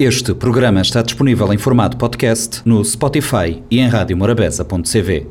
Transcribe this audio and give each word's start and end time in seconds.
Este 0.00 0.32
programa 0.32 0.80
está 0.80 1.02
disponível 1.02 1.52
em 1.52 1.58
formato 1.58 1.98
podcast 1.98 2.62
no 2.64 2.82
Spotify 2.82 3.62
e 3.70 3.80
em 3.80 3.86
radiomorabeza.cv. 3.86 5.26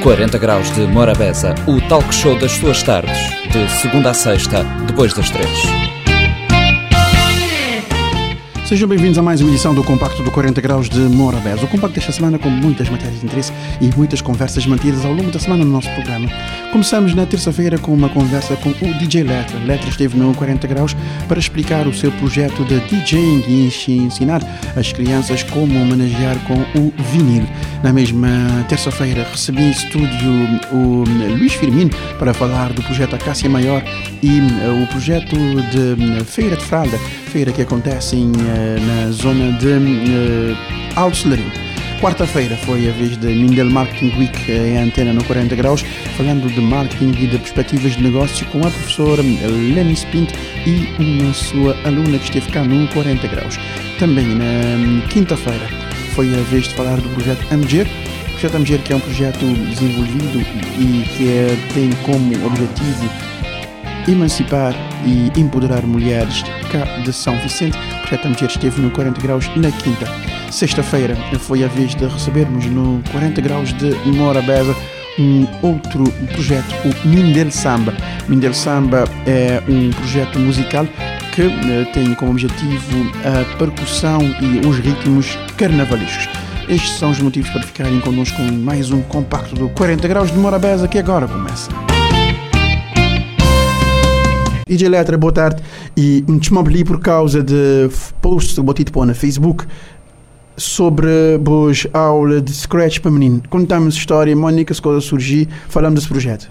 40 0.00 0.38
Graus 0.38 0.70
de 0.70 0.82
Morabeza, 0.82 1.52
o 1.66 1.80
talk 1.88 2.14
show 2.14 2.38
das 2.38 2.52
suas 2.52 2.80
tardes, 2.84 3.18
de 3.50 3.68
segunda 3.80 4.10
a 4.10 4.14
sexta, 4.14 4.62
depois 4.86 5.12
das 5.14 5.28
três. 5.30 5.50
Sejam 8.68 8.88
bem-vindos 8.88 9.18
a 9.18 9.22
mais 9.22 9.40
uma 9.40 9.50
edição 9.50 9.74
do 9.74 9.82
Compacto 9.82 10.22
do 10.22 10.30
40 10.30 10.60
Graus 10.60 10.88
de 10.88 11.00
Morabeza. 11.00 11.64
O 11.64 11.68
Compacto 11.68 11.96
desta 11.96 12.12
semana 12.12 12.38
com 12.38 12.48
muitas 12.48 12.88
matérias 12.88 13.18
de 13.18 13.26
interesse 13.26 13.52
e 13.80 13.90
muitas 13.96 14.22
conversas 14.22 14.64
mantidas 14.64 15.04
ao 15.04 15.12
longo 15.12 15.32
da 15.32 15.40
semana 15.40 15.64
no 15.64 15.72
nosso 15.72 15.90
programa. 15.90 16.28
Começamos 16.72 17.14
na 17.14 17.26
terça-feira 17.26 17.76
com 17.76 17.92
uma 17.92 18.08
conversa 18.08 18.56
com 18.56 18.70
o 18.70 18.94
DJ 18.94 19.24
Letra. 19.24 19.58
Letra 19.58 19.90
esteve 19.90 20.16
no 20.16 20.34
40 20.34 20.66
Graus 20.66 20.96
para 21.28 21.38
explicar 21.38 21.86
o 21.86 21.92
seu 21.92 22.10
projeto 22.12 22.64
de 22.64 22.80
DJing 22.80 23.44
e 23.46 23.98
ensinar 23.98 24.40
as 24.74 24.90
crianças 24.90 25.42
como 25.42 25.78
homenagear 25.78 26.38
com 26.46 26.54
o 26.80 26.90
vinil. 27.12 27.46
Na 27.82 27.92
mesma 27.92 28.64
terça-feira 28.70 29.22
recebi 29.30 29.60
em 29.60 29.70
estúdio 29.70 30.30
o 30.72 31.04
Luís 31.36 31.52
Firmino 31.52 31.90
para 32.18 32.32
falar 32.32 32.72
do 32.72 32.82
projeto 32.82 33.16
Acácia 33.16 33.50
Maior 33.50 33.84
e 34.22 34.40
o 34.82 34.86
projeto 34.86 35.36
de 35.36 36.24
Feira 36.24 36.56
de 36.56 36.64
Fralda, 36.64 36.96
feira 37.30 37.52
que 37.52 37.60
acontece 37.60 38.16
em 38.16 38.32
na 38.32 39.10
zona 39.10 39.52
de 39.58 39.68
uh, 39.68 40.56
Alto. 40.96 41.28
Quarta-feira 42.02 42.56
foi 42.56 42.88
a 42.88 42.92
vez 42.92 43.16
de 43.16 43.28
Mindel 43.28 43.70
Marketing 43.70 44.12
Week 44.18 44.50
em 44.50 44.76
antena 44.76 45.12
no 45.12 45.22
40 45.22 45.54
graus, 45.54 45.82
falando 46.16 46.52
de 46.52 46.60
marketing 46.60 47.10
e 47.10 47.28
de 47.28 47.38
perspectivas 47.38 47.92
de 47.92 48.02
negócio 48.02 48.44
com 48.46 48.58
a 48.58 48.70
professora 48.72 49.22
Lenny 49.22 49.94
Spint 49.94 50.32
e 50.66 50.88
uma 51.00 51.32
sua 51.32 51.76
aluna 51.86 52.18
que 52.18 52.24
esteve 52.24 52.50
cá 52.50 52.64
no 52.64 52.88
40 52.88 53.28
graus. 53.28 53.56
Também 54.00 54.26
na 54.34 55.06
quinta-feira 55.10 55.64
foi 56.16 56.34
a 56.34 56.42
vez 56.42 56.64
de 56.64 56.74
falar 56.74 56.96
do 56.96 57.08
projeto 57.10 57.46
Amger, 57.52 57.86
o 57.86 58.30
projeto 58.32 58.56
Amger 58.56 58.80
que 58.80 58.92
é 58.92 58.96
um 58.96 59.00
projeto 59.00 59.46
desenvolvido 59.70 60.40
e 60.80 61.04
que 61.16 61.28
é, 61.28 61.56
tem 61.72 61.88
como 62.04 62.34
objetivo 62.44 63.08
emancipar 64.08 64.74
e 65.06 65.30
empoderar 65.38 65.86
mulheres 65.86 66.42
cá 66.68 66.84
de 67.04 67.12
São 67.12 67.38
Vicente. 67.38 67.78
O 67.78 68.00
projeto 68.00 68.26
Mulher 68.26 68.50
esteve 68.50 68.80
no 68.80 68.90
40 68.90 69.20
graus 69.20 69.48
na 69.54 69.70
quinta. 69.70 70.31
Sexta-feira 70.52 71.16
foi 71.40 71.64
a 71.64 71.66
vez 71.66 71.94
de 71.94 72.04
recebermos 72.04 72.66
no 72.66 73.02
40 73.10 73.40
graus 73.40 73.72
de 73.72 73.90
Morabeza 74.10 74.76
um 75.18 75.46
outro 75.62 76.04
projeto, 76.30 76.74
o 76.84 77.08
Mindel 77.08 77.50
Samba. 77.50 77.94
Mindel 78.28 78.52
Samba 78.52 79.04
é 79.26 79.62
um 79.66 79.90
projeto 79.90 80.38
musical 80.38 80.86
que 81.34 81.42
eh, 81.42 81.90
tem 81.94 82.14
como 82.14 82.32
objetivo 82.32 83.10
a 83.24 83.56
percussão 83.56 84.20
e 84.42 84.66
os 84.66 84.76
ritmos 84.76 85.38
carnavalescos. 85.56 86.28
Estes 86.68 86.98
são 86.98 87.10
os 87.10 87.18
motivos 87.18 87.48
para 87.48 87.62
ficarem 87.62 87.98
connosco 88.00 88.36
com 88.36 88.52
mais 88.52 88.90
um 88.90 89.00
compacto 89.00 89.54
do 89.54 89.70
40 89.70 90.06
graus 90.06 90.30
de 90.30 90.36
Morabeza 90.36 90.86
que 90.86 90.98
agora 90.98 91.26
começa. 91.26 91.70
DJ 94.66 94.88
Letra, 94.90 95.16
boa 95.16 95.32
tarde. 95.32 95.62
E 95.96 96.22
me 96.28 96.38
desmobili 96.38 96.84
por 96.84 97.00
causa 97.00 97.42
de 97.42 97.88
posts 98.20 98.54
que 98.54 98.60
botei 98.60 98.84
na 99.06 99.14
Facebook 99.14 99.66
sobre 100.62 101.38
boas 101.38 101.86
aula 101.92 102.40
de 102.40 102.52
Scratch 102.52 103.00
para 103.00 103.10
menino. 103.10 103.42
Conta-me 103.50 103.88
essa 103.88 103.96
história, 103.96 104.34
Mónica, 104.34 104.74
coisa 104.80 105.00
surgir, 105.00 105.48
falando 105.68 105.96
desse 105.96 106.08
projeto. 106.08 106.50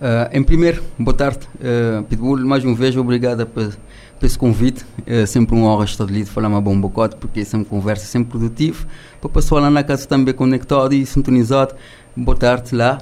Uh, 0.00 0.36
em 0.36 0.42
primeiro, 0.42 0.82
boa 0.98 1.16
tarde, 1.16 1.40
uh, 1.56 2.02
Pitbull. 2.04 2.38
Mais 2.44 2.64
uma 2.64 2.74
vez, 2.74 2.96
obrigada 2.96 3.46
por, 3.46 3.72
esse 4.20 4.38
convite. 4.38 4.84
É 5.06 5.24
sempre 5.26 5.54
uma 5.54 5.68
honra 5.68 5.84
estar 5.84 6.04
ali 6.04 6.24
de 6.24 6.30
falar 6.30 6.48
uma 6.48 6.60
bom 6.60 6.78
bocote, 6.78 7.16
porque 7.16 7.40
é 7.40 7.44
sempre 7.44 7.68
conversa, 7.68 8.06
sempre 8.06 8.30
produtivo. 8.30 8.86
Para 9.20 9.28
o 9.28 9.30
pessoal 9.30 9.60
lá 9.60 9.70
na 9.70 9.84
casa 9.84 10.06
também 10.06 10.34
conectado 10.34 10.92
e 10.92 11.06
sintonizado, 11.06 11.74
boa 12.16 12.36
tarde 12.36 12.74
lá. 12.74 12.98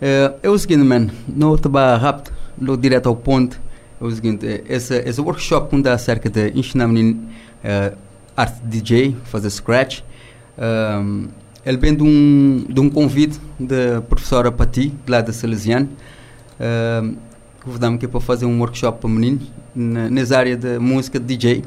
Uh, 0.00 0.38
é 0.42 0.48
o 0.48 0.58
seguinte, 0.58 0.84
man, 0.84 1.08
não 1.26 1.54
estava 1.54 1.96
rápido, 1.96 2.32
logo 2.60 2.80
direto 2.80 3.08
ao 3.08 3.16
ponto 3.16 3.60
é 4.00 4.04
o 4.04 4.10
seguinte, 4.10 4.62
esse, 4.68 4.94
esse 4.98 5.20
workshop 5.20 5.74
que 5.74 5.82
dá 5.82 5.94
acerca 5.94 6.28
de 6.28 6.50
ensinar 6.50 6.86
menino 6.86 7.18
uh, 7.64 7.96
arte 8.36 8.60
de 8.62 8.80
DJ, 8.80 9.16
fazer 9.24 9.50
scratch, 9.50 10.00
um, 10.58 11.28
ele 11.64 11.78
vem 11.78 11.94
de 11.94 12.02
um, 12.02 12.64
de 12.68 12.80
um 12.80 12.88
convite 12.88 13.40
da 13.58 14.00
professora 14.02 14.52
Pati, 14.52 14.92
lá 15.08 15.20
da 15.20 15.32
Salesiano, 15.32 15.88
uh, 16.60 17.16
convidamos 17.64 17.96
aqui 17.96 18.06
para 18.06 18.20
fazer 18.20 18.46
um 18.46 18.60
workshop 18.60 19.00
para 19.00 19.10
meninos 19.10 19.50
na, 19.74 20.08
nessa 20.08 20.38
área 20.38 20.56
de 20.56 20.78
música 20.78 21.18
de 21.18 21.26
DJ. 21.26 21.64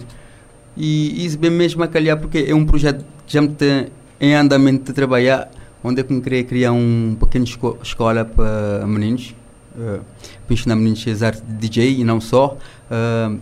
E 0.77 1.25
isso 1.25 1.37
bem 1.37 1.51
mesmo 1.51 1.83
a 1.83 1.87
calhar 1.87 2.17
porque 2.17 2.45
é 2.47 2.55
um 2.55 2.65
projeto 2.65 3.03
que 3.27 3.33
já 3.33 3.43
está 3.43 3.87
em 4.21 4.33
andamento 4.33 4.85
de 4.85 4.93
trabalhar, 4.93 5.51
onde 5.83 5.99
é 5.99 6.03
que 6.03 6.13
eu 6.13 6.21
queria 6.21 6.43
criar 6.45 6.71
uma 6.71 7.17
pequena 7.17 7.43
esco 7.43 7.77
escola 7.83 8.23
para 8.23 8.85
meninos 8.87 9.35
uh, 9.75 9.99
para 10.45 10.53
ensinar 10.53 10.75
meninos 10.75 11.05
a 11.07 11.11
usar 11.11 11.35
DJ 11.35 11.99
e 11.99 12.03
não 12.03 12.21
só. 12.21 12.57
Uh, 12.89 13.39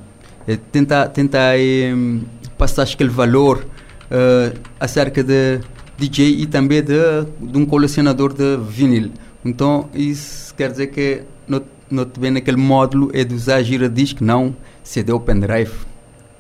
tentar 0.72 1.10
tentar 1.10 1.56
um, 1.94 2.22
passar 2.58 2.84
aquele 2.84 3.10
valor 3.10 3.66
uh, 4.12 4.58
acerca 4.80 5.24
de 5.24 5.60
DJ 5.98 6.42
e 6.42 6.46
também 6.46 6.82
de, 6.82 6.94
de 7.40 7.58
um 7.58 7.66
colecionador 7.66 8.34
de 8.34 8.58
vinil. 8.70 9.12
Então, 9.44 9.90
isso 9.94 10.54
quer 10.56 10.72
dizer 10.72 10.88
que 10.88 11.22
não, 11.48 12.06
te 12.06 12.20
vê 12.20 12.30
naquele 12.30 12.58
módulo 12.58 13.10
é 13.14 13.24
de 13.24 13.34
usar 13.34 13.64
giradisc, 13.64 14.20
não 14.22 14.56
CD 14.84 15.12
ou 15.12 15.20
pendrive. 15.20 15.72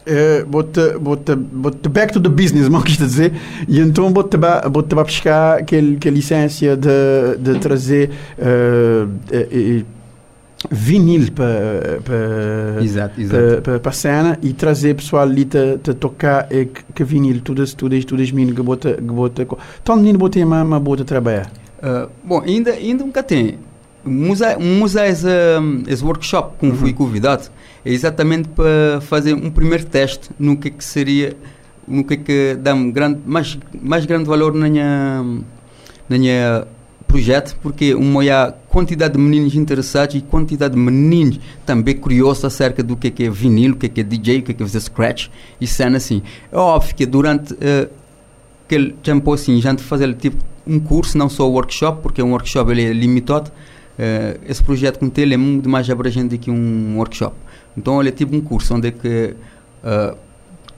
Uh, 0.08 0.46
bota, 0.46 0.98
bota, 0.98 1.36
bota 1.36 1.90
back 1.90 2.14
to 2.14 2.22
the 2.22 2.30
business, 2.30 2.68
mal 2.70 2.82
quis 2.82 2.98
dizer, 2.98 3.34
e 3.68 3.80
então 3.80 4.10
bota 4.12 4.38
bota 4.70 4.96
buscar 5.04 5.60
aquele, 5.60 5.98
licença 6.06 6.78
de, 6.78 7.38
de 7.40 7.60
trazer 7.60 8.12
uh, 8.38 9.86
vinil 10.72 11.31
para 11.31 12.00
para 12.03 13.79
para 13.79 13.90
a 13.90 13.94
cena 13.94 14.40
e 14.41 14.53
trazer 14.53 14.95
pessoal 14.95 15.23
ali 15.23 15.47
a 15.53 15.94
tocar 15.94 16.47
e 16.51 16.66
que 16.66 17.03
vinil 17.03 17.41
todas 17.41 17.73
todas 17.73 18.03
todas 18.06 18.31
meninas 18.31 18.56
que 18.56 18.63
bota 18.63 18.94
que 18.95 19.01
bota 19.01 19.47
então 19.81 19.95
menino 19.95 20.18
bota 20.18 20.40
uma 20.40 20.63
uma 20.63 20.79
bota 20.79 21.06
trabalhar. 21.06 21.51
Uh, 21.78 22.09
bom 22.23 22.41
ainda 22.41 22.72
ainda 22.72 23.03
nunca 23.03 23.22
tem 23.22 23.59
musa 24.03 24.57
musa 24.57 25.06
esse, 25.07 25.28
esse 25.88 26.03
workshop 26.03 26.57
como 26.59 26.72
uhum. 26.72 26.78
fui 26.78 26.94
convidado. 26.94 27.50
É 27.85 27.91
exatamente 27.91 28.50
para 28.50 29.00
fazer 29.01 29.34
um 29.34 29.50
primeiro 29.50 29.85
teste 29.85 30.29
no 30.38 30.57
que, 30.57 30.69
que 30.72 30.84
seria, 30.84 31.38
no 31.88 32.03
que, 32.03 32.18
que 32.18 32.57
dá 32.59 32.74
um 32.74 32.91
grande, 32.91 33.22
mais, 33.25 33.57
mais 33.81 34.06
grande 34.06 34.25
valor 34.25 34.53
na 34.53 34.68
minha, 34.68 35.24
na 36.09 36.18
minha 36.18 36.68
projeto, 37.07 37.56
porque 37.62 37.95
uma 37.95 38.23
é 38.23 38.31
a 38.31 38.53
quantidade 38.69 39.13
de 39.13 39.19
meninos 39.19 39.56
interessados 39.56 40.16
e 40.16 40.22
quantidade 40.22 40.73
de 40.75 40.79
meninos 40.79 41.40
também 41.66 41.95
curiosos 41.95 42.44
acerca 42.45 42.84
do 42.84 42.95
que 42.95 43.07
é, 43.07 43.12
que 43.12 43.23
é 43.23 43.29
vinil, 43.29 43.73
o 43.73 43.75
que 43.75 43.85
é, 43.85 43.90
que 43.90 44.01
é 44.01 44.03
DJ, 44.03 44.40
o 44.40 44.44
que 44.44 44.51
é, 44.51 44.53
que 44.53 44.63
é 44.63 44.68
scratch 44.68 45.29
e 45.59 45.66
cena 45.66 45.97
assim. 45.97 46.22
É 46.51 46.57
óbvio 46.57 46.94
que 46.95 47.06
durante 47.06 47.53
uh, 47.53 47.90
aquele 48.66 48.91
tempo 49.01 49.34
assim, 49.34 49.59
já 49.62 49.75
fazer 49.78 50.13
tipo 50.16 50.38
um 50.66 50.79
curso, 50.79 51.18
não 51.18 51.29
só 51.29 51.50
workshop, 51.50 52.01
porque 52.01 52.22
um 52.22 52.31
workshop 52.31 52.69
ele 52.72 52.84
é 52.84 52.94
limitado, 52.94 53.50
uh, 53.50 54.39
esse 54.47 54.62
projeto 54.62 55.00
com 55.00 55.09
ele 55.16 55.34
é 55.34 55.38
muito 55.38 55.69
mais 55.69 55.89
abrangente 55.89 56.35
do 56.35 56.38
que 56.38 56.51
um 56.51 56.97
workshop. 56.97 57.35
Então 57.78 58.00
ele 58.01 58.09
é 58.09 58.12
tipo 58.12 58.35
um 58.35 58.41
curso 58.41 58.75
onde 58.75 58.89
é 58.89 58.91
que 58.91 59.34
uh, 59.84 60.18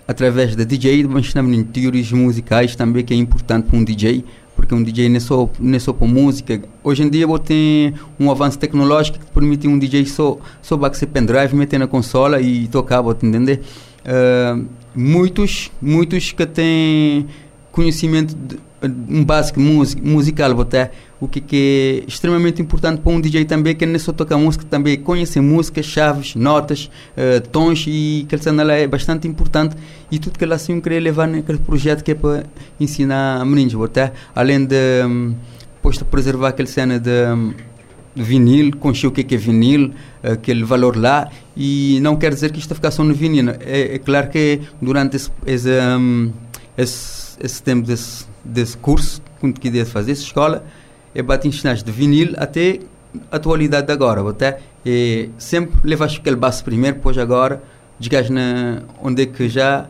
através 0.07 0.55
da 0.55 0.63
DJ 0.63 1.03
vamos 1.03 1.27
ensinar 1.27 1.43
teorias 1.71 2.11
musicais 2.11 2.75
também 2.75 3.03
que 3.03 3.13
é 3.13 3.17
importante 3.17 3.65
para 3.65 3.77
um 3.77 3.83
DJ 3.83 4.23
porque 4.59 4.75
um 4.75 4.83
DJ 4.83 5.09
não 5.09 5.17
é 5.17 5.19
só, 5.19 5.49
não 5.59 5.75
é 5.75 5.79
só 5.79 5.93
para 5.93 6.07
música. 6.07 6.61
Hoje 6.83 7.03
em 7.03 7.09
dia 7.09 7.25
você 7.25 7.43
tem 7.43 7.93
um 8.19 8.29
avanço 8.29 8.59
tecnológico 8.59 9.19
que 9.19 9.25
permite 9.25 9.67
um 9.67 9.79
DJ 9.79 10.05
só, 10.05 10.37
só 10.61 10.77
baixar 10.77 11.07
pendrive, 11.07 11.55
meter 11.55 11.79
na 11.79 11.87
consola 11.87 12.41
e 12.41 12.67
tocar, 12.67 13.01
você 13.01 13.25
entender? 13.25 13.61
Uh, 14.05 14.65
muitos, 14.95 15.71
muitos 15.81 16.31
que 16.31 16.45
têm 16.45 17.27
conhecimento 17.71 18.35
de, 18.35 18.57
um 18.81 19.23
básico 19.23 19.59
music, 19.59 20.01
musical, 20.01 20.53
botar 20.53 20.91
o 21.19 21.27
que, 21.27 21.41
que, 21.41 22.03
é 22.05 22.09
extremamente 22.09 22.61
importante 22.61 23.01
para 23.01 23.11
um 23.11 23.19
DJ 23.19 23.45
também, 23.45 23.75
que 23.75 23.85
não 23.85 23.95
é 23.95 23.99
só 23.99 24.13
tocar 24.13 24.37
música, 24.37 24.63
também 24.69 24.97
conhecer 24.97 25.41
música, 25.41 25.83
chaves, 25.83 26.35
notas, 26.35 26.89
uh, 27.17 27.45
tons 27.49 27.85
e 27.87 28.25
que 28.29 28.37
cena 28.37 28.63
lá 28.63 28.73
é 28.73 28.87
bastante 28.87 29.27
importante 29.27 29.75
e 30.09 30.17
tudo 30.17 30.37
que 30.37 30.45
ela 30.45 30.55
assim 30.55 30.79
queria 30.79 30.99
levar 30.99 31.27
naquele 31.27 31.57
projeto 31.57 32.03
que 32.03 32.11
é 32.11 32.15
para 32.15 32.45
ensinar 32.79 33.41
a 33.41 33.45
meninos, 33.45 33.73
botar 33.73 34.13
além 34.33 34.65
de 34.65 35.03
um, 35.05 35.35
posto 35.81 36.05
preservar 36.05 36.49
aquela 36.49 36.69
cena 36.69 36.97
de 36.99 37.09
um, 37.33 37.53
vinil, 38.15 38.77
conhecer 38.77 39.07
o 39.07 39.11
que 39.11 39.21
é, 39.21 39.23
que 39.23 39.35
é 39.35 39.37
vinil, 39.37 39.91
aquele 40.23 40.63
valor 40.63 40.95
lá, 40.95 41.29
e 41.55 41.99
não 42.01 42.15
quer 42.15 42.33
dizer 42.33 42.51
que 42.51 42.59
isto 42.59 42.73
ficar 42.73 42.91
só 42.91 43.03
no 43.03 43.13
vinil. 43.13 43.49
É, 43.59 43.95
é 43.95 43.99
claro 43.99 44.29
que 44.29 44.61
durante 44.81 45.17
esse, 45.17 45.29
esse, 45.45 45.69
um, 45.69 46.31
esse, 46.77 47.37
esse 47.41 47.61
tempo 47.61 47.85
desse 47.85 48.28
desse 48.49 48.77
curso 48.77 49.21
que 49.39 49.51
queria 49.53 49.85
fazer 49.85 50.11
essa 50.11 50.23
escola 50.23 50.63
é 51.13 51.23
para 51.23 51.47
ensinar 51.47 51.75
de 51.75 51.91
vinil 51.91 52.33
até 52.37 52.79
a 53.31 53.37
atualidade 53.37 53.91
agora 53.91 54.27
até 54.29 54.59
e 54.85 55.29
sempre 55.37 55.79
levas 55.83 56.15
aquele 56.15 56.35
base 56.35 56.63
primeiro 56.63 56.97
depois 56.97 57.17
agora 57.17 57.61
digas 57.99 58.27
onde 59.01 59.23
é 59.23 59.25
que 59.25 59.49
já 59.49 59.87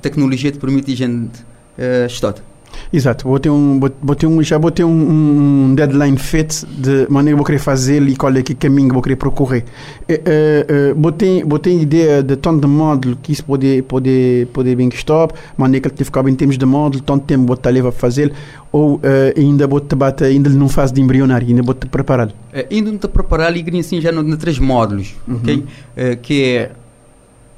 tecnologia 0.00 0.50
te 0.50 0.58
permite 0.58 0.92
a 0.92 0.96
gente 0.96 1.40
uh, 1.78 2.06
estudar. 2.06 2.53
Exato, 2.92 3.28
botei 3.28 3.50
um, 3.50 3.78
botei 3.78 4.28
um, 4.28 4.42
já 4.42 4.58
botei 4.58 4.84
um, 4.84 5.70
um 5.70 5.74
deadline 5.74 6.16
feito 6.16 6.66
de 6.66 7.06
maneira 7.08 7.34
que 7.34 7.38
vou 7.38 7.44
querer 7.44 7.58
fazer 7.58 8.02
e 8.08 8.16
qual 8.16 8.34
é 8.36 8.42
que 8.42 8.54
caminho 8.54 8.92
vou 8.92 9.02
querer 9.02 9.16
percorrer. 9.16 9.64
Uh, 10.08 10.92
uh, 10.92 10.94
botei, 10.94 11.42
botei 11.44 11.80
ideia 11.80 12.22
de 12.22 12.36
tanto 12.36 12.60
de 12.60 12.66
módulo 12.66 13.18
que 13.22 13.32
isso 13.32 13.44
pode, 13.44 13.82
pode, 13.82 14.46
pode 14.52 14.74
bem 14.76 14.88
que 14.88 14.96
stop, 14.96 15.34
maneira 15.56 15.82
que 15.82 15.88
ele 15.88 15.96
te 15.96 16.04
ficar 16.04 16.26
em 16.28 16.34
termos 16.34 16.56
de 16.56 16.66
módulo, 16.66 17.02
tanto 17.02 17.24
tempo 17.24 17.46
vou 17.46 17.58
levar 17.72 17.88
a 17.88 17.92
fazer, 17.92 18.32
ou 18.70 18.96
uh, 18.96 19.00
ainda 19.36 19.66
vou 19.66 19.80
te 19.80 19.94
bater, 19.94 20.26
ainda 20.26 20.50
não 20.50 20.68
faz 20.68 20.92
de 20.92 21.00
embrionário, 21.00 21.46
ainda 21.46 21.62
vou 21.62 21.74
te 21.74 21.86
preparar? 21.86 22.28
Uh, 22.28 22.32
ainda 22.70 22.90
não 22.90 22.98
te 22.98 23.08
preparar 23.08 23.56
e 23.56 23.78
assim 23.78 24.00
já 24.00 24.12
no, 24.12 24.36
três 24.36 24.58
módulos, 24.58 25.14
uhum. 25.26 25.36
ok? 25.36 25.56
Uh, 25.56 26.16
que 26.20 26.44
é 26.44 26.72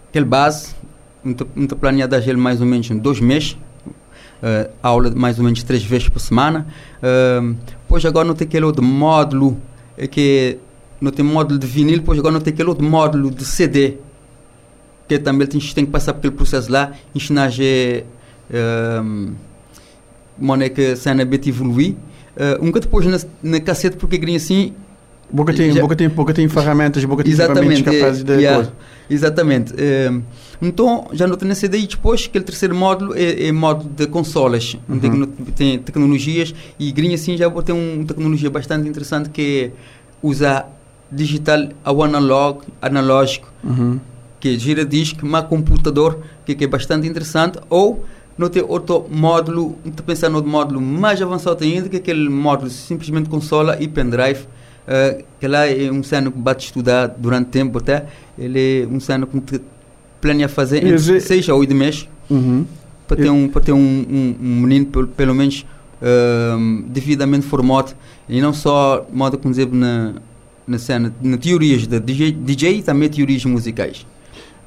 aquele 0.09 0.27
base, 0.27 0.75
não 1.25 1.35
te 1.67 1.75
planeado 1.75 2.17
ele 2.17 2.37
mais 2.37 2.61
ou 2.61 2.67
menos 2.67 2.91
em 2.91 2.99
dois 2.99 3.21
meses, 3.21 3.57
uh, 4.47 4.71
aula 4.83 5.11
mais 5.11 5.39
ou 5.39 5.45
menos 5.45 5.63
três 5.63 5.83
vezes 5.83 6.09
por 6.09 6.21
semana. 6.21 6.67
Uh, 6.99 7.57
pois 7.89 8.05
agora 8.05 8.27
não 8.27 8.35
tem 8.35 8.47
aquele 8.47 8.65
outro 8.65 8.83
módulo 8.83 9.57
é 9.99 10.07
que 10.07 10.59
não 11.01 11.11
tem 11.11 11.25
módulo 11.25 11.59
de 11.59 11.67
vinil, 11.67 12.03
pois 12.03 12.19
agora 12.19 12.35
não 12.35 12.41
tem 12.41 12.53
aquele 12.53 12.69
outro 12.69 12.85
módulo 12.85 13.31
de 13.31 13.45
CD 13.45 13.95
que 15.09 15.19
também 15.19 15.47
tem, 15.47 15.61
tem 15.61 15.87
que 15.87 15.93
passar 15.93 16.13
por 16.13 16.19
aquele 16.19 16.35
processo 16.35 16.71
lá, 16.71 16.93
ensinar 17.15 17.45
a 17.45 17.49
uh, 18.51 19.33
é 20.61 20.69
que 20.69 20.93
a 20.93 20.97
cena 20.97 21.25
bem 21.25 21.41
evoluir. 21.47 21.95
Uh, 22.37 22.61
um 22.61 22.67
bocadinho 22.67 22.81
depois 22.81 23.07
na, 23.07 23.19
na 23.43 23.61
cassete, 23.61 23.97
porque 23.97 24.19
assim 24.35 24.75
Boca 25.31 25.53
tem, 25.53 25.73
já, 25.73 25.81
boca 25.81 25.97
tem, 25.97 26.09
boca 26.09 26.33
tem 26.33 26.49
ferramentas, 26.49 27.05
boca 27.05 27.25
tem 27.25 27.33
equipamentos 27.33 27.83
capazes 27.83 28.23
de 28.23 28.33
yeah, 28.33 28.57
coisa. 28.57 28.73
Exatamente. 29.11 29.73
Uh, 29.73 30.23
então, 30.63 31.09
já 31.13 31.27
nessa 31.27 31.69
daí 31.69 31.87
depois, 31.87 32.27
aquele 32.29 32.45
terceiro 32.45 32.75
módulo 32.75 33.13
é, 33.15 33.49
é 33.49 33.53
módulo 33.53 33.91
de 33.91 34.07
consolas, 34.07 34.77
uhum. 34.89 34.99
tem, 34.99 35.27
tem 35.55 35.79
tecnologias 35.79 36.55
e 36.79 36.93
Green 36.93 37.13
assim 37.13 37.37
já 37.37 37.51
tem 37.63 37.75
uma 37.75 38.05
tecnologia 38.05 38.49
bastante 38.49 38.89
interessante 38.89 39.29
que 39.29 39.73
é 39.73 39.97
usar 40.23 40.73
digital 41.11 41.69
ao 41.85 42.03
analog, 42.03 42.61
analógico, 42.81 43.53
uhum. 43.63 44.01
que 44.41 44.59
gira 44.59 44.85
disco, 44.85 45.27
mas 45.27 45.47
computador, 45.47 46.21
que, 46.45 46.55
que 46.55 46.65
é 46.65 46.67
bastante 46.67 47.07
interessante, 47.07 47.59
ou 47.69 48.05
não 48.39 48.49
tem 48.49 48.63
outro 48.63 49.07
módulo, 49.11 49.77
estou 49.85 50.05
pensando 50.05 50.41
no 50.41 50.49
módulo 50.49 50.81
mais 50.81 51.21
avançado 51.21 51.65
ainda, 51.65 51.89
que 51.89 51.97
é 51.97 51.99
aquele 51.99 52.29
módulo 52.29 52.71
simplesmente 52.71 53.29
consola 53.29 53.77
e 53.81 53.89
pendrive, 53.89 54.47
uh, 54.87 55.25
que 55.39 55.47
lá 55.47 55.67
é 55.67 55.91
um 55.91 56.03
ceno 56.03 56.33
que 56.33 56.39
bate 56.39 56.67
estudar 56.67 57.09
durante 57.09 57.49
tempo 57.49 57.79
até, 57.79 58.07
ele 58.39 58.83
é 58.83 58.87
um 58.87 59.01
ceno 59.01 59.27
que 59.27 59.61
planeja 60.21 60.49
fazer 60.49 60.85
entre 60.85 61.21
6 61.21 61.49
a 61.49 61.55
8 61.55 61.75
meses 61.75 62.09
uhum. 62.31 62.65
para 63.07 63.17
ter, 63.17 63.31
um, 63.31 63.49
para 63.49 63.61
ter 63.63 63.73
um, 63.73 63.79
um, 63.79 64.37
um 64.41 64.61
menino 64.63 64.87
pelo, 64.87 65.07
pelo 65.07 65.35
menos 65.35 65.65
uh, 66.01 66.83
devidamente 66.89 67.47
formado 67.47 67.95
e 68.29 68.41
não 68.41 68.53
só 68.53 69.07
modo 69.13 69.39
como 69.39 69.53
dizer 69.53 69.69
na, 69.71 70.15
na 70.67 70.79
cena, 70.79 71.13
na 71.23 71.37
teorias 71.37 71.87
de 71.87 72.01
DJ, 72.01 72.33
DJ 72.33 72.79
e 72.79 72.83
também 72.83 73.09
teorias 73.09 73.45
musicais. 73.45 74.07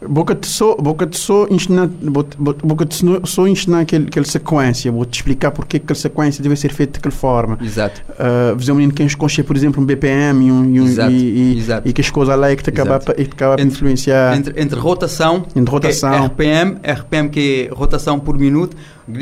Boca 0.08 0.34
te 0.34 0.48
só, 0.48 0.76
boca 0.76 1.10
só 1.12 1.46
ensinar, 1.50 1.88
boca 1.88 2.88
só 3.26 3.48
ensinar 3.48 3.82
aquele, 3.82 4.08
aquela 4.08 4.26
sequência, 4.26 4.90
vou 4.92 5.04
te 5.04 5.16
explicar 5.16 5.52
porque 5.52 5.76
aquela 5.78 5.96
sequência 5.96 6.42
deve 6.42 6.56
ser 6.56 6.72
feita 6.72 6.94
daquela 6.94 7.14
forma. 7.14 7.58
Exato. 7.62 8.02
Uh, 8.12 8.58
fazer 8.58 8.72
um 8.72 8.76
menino 8.76 8.94
que 8.94 9.04
escolhe, 9.04 9.44
por 9.44 9.58
exemplo, 9.58 9.84
um 9.84 9.86
BPM 9.86 10.48
e, 10.48 10.52
um, 10.52 10.74
e, 10.74 10.82
um, 10.82 10.86
Exato. 10.86 11.12
e, 11.12 11.58
Exato. 11.58 11.90
e 11.90 11.92
que 11.92 12.00
as 12.00 12.10
coisas 12.10 12.40
lá 12.40 12.50
é 12.50 12.56
que 12.56 12.64
te 12.64 12.70
acaba, 12.70 12.98
que 13.00 13.14
te 13.26 13.32
acaba 13.34 13.62
a 13.62 13.66
influenciar. 13.66 14.38
Entre, 14.38 14.62
entre 14.62 14.80
rotação, 14.80 15.46
entre 15.54 15.70
rotação. 15.70 16.14
É 16.14 16.26
RPM, 16.28 16.78
RPM 16.82 17.30
que 17.30 17.68
é 17.70 17.76
rotação 17.76 18.20
por 18.20 18.38
minuto, 18.38 18.78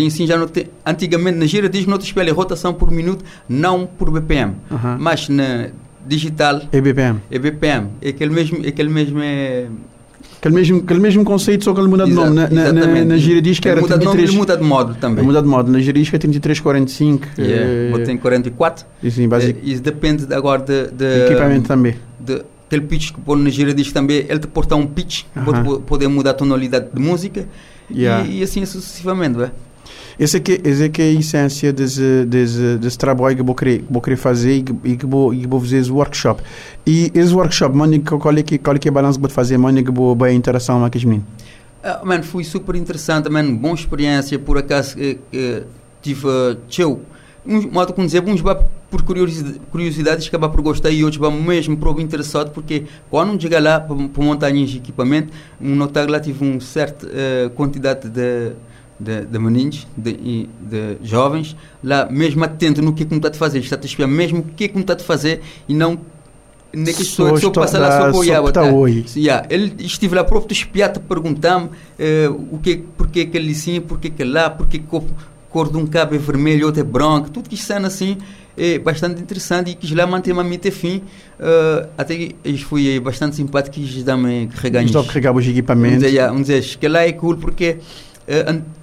assim 0.06 0.28
já 0.28 0.38
não 0.38 0.48
te, 0.48 0.70
antigamente 0.86 1.40
na 1.40 1.48
gira 1.48 1.68
diz 1.68 1.86
que 1.86 1.90
não 1.90 1.98
te 1.98 2.06
espelha 2.06 2.32
rotação 2.32 2.74
por 2.74 2.92
minuto, 2.92 3.26
não 3.50 3.88
por 3.88 4.12
BPM. 4.12 4.54
Uh 4.70 4.76
-huh. 4.76 4.98
Mas 5.00 5.28
na 5.28 5.70
digital 6.06 6.62
é 6.72 6.80
BPM. 6.80 7.20
É 7.32 7.40
BPM. 7.40 7.90
É 8.02 8.10
aquele 8.10 8.34
mesmo, 8.34 8.64
é 8.64 8.70
aquele 8.70 8.90
mesmo 8.90 9.20
é, 9.22 9.68
Aquele 10.48 10.56
mesmo, 10.56 10.78
aquele 10.80 11.00
mesmo 11.00 11.26
conceito, 11.26 11.66
só 11.66 11.74
que 11.74 11.80
ele 11.80 11.90
muda 11.90 12.06
de 12.06 12.14
nome. 12.14 12.36
Na, 12.36 12.50
na, 12.50 12.72
na, 12.72 13.06
na 13.06 13.18
giradisca 13.18 13.70
era 13.70 13.82
muda 13.82 13.96
33... 13.98 14.30
Ele 14.30 14.38
muda 14.38 14.58
de 14.58 14.64
módulo 14.64 14.96
também. 14.96 15.26
Muda 15.26 15.42
de 15.42 15.48
módulo. 15.48 15.74
Na 15.74 15.80
giradisca 15.80 16.16
é 16.16 16.20
3345. 16.20 17.28
Yeah. 17.38 17.66
É, 17.66 17.92
botei 17.92 18.14
em 18.14 18.18
44. 18.18 18.86
Sim, 19.10 19.28
básico. 19.28 19.60
Isso 19.62 19.82
depende 19.82 20.34
agora 20.34 20.62
de... 20.62 20.92
de 20.92 21.26
equipamento 21.26 21.68
também. 21.68 21.96
De, 22.20 22.42
aquele 22.68 22.84
pitch 22.84 23.12
que 23.12 23.22
põe 23.22 23.42
na 23.42 23.50
giradisca 23.50 23.94
também, 23.94 24.26
ele 24.28 24.40
te 24.40 24.48
porta 24.48 24.76
um 24.76 24.86
pitch, 24.86 25.24
uh 25.36 25.42
-huh. 25.42 25.64
pode 25.64 25.84
poder 25.84 26.08
mudar 26.08 26.32
a 26.32 26.34
tonalidade 26.34 26.88
de 26.94 27.02
música 27.02 27.46
yeah. 27.90 28.26
e, 28.26 28.40
e, 28.40 28.44
assim 28.44 28.66
sucessivamente. 28.66 29.38
Bem. 29.38 29.52
Essa 30.20 30.38
é 30.38 30.40
que, 30.40 30.60
essa 30.64 30.86
é 30.86 30.90
que 30.90 31.02
é 31.02 31.06
a 31.06 31.12
essência 31.12 31.72
desse, 31.72 32.26
desse, 32.26 32.78
desse 32.78 32.98
trabalho 32.98 33.36
que 33.36 33.44
vou 33.44 33.54
querer, 33.54 33.86
vou 33.88 34.02
querer 34.02 34.16
fazer 34.16 34.56
e 34.56 34.64
que, 34.64 34.76
e 34.84 34.98
que, 34.98 35.06
vou, 35.06 35.32
e 35.32 35.42
que 35.42 35.48
vou 35.48 35.60
fazer 35.60 35.78
esse 35.78 35.92
workshop. 35.92 36.42
E 36.88 37.12
esse 37.14 37.34
workshop, 37.34 37.76
mano, 37.76 38.02
qual 38.02 38.36
é 38.36 38.42
que, 38.42 38.58
qual 38.58 38.76
é 38.76 38.80
que 38.80 38.88
é 38.88 38.92
o 38.92 38.94
balanço 38.94 39.20
que 39.20 39.22
vou 39.22 39.30
fazer, 39.30 39.58
mano, 39.60 39.84
que 39.84 39.92
vou 39.92 40.16
bem 40.16 40.36
interação 40.36 40.80
com 40.80 40.86
aqueles 40.86 41.06
meninos? 41.06 41.28
Uh, 41.84 42.06
mano, 42.06 42.24
foi 42.24 42.44
super 42.44 42.76
interessante, 42.76 43.30
mano, 43.30 43.56
boa 43.56 43.76
experiência, 43.76 44.40
por 44.40 44.58
acaso 44.58 44.96
eh, 45.00 45.18
eh, 45.32 45.64
tive, 46.02 46.26
uh, 46.26 47.00
um 47.46 47.72
modo 47.72 47.94
como 47.94 48.08
dizer, 48.08 48.24
uns 48.24 48.42
por 48.90 49.04
curiosidade, 49.04 49.60
curiosidades 49.72 50.28
acabar 50.28 50.50
por 50.50 50.62
gostar 50.62 50.90
e 50.90 51.04
outros 51.04 51.20
vão 51.20 51.32
mesmo 51.32 51.78
por 51.78 52.00
interessado 52.00 52.52
porque 52.52 52.86
quando 53.10 53.34
um 53.34 53.40
chega 53.40 53.60
lá 53.60 53.80
para 53.80 53.96
montanhas 53.96 54.70
de 54.70 54.78
equipamento 54.78 55.34
um 55.60 55.76
notar 55.76 56.10
lá 56.10 56.20
tive 56.20 56.44
uma 56.46 56.60
certa 56.60 57.06
uh, 57.06 57.50
quantidade 57.52 58.10
de 58.10 58.54
de, 59.00 59.26
de 59.26 59.40
meninos, 59.40 59.88
de, 59.96 60.48
de, 60.62 60.98
jovens, 61.04 61.56
lá 61.84 62.08
mesmo 62.10 62.44
atento 62.44 62.82
no 62.82 62.94
que 62.94 63.04
é 63.04 63.06
que 63.06 63.16
está 63.16 63.30
a 63.30 63.34
fazer, 63.34 63.60
está 63.60 63.76
a 63.76 63.86
espiar 63.86 64.08
mesmo 64.08 64.40
o 64.40 64.44
que 64.44 64.66
é 64.66 64.68
que 64.68 64.80
está 64.80 64.94
a 64.94 65.00
fazer 65.00 65.42
e 65.68 65.74
não 65.74 66.00
nem 66.74 66.94
que 66.94 67.04
só 67.04 67.32
passar 67.52 67.80
lá 67.80 68.02
só 68.02 68.10
apoiar. 68.10 68.42
Tá? 68.52 68.64
Yeah. 69.16 69.48
Ele 69.50 69.74
estive 69.80 70.16
lá 70.16 70.24
próprio 70.24 70.54
espiar, 70.54 70.92
te 70.92 71.00
perguntar 71.00 71.64
uh, 71.64 71.70
o 72.52 72.60
que, 72.60 72.84
porque 72.98 73.26
que 73.26 73.38
ele 73.38 73.56
sim, 73.56 73.80
porque 73.80 74.10
que 74.10 74.24
lá, 74.24 74.50
porque 74.50 74.80
que 74.80 74.86
cor 75.50 75.72
de 75.72 75.78
um 75.78 75.88
cabo 75.88 76.14
é 76.14 76.18
vermelho, 76.18 76.66
outro 76.66 76.82
é 76.82 76.84
branco, 76.84 77.30
tudo 77.30 77.50
que 77.50 77.56
está 77.56 77.78
assim 77.78 78.18
é 78.58 78.80
bastante 78.80 79.22
interessante 79.22 79.72
e 79.72 79.76
quis 79.76 79.92
lá 79.92 80.08
manter 80.08 80.38
a 80.38 80.44
mente 80.44 80.72
fim. 80.72 81.04
Uh, 81.40 81.88
até 81.96 82.16
que 82.16 82.36
eles 82.44 82.62
fui 82.62 83.00
bastante 83.00 83.36
simpático 83.36 83.80
e 83.80 83.84
quis 83.84 84.04
dar-me 84.04 84.48
carregar. 84.48 84.88
Só 84.88 85.04
carregar 85.04 85.36
os 85.36 85.48
equipamentos. 85.48 86.04
Um 86.04 86.08
dizer, 86.08 86.32
um 86.32 86.42
dizer, 86.42 86.78
que 86.78 86.88
lá 86.88 87.04
é 87.04 87.12
cool 87.12 87.38
porque 87.38 87.78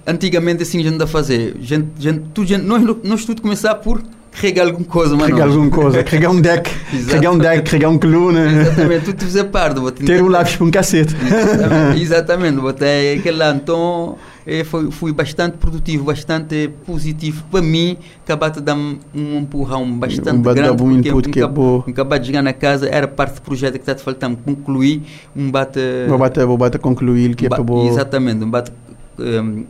antigamente 0.05 0.63
assim 0.63 0.79
a 0.79 0.83
gente 0.83 0.93
anda 0.95 1.03
a 1.03 1.07
fazer. 1.07 1.55
Gente, 1.59 1.87
gente, 1.99 2.21
tudo, 2.33 2.47
gente, 2.47 2.63
nós, 2.63 2.83
nós 3.03 3.25
tudo 3.25 3.41
começar 3.41 3.75
por 3.75 4.01
carregar 4.31 4.65
alguma 4.65 4.85
coisa, 4.85 5.15
mano. 5.15 5.29
Carregar 5.29 5.47
alguma 5.47 5.71
coisa, 5.71 6.03
carregar 6.03 6.31
um 6.31 6.41
deck, 6.41 6.71
carregar 7.07 7.31
um 7.31 7.37
deck, 7.37 7.63
carregar 7.63 7.89
um 7.89 7.97
coluna. 7.97 8.51
Exatamente, 8.51 9.05
tudo 9.05 9.23
fazer 9.23 9.43
parte. 9.45 10.03
Ter 10.03 10.23
um 10.23 10.27
lápis 10.27 10.55
para 10.55 10.65
um 10.65 10.71
cacete. 10.71 11.15
Exatamente, 11.15 12.01
exatamente 12.03 12.59
botei 12.59 13.17
aquele 13.17 13.37
lá. 13.37 13.51
Então, 13.51 14.17
é, 14.45 14.63
foi, 14.63 14.91
fui 14.91 15.13
bastante 15.13 15.57
produtivo, 15.57 16.05
bastante 16.05 16.69
positivo 16.85 17.43
para 17.49 17.61
mim. 17.61 17.97
Acabei 18.23 18.51
de 18.51 18.61
dar 18.61 18.75
um 18.75 18.97
empurrão 19.13 19.89
bastante 19.97 20.31
um 20.31 20.41
grande. 20.41 20.83
Um 20.83 20.91
input 20.91 21.29
que 21.29 21.39
é 21.39 21.47
bom. 21.47 21.83
Acabei 21.87 22.19
de 22.19 22.27
chegar 22.27 22.41
na 22.41 22.53
casa, 22.53 22.87
era 22.87 23.07
parte 23.07 23.35
do 23.35 23.41
projeto 23.41 23.73
que 23.73 23.79
está 23.79 23.95
te 23.95 24.03
faltando 24.03 24.37
concluir. 24.37 25.01
Um 25.35 25.49
bate. 25.49 25.79
Vou 26.07 26.17
bater, 26.17 26.45
vou 26.45 26.57
bater 26.57 26.79
concluir, 26.79 27.35
que 27.35 27.45
é 27.45 27.49
bom. 27.49 27.87
Exatamente, 27.87 28.43
um 28.43 28.49
bate 28.49 28.71
um, 29.19 29.65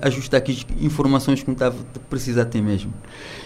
ajustar 0.00 0.38
aqui 0.38 0.64
informações 0.80 1.40
que 1.40 1.48
não 1.48 1.54
estava 1.54 1.74
precisar 2.10 2.44
ter 2.44 2.62
mesmo. 2.62 2.92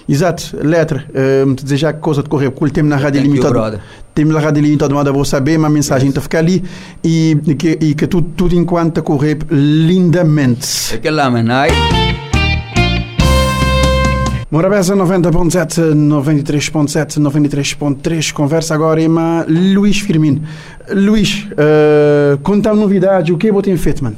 Exato, 0.08 0.56
letra, 0.62 1.04
um, 1.46 1.54
te 1.54 1.64
desejar 1.64 1.92
que 1.94 2.00
coisa 2.00 2.22
de 2.22 2.28
correr, 2.28 2.50
porque 2.50 2.74
temos 2.74 2.90
na 2.90 2.96
rádio 2.96 3.22
limitada. 3.22 3.80
Temos 4.14 4.34
na 4.34 4.40
rádio 4.40 4.62
limitada, 4.62 4.94
mas 4.94 5.08
vou 5.12 5.24
saber, 5.24 5.58
uma 5.58 5.68
mensagem 5.68 6.08
está 6.08 6.20
ficar 6.20 6.38
ali 6.38 6.64
e, 7.02 7.36
que, 7.58 7.78
e 7.80 7.94
que 7.94 8.06
tudo, 8.06 8.28
tudo 8.36 8.54
enquanto 8.54 9.02
correr 9.02 9.38
lindamente. 9.50 10.94
Aquela 10.94 11.26
é 11.26 11.30
menai. 11.30 11.70
Morabeza 14.48 14.94
90.7, 14.94 15.92
93.7, 15.92 17.20
93.3. 17.20 18.32
Conversa 18.32 18.74
agora 18.74 19.02
em 19.02 19.08
Luís 19.74 19.98
Firmino. 19.98 20.42
Luís, 20.88 21.48
uh, 21.50 22.38
conta-me 22.44 22.78
novidades, 22.78 23.34
o 23.34 23.36
que 23.36 23.48
é 23.48 23.50
que 23.50 23.54
você 23.54 23.76
feito, 23.76 24.04
mano? 24.04 24.16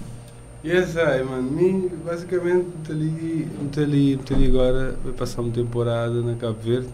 Yes, 0.68 0.96
I, 0.96 1.22
mano. 1.24 1.50
Me, 1.50 1.88
basicamente, 2.04 2.66
estou 2.82 2.94
ali, 2.94 4.20
ali, 4.30 4.46
agora, 4.46 4.98
vai 5.02 5.14
passar 5.14 5.40
uma 5.40 5.50
temporada 5.50 6.20
na 6.20 6.34
Cabo 6.34 6.58
Verde. 6.60 6.88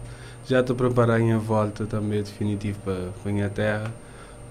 Já 0.47 0.61
estou 0.61 0.75
a 0.75 0.76
preparar 0.76 1.21
a 1.21 1.38
volta 1.38 1.85
também, 1.85 2.23
definitivo, 2.23 2.78
para, 2.85 3.11
para 3.21 3.31
a 3.33 3.35
minha 3.35 3.49
terra. 3.50 3.93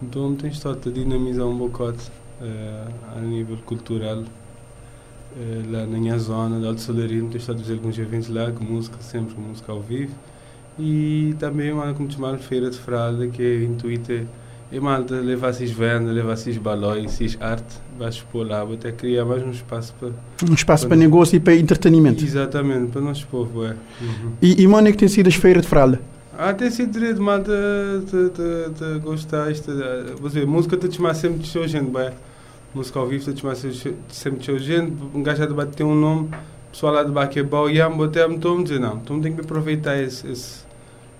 Então, 0.01 0.35
tenho 0.35 0.51
estado 0.51 0.89
a 0.89 0.91
dinamizar 0.91 1.47
um 1.47 1.57
bocote 1.57 2.11
uh, 2.41 3.17
a 3.17 3.21
nível 3.21 3.55
cultural. 3.65 4.17
Uh, 4.17 5.71
lá 5.71 5.85
na 5.85 5.97
minha 5.97 6.19
zona 6.19 6.59
de 6.59 6.67
Alto 6.67 6.81
Solarino, 6.81 7.29
tenho 7.29 7.39
estado 7.39 7.55
a 7.55 7.61
fazer 7.61 7.75
alguns 7.75 7.97
eventos 7.97 8.27
lá, 8.27 8.51
com 8.51 8.65
música, 8.65 8.97
sempre 8.99 9.35
com 9.35 9.41
música 9.41 9.71
ao 9.71 9.79
vivo. 9.79 10.13
E 10.77 11.33
também, 11.39 11.73
mano, 11.73 11.95
como 11.95 12.11
chamar 12.11 12.39
Feira 12.39 12.69
de 12.69 12.77
Fralda, 12.77 13.25
que 13.27 13.41
é 13.41 13.63
intuita 13.63 14.27
E 14.73 14.79
malta, 14.79 15.13
leva 15.13 15.51
esses 15.51 15.69
vendas, 15.69 16.15
leva 16.15 16.33
esses 16.33 16.57
balões, 16.57 17.21
esses 17.21 17.39
arte, 17.39 17.75
vais 17.95 18.15
expor 18.15 18.47
lá, 18.47 18.63
vou 18.63 18.73
até 18.73 18.91
criar 18.91 19.23
mais 19.23 19.43
um 19.43 19.51
espaço 19.51 19.93
para. 19.99 20.09
Um 20.49 20.53
espaço 20.55 20.87
para 20.87 20.97
negócio 20.97 21.35
e 21.35 21.39
para 21.39 21.53
entretenimento. 21.53 22.23
Exatamente, 22.23 22.91
para 22.91 22.99
nós 22.99 23.23
povo, 23.23 23.65
é. 23.65 23.75
Uhum. 24.01 24.31
E, 24.41 24.63
e 24.63 24.67
mano, 24.67 24.87
é 24.87 24.91
que 24.91 24.97
tem 24.97 25.07
sido 25.07 25.27
as 25.27 25.35
feiras 25.35 25.61
de 25.61 25.67
fralda? 25.67 26.01
Ah, 26.35 26.55
tem 26.55 26.71
sido 26.71 26.91
direito, 26.91 27.21
malta, 27.21 27.51
te, 28.07 28.29
te, 28.29 28.73
te 28.73 28.99
gostaste. 28.99 29.69
Você, 30.19 30.43
música 30.43 30.75
te 30.75 30.95
chamar 30.95 31.13
sempre 31.13 31.37
de 31.37 31.47
show, 31.49 31.67
gente, 31.67 31.91
bem. 31.91 32.09
Música 32.73 32.97
ao 32.97 33.05
vivo 33.05 33.31
te 33.31 33.41
chamar 33.41 33.55
sempre 33.55 34.39
de 34.39 34.45
show, 34.45 34.57
gente. 34.57 34.91
Um 35.13 35.21
gajo 35.21 35.37
já 35.37 35.45
debate 35.45 35.77
tem 35.77 35.85
um 35.85 35.93
nome, 35.93 36.31
pessoal 36.71 36.93
lá 36.93 37.03
de 37.03 37.11
baixo 37.11 37.37
é 37.37 37.43
bom, 37.43 37.69
e 37.69 37.79
a 37.79 37.85
até 37.85 38.27
me 38.27 38.37
estou 38.37 38.57
a 38.57 38.63
dizer, 38.63 38.79
não, 38.79 38.95
então 38.95 39.21
tem 39.21 39.35
que 39.35 39.41
aproveitar 39.41 40.01
esse, 40.01 40.27
esse 40.27 40.63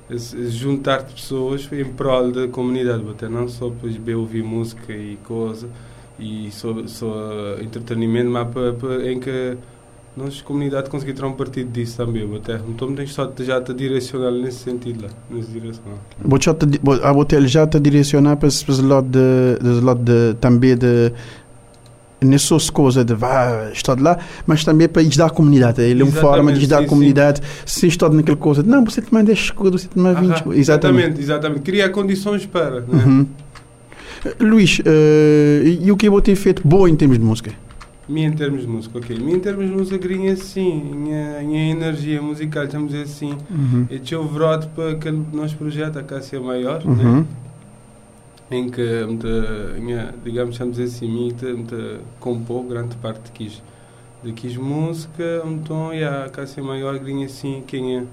juntar 0.10 1.04
pessoas 1.04 1.68
em 1.72 1.86
prol 1.86 2.32
da 2.32 2.48
comunidade, 2.48 3.04
até 3.10 3.30
não 3.30 3.48
só 3.48 3.70
para 3.70 4.18
ouvir 4.18 4.44
música 4.44 4.94
e 4.94 5.18
coisa, 5.24 5.68
e 6.20 6.52
só, 6.52 6.86
só 6.88 7.56
entretenimento, 7.62 8.30
mas 8.30 8.48
para, 8.50 8.74
para, 8.74 9.12
em 9.12 9.20
que 9.20 9.58
nós, 10.16 10.42
comunidade, 10.42 10.92
conseguimos 10.92 11.20
tirar 11.20 11.28
um 11.28 11.34
partido 11.34 11.72
disso 11.72 11.98
também. 11.98 12.24
Até, 12.36 12.60
então, 12.68 12.94
tem 12.94 13.08
só 13.08 13.32
já 13.40 13.60
te 13.60 13.74
direcionar 13.74 14.32
nesse 14.32 14.60
sentido 14.60 15.04
lá, 15.04 15.10
nessa 15.30 15.52
direção. 15.52 15.84
Vou 16.20 16.40
já 16.40 16.54
te, 16.54 16.66
a 17.02 17.12
hotel 17.12 17.48
já 17.48 17.66
te 17.66 17.80
direcionar 17.80 18.38
para 18.38 18.48
esse 18.48 18.70
lado 18.82 19.10
de 19.10 19.82
lado 19.82 20.04
de 20.04 20.36
também 20.36 20.78
de 20.78 21.12
não 22.24 22.38
só 22.38 22.58
coisa 22.72 23.04
de 23.04 23.14
vá, 23.14 23.70
estar 23.74 24.00
lá, 24.00 24.18
mas 24.46 24.64
também 24.64 24.88
para 24.88 25.02
ajudar 25.02 25.28
a 25.28 25.30
comunidade. 25.30 25.82
Ele 25.82 26.02
é 26.02 26.06
uma 26.06 26.12
forma 26.12 26.52
de 26.52 26.60
ajudar 26.60 26.80
sim, 26.80 26.86
a 26.86 26.88
comunidade 26.88 27.42
se 27.66 27.88
está 27.88 28.10
naquela 28.10 28.38
coisa. 28.38 28.64
Não, 28.64 28.84
você 28.84 29.02
também 29.02 29.24
deixa 29.24 29.46
escudo, 29.46 29.78
você 29.78 29.88
também 29.88 30.14
20. 30.14 30.24
Exatamente. 30.24 30.60
exatamente, 30.60 31.22
exatamente. 31.22 31.62
Criar 31.62 31.90
condições 31.90 32.46
para. 32.46 32.82
Né? 32.82 32.88
Uhum. 33.06 33.28
Luís, 34.40 34.80
uh, 34.80 34.84
e 35.66 35.92
o 35.92 35.98
que 35.98 36.08
eu 36.08 36.22
ter 36.22 36.36
feito 36.36 36.62
bom 36.66 36.88
em 36.88 36.96
termos 36.96 37.18
de 37.18 37.26
música? 37.26 37.52
Minha 38.08 38.28
em 38.28 38.34
termos 38.34 38.62
de 38.62 38.68
música, 38.68 38.98
ok. 38.98 39.18
Minha 39.18 39.38
em 39.38 39.40
termos 39.40 39.66
de 39.66 39.72
música, 39.72 39.98
grinha 39.98 40.34
assim, 40.34 40.82
minha, 40.94 41.42
minha 41.42 41.72
energia 41.72 42.22
musical, 42.22 42.66
estamos 42.66 42.94
assim, 42.94 43.34
uhum. 43.50 43.88
é 43.90 43.98
de 43.98 44.16
vrote 44.16 44.68
para 44.76 44.92
aquele 44.92 45.22
nosso 45.32 45.56
projeto, 45.56 45.98
a 46.00 46.04
Cássia 46.04 46.40
Maior, 46.40 46.84
uhum. 46.86 46.96
né? 46.96 47.26
Em 48.54 48.70
que, 48.70 48.82
minha, 49.80 50.14
digamos, 50.24 50.56
estamos 50.56 50.78
dizer 50.78 50.96
assim, 50.96 51.08
minha, 51.08 51.54
me 51.54 52.00
compor 52.20 52.64
grande 52.66 52.96
parte 52.98 53.24
de 53.26 53.32
quis, 53.32 53.64
de 54.24 54.32
quis 54.34 54.56
música, 54.56 55.44
então, 55.46 55.94
e 55.94 56.04
a 56.04 56.30
Cássia 56.30 56.64
Maior, 56.64 56.98
grinha 57.00 57.26
assim, 57.26 57.64
quem 57.66 57.98
é 57.98 58.04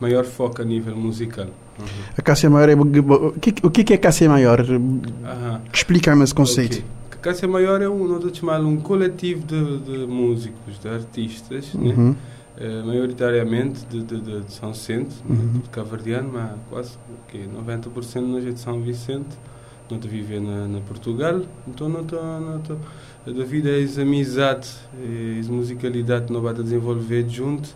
maior 0.00 0.24
foco 0.24 0.62
a 0.62 0.64
nível 0.64 0.96
musical. 0.96 1.46
Uhum. 1.46 1.86
A 2.16 2.22
Cássia 2.22 2.50
Maior 2.50 2.68
é. 2.68 2.74
O 2.74 3.32
que, 3.32 3.54
o 3.62 3.70
que 3.70 3.92
é 3.92 3.96
Cássia 3.96 4.28
Maior? 4.28 4.60
Explica-me 5.72 6.24
esse 6.24 6.34
conceito. 6.34 6.74
Okay. 6.74 7.00
Cássia 7.20 7.46
Maior 7.46 7.82
é 7.82 7.88
um, 7.88 8.08
nós 8.08 8.36
chamamos 8.36 8.66
um 8.66 8.80
coletivo 8.80 9.44
de, 9.46 9.78
de 9.80 10.06
músicos, 10.06 10.80
de 10.80 10.88
artistas, 10.88 11.74
né? 11.74 11.92
uhum. 11.92 12.08
né? 12.10 12.16
Uh, 12.58 12.86
maioritariamente 12.86 13.86
de, 13.86 14.02
de, 14.02 14.20
de, 14.20 14.52
São 14.52 14.72
Vicente, 14.72 15.14
né? 15.24 15.36
uhum. 15.36 15.60
de 15.60 15.68
Cavardiano, 15.70 16.30
mas 16.32 16.52
quase 16.68 16.98
okay, 17.26 17.48
90% 17.48 18.20
nós 18.22 18.46
é 18.46 18.50
de 18.50 18.60
São 18.60 18.80
Vicente, 18.80 19.28
não 19.90 19.98
te 19.98 20.08
viver 20.08 20.40
na, 20.40 20.66
na 20.68 20.80
Portugal, 20.80 21.42
então 21.66 21.88
não 21.88 22.00
estou 22.00 22.78
devido 23.26 23.68
a 23.68 23.80
essa 23.80 24.02
amizade 24.02 24.68
e 24.98 25.38
essa 25.40 25.52
musicalidade 25.52 26.32
não 26.32 26.40
vai 26.40 26.54
desenvolver 26.54 27.28
junto. 27.28 27.68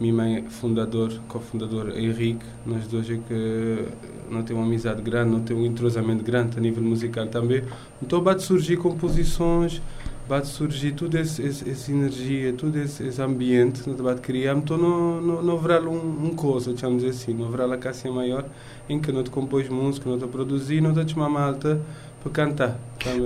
Minha 0.00 0.14
mãe 0.14 0.44
fundador, 0.48 1.12
cofundador 1.28 1.96
Henrique, 1.96 2.44
nós 2.66 2.86
dois 2.88 3.08
é 3.08 3.18
que 3.28 3.84
não 4.30 4.42
temos 4.42 4.62
uma 4.62 4.66
amizade 4.66 5.00
grande, 5.02 5.30
não 5.30 5.40
temos 5.40 5.62
um 5.62 5.66
entrosamento 5.66 6.24
grande 6.24 6.58
a 6.58 6.60
nível 6.60 6.82
musical 6.82 7.26
também. 7.26 7.62
Então 8.02 8.20
bate 8.20 8.42
surgir 8.42 8.78
composições, 8.78 9.80
bate 10.28 10.46
surgir 10.46 10.92
toda 10.92 11.18
essa, 11.18 11.42
energia, 11.90 12.52
todo 12.52 12.76
esse, 12.76 13.04
esse 13.06 13.20
ambiente 13.20 13.82
que 13.82 13.90
bate 14.02 14.20
criar, 14.20 14.56
então 14.56 14.78
não, 14.78 15.20
não, 15.20 15.42
não 15.42 15.56
haverá 15.56 15.80
um, 15.80 16.26
um 16.26 16.34
coisa, 16.34 16.76
chamamos 16.76 17.04
assim, 17.04 17.34
não 17.34 17.46
haverá 17.46 17.72
a 17.72 17.76
caixa 17.76 18.10
maior 18.10 18.44
em 18.88 19.00
que 19.00 19.10
não 19.12 19.22
te 19.22 19.30
música, 19.70 20.08
não 20.08 20.18
te 20.18 20.26
produzir, 20.26 20.80
não 20.80 20.94
te 20.94 21.12
chamar 21.12 21.28
malta 21.28 21.80
para 22.22 22.32
cantar. 22.32 22.78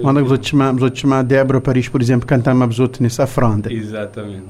Quando 0.02 0.24
vos 0.24 0.38
chamamos, 0.46 0.80
vos 0.80 0.98
chamar 0.98 1.22
Débora 1.22 1.60
Paris, 1.60 1.88
por 1.88 2.00
exemplo, 2.00 2.26
cantar 2.26 2.54
uma 2.54 2.66
outros 2.78 3.00
nessa 3.00 3.26
fronda. 3.26 3.72
Exatamente. 3.72 4.44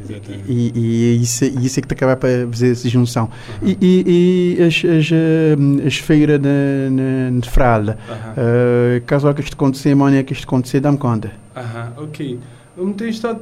exatamente. 0.00 0.44
E, 0.46 0.72
e, 0.74 1.22
isso, 1.22 1.44
isso 1.44 1.78
é 1.78 1.82
que 1.82 1.88
te 1.88 1.94
acaba 1.94 2.16
para 2.16 2.46
fazer 2.50 2.72
essa 2.72 2.88
junção. 2.88 3.30
E, 3.62 3.76
e, 3.80 4.56
e, 4.58 4.62
as, 4.62 4.76
as, 4.76 5.10
eh, 5.12 5.86
as 5.86 5.96
feiras 5.96 6.40
de, 6.40 7.40
de 7.40 7.50
fralda, 7.50 7.98
uh, 8.10 9.00
caso 9.06 9.32
que 9.34 9.40
isto 9.40 9.54
acontecer, 9.54 9.90
amanhã 9.90 10.22
que 10.22 10.32
isto 10.32 10.44
acontecer, 10.44 10.80
dá-me 10.80 10.98
conta. 10.98 11.32
Aham, 11.56 11.92
ok. 11.96 12.38
Eu 12.76 12.84
me 12.86 12.94
tenho 12.94 13.10
estado 13.10 13.40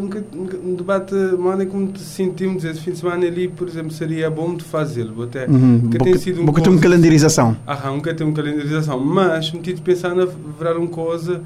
um, 0.00 0.70
um 0.70 0.74
debate, 0.74 1.14
mano, 1.36 1.66
como 1.66 1.88
te 1.88 1.98
sentimos 1.98 2.64
esse 2.64 2.80
fim 2.80 2.92
de 2.92 2.98
semana 2.98 3.26
ali, 3.26 3.48
por 3.48 3.66
exemplo, 3.66 3.90
seria 3.90 4.30
bom 4.30 4.54
de 4.54 4.62
fazê-lo, 4.62 5.24
até. 5.24 5.46
Uhum, 5.46 5.80
porque 5.80 5.98
tem 5.98 6.16
sido 6.16 6.42
um 6.42 6.46
porque 6.46 6.60
tem 6.60 6.72
uma 6.72 6.80
calendarização. 6.80 7.56
Ah, 7.66 7.90
nunca 7.90 8.14
tem 8.14 8.24
uma 8.24 8.34
calendarização, 8.34 9.00
mas 9.00 9.50
me 9.50 9.60
tive 9.60 9.80
pensar 9.80 10.14
na 10.14 10.26
virar 10.26 10.76
uma 10.76 10.86
coisa 10.86 11.42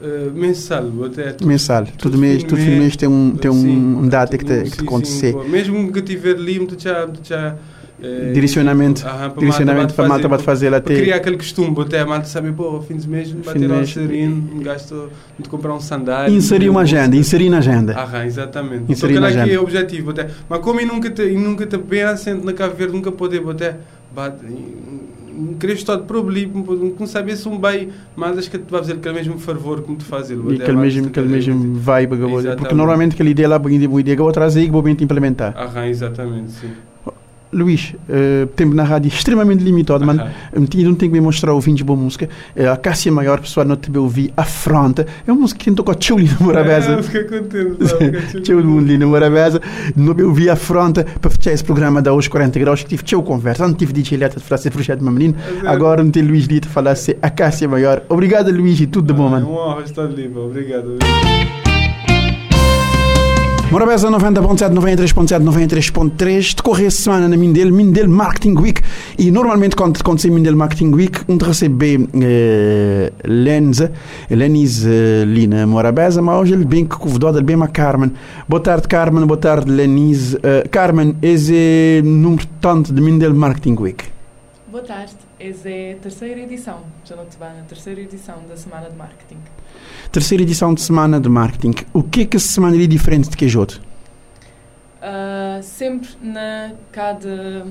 uh, 0.00 0.32
mensal, 0.32 0.86
até. 1.04 1.32
Tudo, 1.32 1.46
mensal, 1.46 1.84
tudo, 1.84 1.96
tudo 1.98 2.18
mês, 2.18 2.42
tudo 2.42 2.62
mês 2.62 2.96
tem 2.96 3.08
um, 3.08 3.36
tem 3.36 3.50
um, 3.50 3.98
um 3.98 4.08
data 4.08 4.38
que 4.38 4.44
te, 4.44 4.62
que 4.62 4.78
te 4.78 4.80
acontecer. 4.80 5.34
Sim, 5.34 5.50
mesmo 5.50 5.92
que 5.92 6.00
tiver 6.00 6.36
ali, 6.36 6.58
me 6.58 6.68
já, 6.78 7.06
já 7.22 7.54
é, 8.02 8.32
direcionamento, 8.32 9.06
aham, 9.06 9.30
para 9.30 9.40
direcionamento 9.40 9.94
para 9.94 10.04
a 10.04 10.08
malta 10.08 10.28
para 10.28 10.38
fazer 10.38 10.74
até. 10.74 10.92
Para 10.92 11.02
criar 11.02 11.16
aquele 11.16 11.36
costume, 11.36 11.74
até 11.80 12.00
a 12.00 12.06
malta 12.06 12.26
sabe, 12.26 12.52
pô, 12.52 12.80
fim 12.82 12.96
de 12.96 13.08
mês, 13.08 13.32
bater 13.32 13.70
ao 13.70 13.86
serino, 13.86 14.50
um 14.54 14.60
gasto 14.60 15.10
de 15.38 15.48
comprar 15.48 15.74
um 15.74 15.80
sandália. 15.80 16.34
Inserir 16.34 16.68
uma 16.68 16.82
agenda, 16.82 17.16
inserir 17.16 17.48
na 17.48 17.58
agenda. 17.58 17.98
Aham, 17.98 18.24
exatamente. 18.26 18.92
Inserir 18.92 19.18
na 19.18 19.28
agenda. 19.28 19.44
aqui 19.44 19.54
é 19.54 19.58
o 19.58 19.62
objetivo, 19.62 20.10
até. 20.10 20.28
Mas 20.48 20.60
como 20.60 20.80
eu 20.80 20.86
nunca 20.86 21.10
te, 21.10 21.22
eu 21.22 21.38
nunca 21.38 21.66
te 21.66 22.00
assento 22.02 22.44
na 22.44 22.52
Cabo 22.52 22.74
Verde, 22.74 22.92
nunca 22.92 23.10
poder, 23.10 23.42
até, 23.48 23.76
bate, 24.14 24.44
queres 25.58 25.82
todo 25.82 26.04
problema, 26.04 26.64
não 26.98 27.06
sabia 27.06 27.36
se 27.36 27.48
um 27.48 27.58
bem, 27.58 27.90
mas 28.14 28.38
acho 28.38 28.50
que 28.50 28.58
tu 28.58 28.70
vai 28.70 28.80
fazer 28.80 28.94
aquele 28.94 29.14
mesmo 29.14 29.38
favor 29.38 29.82
como 29.82 29.96
tu 29.96 30.04
fazes. 30.04 30.38
E 30.38 30.54
aquele 30.54 30.76
mesmo, 30.76 31.06
aquele 31.08 31.28
mesmo 31.28 31.78
vai, 31.78 32.06
porque 32.06 32.74
normalmente 32.74 33.14
aquela 33.14 33.30
ideia 33.30 33.48
lá, 33.48 33.56
a 33.56 33.70
ideia 33.70 33.88
que 34.16 34.20
eu 34.20 34.24
vou 34.24 34.32
trazer 34.32 34.62
e 34.62 34.66
que 34.66 34.72
vou 34.72 34.86
implementar. 34.88 35.54
Aham, 35.56 35.86
exatamente, 35.86 36.52
sim. 36.52 36.70
Luís, 37.56 37.94
uh, 38.08 38.46
tempo 38.48 38.74
na 38.74 38.84
rádio 38.84 39.08
extremamente 39.08 39.62
limitado, 39.62 40.04
uh 40.04 40.08
-huh. 40.08 40.30
não 40.54 40.66
tenho 40.66 40.96
que 40.96 41.08
me 41.08 41.20
mostrar 41.20 41.52
ouvintes 41.52 41.82
boa 41.82 41.98
música. 41.98 42.28
Uh, 42.56 42.70
a 42.70 42.76
Cássia 42.76 43.10
Maior, 43.10 43.40
pessoal, 43.40 43.66
não 43.66 43.76
te 43.76 43.96
ouvir 43.96 44.32
Afronta. 44.36 45.06
É 45.26 45.32
uma 45.32 45.40
música 45.40 45.60
que 45.60 45.70
não 45.70 45.76
tocou 45.76 45.94
Tchuli 45.94 46.28
na 46.28 46.46
Morabeza. 46.46 46.92
É, 46.92 47.02
fiquei 47.02 47.24
contente. 47.24 48.40
Tchuli 48.42 48.98
na 48.98 49.06
Morabeza. 49.06 49.60
Não 49.94 50.14
me 50.14 50.22
ouvi 50.22 50.50
Afronta 50.50 51.04
para 51.20 51.30
fechar 51.30 51.52
esse 51.52 51.64
programa 51.64 52.02
da 52.02 52.12
hoje 52.12 52.28
40 52.28 52.58
graus, 52.58 52.82
que 52.82 52.88
tive 52.88 53.02
tchau 53.02 53.22
conversa. 53.22 53.66
Não 53.66 53.74
tive 53.74 53.92
de 53.92 54.04
Chileta 54.04 54.38
de 54.38 54.44
falar 54.44 54.58
esse 54.58 54.70
projeto 54.70 55.00
de 55.00 55.10
menino. 55.10 55.34
É 55.64 55.68
Agora 55.68 56.02
não 56.02 56.10
tem 56.10 56.22
Luís 56.22 56.46
Lito 56.46 56.68
falar 56.68 56.94
se 56.94 57.16
a 57.20 57.30
Cássia 57.30 57.68
Maior. 57.68 58.02
Obrigado, 58.08 58.50
Luís, 58.50 58.80
e 58.80 58.86
tudo 58.86 59.06
de 59.06 59.14
bom, 59.14 59.28
mano. 59.28 59.46
É 59.46 59.50
uma 59.50 59.68
honra 59.68 59.82
estar 59.82 60.06
livre. 60.06 60.38
Obrigado. 60.38 60.98
Morabeza 63.70 64.08
90.7, 64.08 64.72
93.7, 64.72 65.42
93.3 65.42 66.54
decorre 66.54 66.86
essa 66.86 67.02
semana 67.02 67.28
na 67.28 67.36
Mindel, 67.36 67.72
Mindel 67.72 68.08
Marketing 68.08 68.54
Week 68.56 68.80
e 69.18 69.28
normalmente 69.32 69.74
quando 69.74 70.00
acontece 70.00 70.30
Mindel 70.30 70.54
Marketing 70.56 70.92
Week 70.94 71.20
um 71.28 71.36
recebe 71.36 72.08
eh, 72.14 73.12
Lenza, 73.24 73.92
Lenis 74.30 74.86
eh, 74.86 75.24
Lina 75.26 75.66
Morabeza, 75.66 76.22
mas 76.22 76.40
hoje 76.40 76.54
ele 76.54 76.64
bem 76.64 76.86
que 76.86 76.96
convidou 76.96 77.32
bem 77.42 77.60
a 77.60 77.66
Carmen. 77.66 78.12
Boa 78.48 78.62
tarde 78.62 78.86
Carmen, 78.86 79.26
boa 79.26 79.36
tarde 79.36 79.68
Lenis. 79.68 80.34
Uh, 80.34 80.68
Carmen, 80.70 81.16
esse 81.20 81.52
é 81.52 82.02
o 82.04 82.08
número 82.08 82.46
tanto 82.60 82.92
de 82.92 83.00
Mindel 83.00 83.34
Marketing 83.34 83.76
Week. 83.80 84.04
Boa 84.70 84.84
tarde, 84.84 85.14
essa 85.40 85.68
é 85.68 85.94
a 85.94 85.96
terceira 85.96 86.40
edição, 86.40 86.78
já 87.04 87.16
não 87.16 87.24
te 87.24 87.36
vai, 87.36 87.50
a 87.50 87.62
terceira 87.62 88.00
edição 88.00 88.36
da 88.48 88.56
Semana 88.56 88.88
de 88.88 88.96
Marketing. 88.96 89.38
Terceira 90.12 90.42
edição 90.42 90.72
de 90.72 90.80
Semana 90.80 91.20
de 91.20 91.28
Marketing. 91.28 91.74
O 91.92 92.02
que 92.02 92.22
é 92.22 92.24
que 92.24 92.36
essa 92.36 92.48
semana 92.48 92.82
é 92.82 92.86
diferente 92.86 93.28
de 93.28 93.36
que 93.36 93.44
as? 93.44 93.80
Uh, 95.06 95.62
sempre 95.62 96.08
na 96.22 96.72
cada 96.90 97.66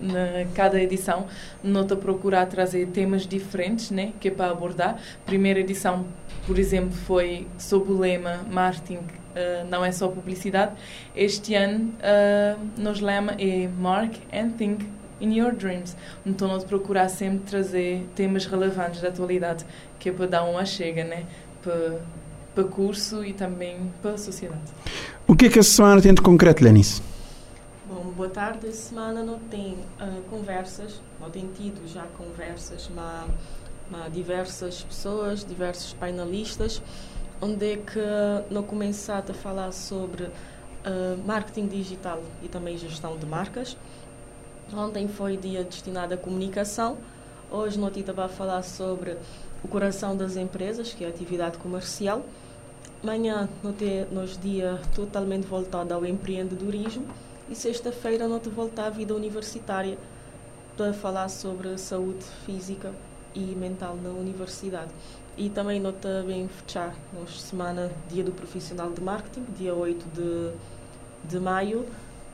na 0.00 0.44
cada 0.54 0.80
edição 0.80 1.26
nota 1.62 1.96
procurar 1.96 2.46
trazer 2.46 2.86
temas 2.88 3.26
diferentes 3.26 3.90
né 3.90 4.12
que 4.20 4.28
é 4.28 4.30
para 4.30 4.50
abordar 4.50 5.00
primeira 5.24 5.60
edição 5.60 6.04
por 6.46 6.58
exemplo 6.58 6.92
foi 6.92 7.46
sob 7.58 7.92
o 7.92 7.98
lema 7.98 8.40
marketing 8.50 8.96
uh, 8.96 9.68
não 9.70 9.84
é 9.84 9.92
só 9.92 10.08
publicidade 10.08 10.72
este 11.14 11.54
ano 11.54 11.92
uh, 12.00 12.80
nos 12.80 13.00
lema 13.00 13.32
é 13.38 13.68
mark 13.68 14.14
and 14.32 14.50
think 14.50 14.84
in 15.20 15.32
your 15.32 15.52
dreams. 15.52 15.96
Então, 16.24 16.48
nós 16.48 16.64
procurar 16.64 17.08
sempre 17.08 17.40
trazer 17.40 18.06
temas 18.14 18.46
relevantes 18.46 19.00
da 19.00 19.08
atualidade, 19.08 19.64
que 19.98 20.08
é 20.08 20.12
para 20.12 20.26
dar 20.26 20.44
uma 20.44 20.64
chega, 20.64 21.04
né? 21.04 21.24
Para, 21.62 22.00
para 22.54 22.64
curso 22.64 23.24
e 23.24 23.32
também 23.32 23.92
para 24.00 24.12
a 24.12 24.18
sociedade. 24.18 24.62
O 25.26 25.34
que 25.34 25.46
é 25.46 25.48
que 25.48 25.58
a 25.58 25.62
semana 25.62 26.00
tem 26.00 26.14
de 26.14 26.20
concreto, 26.22 26.62
Lenis? 26.62 27.02
Bom, 27.86 28.12
boa 28.16 28.28
tarde. 28.28 28.68
Esta 28.68 28.90
semana 28.90 29.22
não 29.22 29.38
tem 29.38 29.72
uh, 29.72 30.22
conversas, 30.30 31.00
não 31.20 31.30
tem 31.30 31.48
tido 31.54 31.86
já 31.86 32.04
conversas, 32.16 32.88
mas, 32.94 33.30
mas 33.90 34.12
diversas 34.12 34.82
pessoas, 34.82 35.44
diversos 35.44 35.92
painelistas, 35.94 36.82
onde 37.40 37.72
é 37.72 37.76
que 37.76 38.00
não 38.50 38.62
começado 38.62 39.30
a 39.30 39.34
falar 39.34 39.72
sobre 39.72 40.24
uh, 40.24 40.32
marketing 41.26 41.66
digital 41.66 42.22
e 42.42 42.48
também 42.48 42.76
gestão 42.76 43.16
de 43.16 43.26
marcas. 43.26 43.76
Ontem 44.72 45.06
foi 45.08 45.36
dia 45.36 45.62
destinado 45.62 46.14
à 46.14 46.16
comunicação. 46.16 46.96
Hoje 47.50 47.78
não 47.78 47.90
vai 48.14 48.28
falar 48.28 48.62
sobre 48.62 49.16
o 49.62 49.68
coração 49.68 50.16
das 50.16 50.36
empresas, 50.36 50.92
que 50.92 51.04
é 51.04 51.06
a 51.06 51.10
atividade 51.10 51.58
comercial. 51.58 52.24
Amanhã 53.02 53.48
no 53.62 53.74
nos 54.10 54.38
dia 54.38 54.80
totalmente 54.94 55.46
voltado 55.46 55.92
ao 55.92 56.06
empreendedorismo 56.06 57.06
e 57.50 57.54
sexta-feira 57.54 58.26
não 58.26 58.40
te 58.40 58.48
voltar 58.48 58.86
à 58.86 58.90
vida 58.90 59.14
universitária 59.14 59.98
para 60.76 60.92
falar 60.94 61.28
sobre 61.28 61.76
saúde 61.76 62.24
física 62.46 62.90
e 63.34 63.40
mental 63.40 63.96
na 64.02 64.10
universidade. 64.10 64.90
E 65.36 65.50
também 65.50 65.78
não 65.78 65.92
te 65.92 66.08
bem 66.26 66.48
fechar 66.48 66.94
na 67.12 67.26
semana 67.26 67.90
dia 68.08 68.24
do 68.24 68.32
profissional 68.32 68.90
de 68.90 69.00
marketing, 69.00 69.44
dia 69.56 69.74
8 69.74 70.06
de, 70.14 71.28
de 71.28 71.40
maio, 71.40 71.84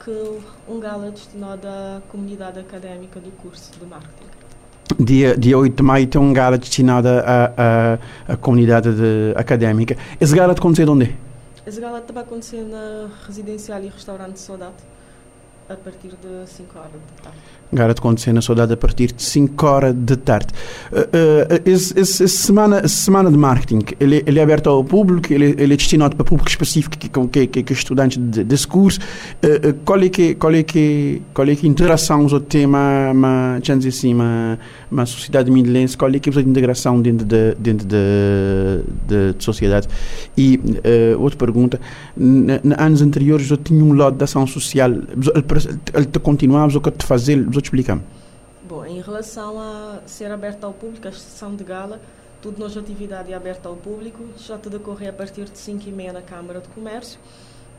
que 0.05 0.39
um 0.69 0.81
gala 0.81 1.11
destinado 1.11 1.69
à 1.69 2.01
comunidade 2.09 2.59
académica 2.59 3.21
do 3.21 3.31
curso 3.33 3.71
de 3.79 3.85
marketing. 3.87 4.25
Dia, 4.99 5.37
dia 5.37 5.57
8 5.57 5.77
de 5.77 5.83
maio 5.83 6.07
tem 6.07 6.21
um 6.21 6.33
gala 6.33 6.59
destinado 6.59 7.09
à, 7.09 7.53
à, 8.27 8.33
à 8.33 8.37
comunidade 8.37 8.93
de, 8.93 9.33
académica. 9.37 9.97
Esse 10.21 10.35
gala 10.35 10.53
acontece 10.53 10.89
onde? 10.89 11.17
Esse 11.67 11.81
gala 11.81 12.03
vai 12.13 12.23
acontecer 12.23 12.63
na 12.63 13.09
residencial 13.27 13.83
e 13.83 13.89
restaurante 13.89 14.41
Saudade 14.41 14.75
a 15.69 15.77
partir 15.77 16.09
de 16.09 16.51
5 16.51 16.79
horas 16.79 16.91
da 16.93 17.23
tarde. 17.25 17.39
Gara 17.73 17.95
de 17.95 18.33
na 18.33 18.43
Saudade 18.43 18.73
a 18.73 18.77
partir 18.77 19.13
de 19.13 19.23
5 19.23 19.67
horas 19.67 19.95
da 19.95 20.17
tarde. 20.17 20.49
Uh, 20.91 20.97
uh, 20.97 21.63
esse, 21.65 21.99
esse, 21.99 22.25
esse 22.25 22.37
semana, 22.37 22.89
semana 22.89 23.31
de 23.31 23.37
marketing, 23.37 23.81
ele, 24.01 24.25
ele 24.27 24.41
é 24.41 24.43
aberto 24.43 24.69
ao 24.69 24.83
público, 24.83 25.33
ele, 25.33 25.55
ele 25.57 25.75
é 25.75 25.77
destinado 25.77 26.17
para 26.17 26.25
público 26.25 26.49
específico 26.49 26.99
que, 26.99 27.09
que, 27.09 27.47
que, 27.47 27.63
que 27.63 27.73
estudantes 27.73 28.19
de, 28.19 28.43
desse 28.43 28.67
curso. 28.67 28.99
Uh, 29.45 29.73
qual, 29.85 30.01
é 30.01 30.09
que, 30.09 30.35
qual, 30.35 30.53
é 30.53 30.65
que, 30.65 31.23
qual 31.33 31.49
é 31.49 31.55
que 31.55 31.69
interação 31.69 32.27
o 32.27 32.41
tema, 32.41 33.11
uma, 33.13 33.61
assim, 33.87 34.15
uma, 34.15 34.59
uma 34.91 35.07
sociedade 35.07 35.49
mindelense, 35.49 35.97
qual 35.97 36.11
é 36.11 36.19
que 36.19 36.29
é 36.29 36.33
a 36.37 36.41
integração 36.41 37.01
dentro 37.01 37.25
da 37.25 37.51
de, 37.51 37.55
dentro 37.55 37.87
de, 37.87 37.97
de, 39.07 39.33
de, 39.35 39.45
sociedade? 39.45 39.89
E 40.37 40.61
outra 41.19 41.39
pergunta, 41.39 41.81
nos 42.17 42.79
anos 42.79 43.03
anteriores 43.03 43.49
eu 43.49 43.57
tinha 43.57 43.83
um 43.85 43.93
lado 43.93 44.17
de 44.17 44.25
ação 44.25 44.47
social, 44.47 44.91
ele 44.91 46.07
continuava 46.21 46.77
o 46.77 46.81
que 46.81 46.91
te 46.91 47.07
fazer, 47.07 47.39
te 47.61 47.67
explicamos. 47.67 48.05
Bom, 48.63 48.85
em 48.85 49.01
relação 49.01 49.61
a 49.61 50.01
ser 50.07 50.31
aberta 50.31 50.67
ao 50.67 50.73
público, 50.73 51.09
a 51.09 51.13
sessão 51.13 51.57
de 51.57 51.65
gala, 51.65 52.01
tudo 52.43 52.59
nas 52.59 52.77
atividade 52.77 53.33
é 53.33 53.35
aberta 53.35 53.69
ao 53.69 53.77
público, 53.77 54.25
já 54.37 54.59
te 54.59 54.69
decorre 54.69 55.09
a 55.09 55.13
partir 55.13 55.45
de 55.45 55.59
5 55.59 55.89
e 55.89 55.93
meia 55.93 56.13
na 56.13 56.23
Câmara 56.23 56.61
de 56.61 56.69
Comércio. 56.69 57.19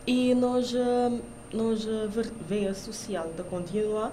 E 0.05 0.33
nós, 0.33 0.73
eh, 0.73 1.21
nós 1.53 1.85
eh, 1.85 2.07
veia 2.47 2.73
social 2.73 3.31
da 3.37 3.43
continuar, 3.43 4.11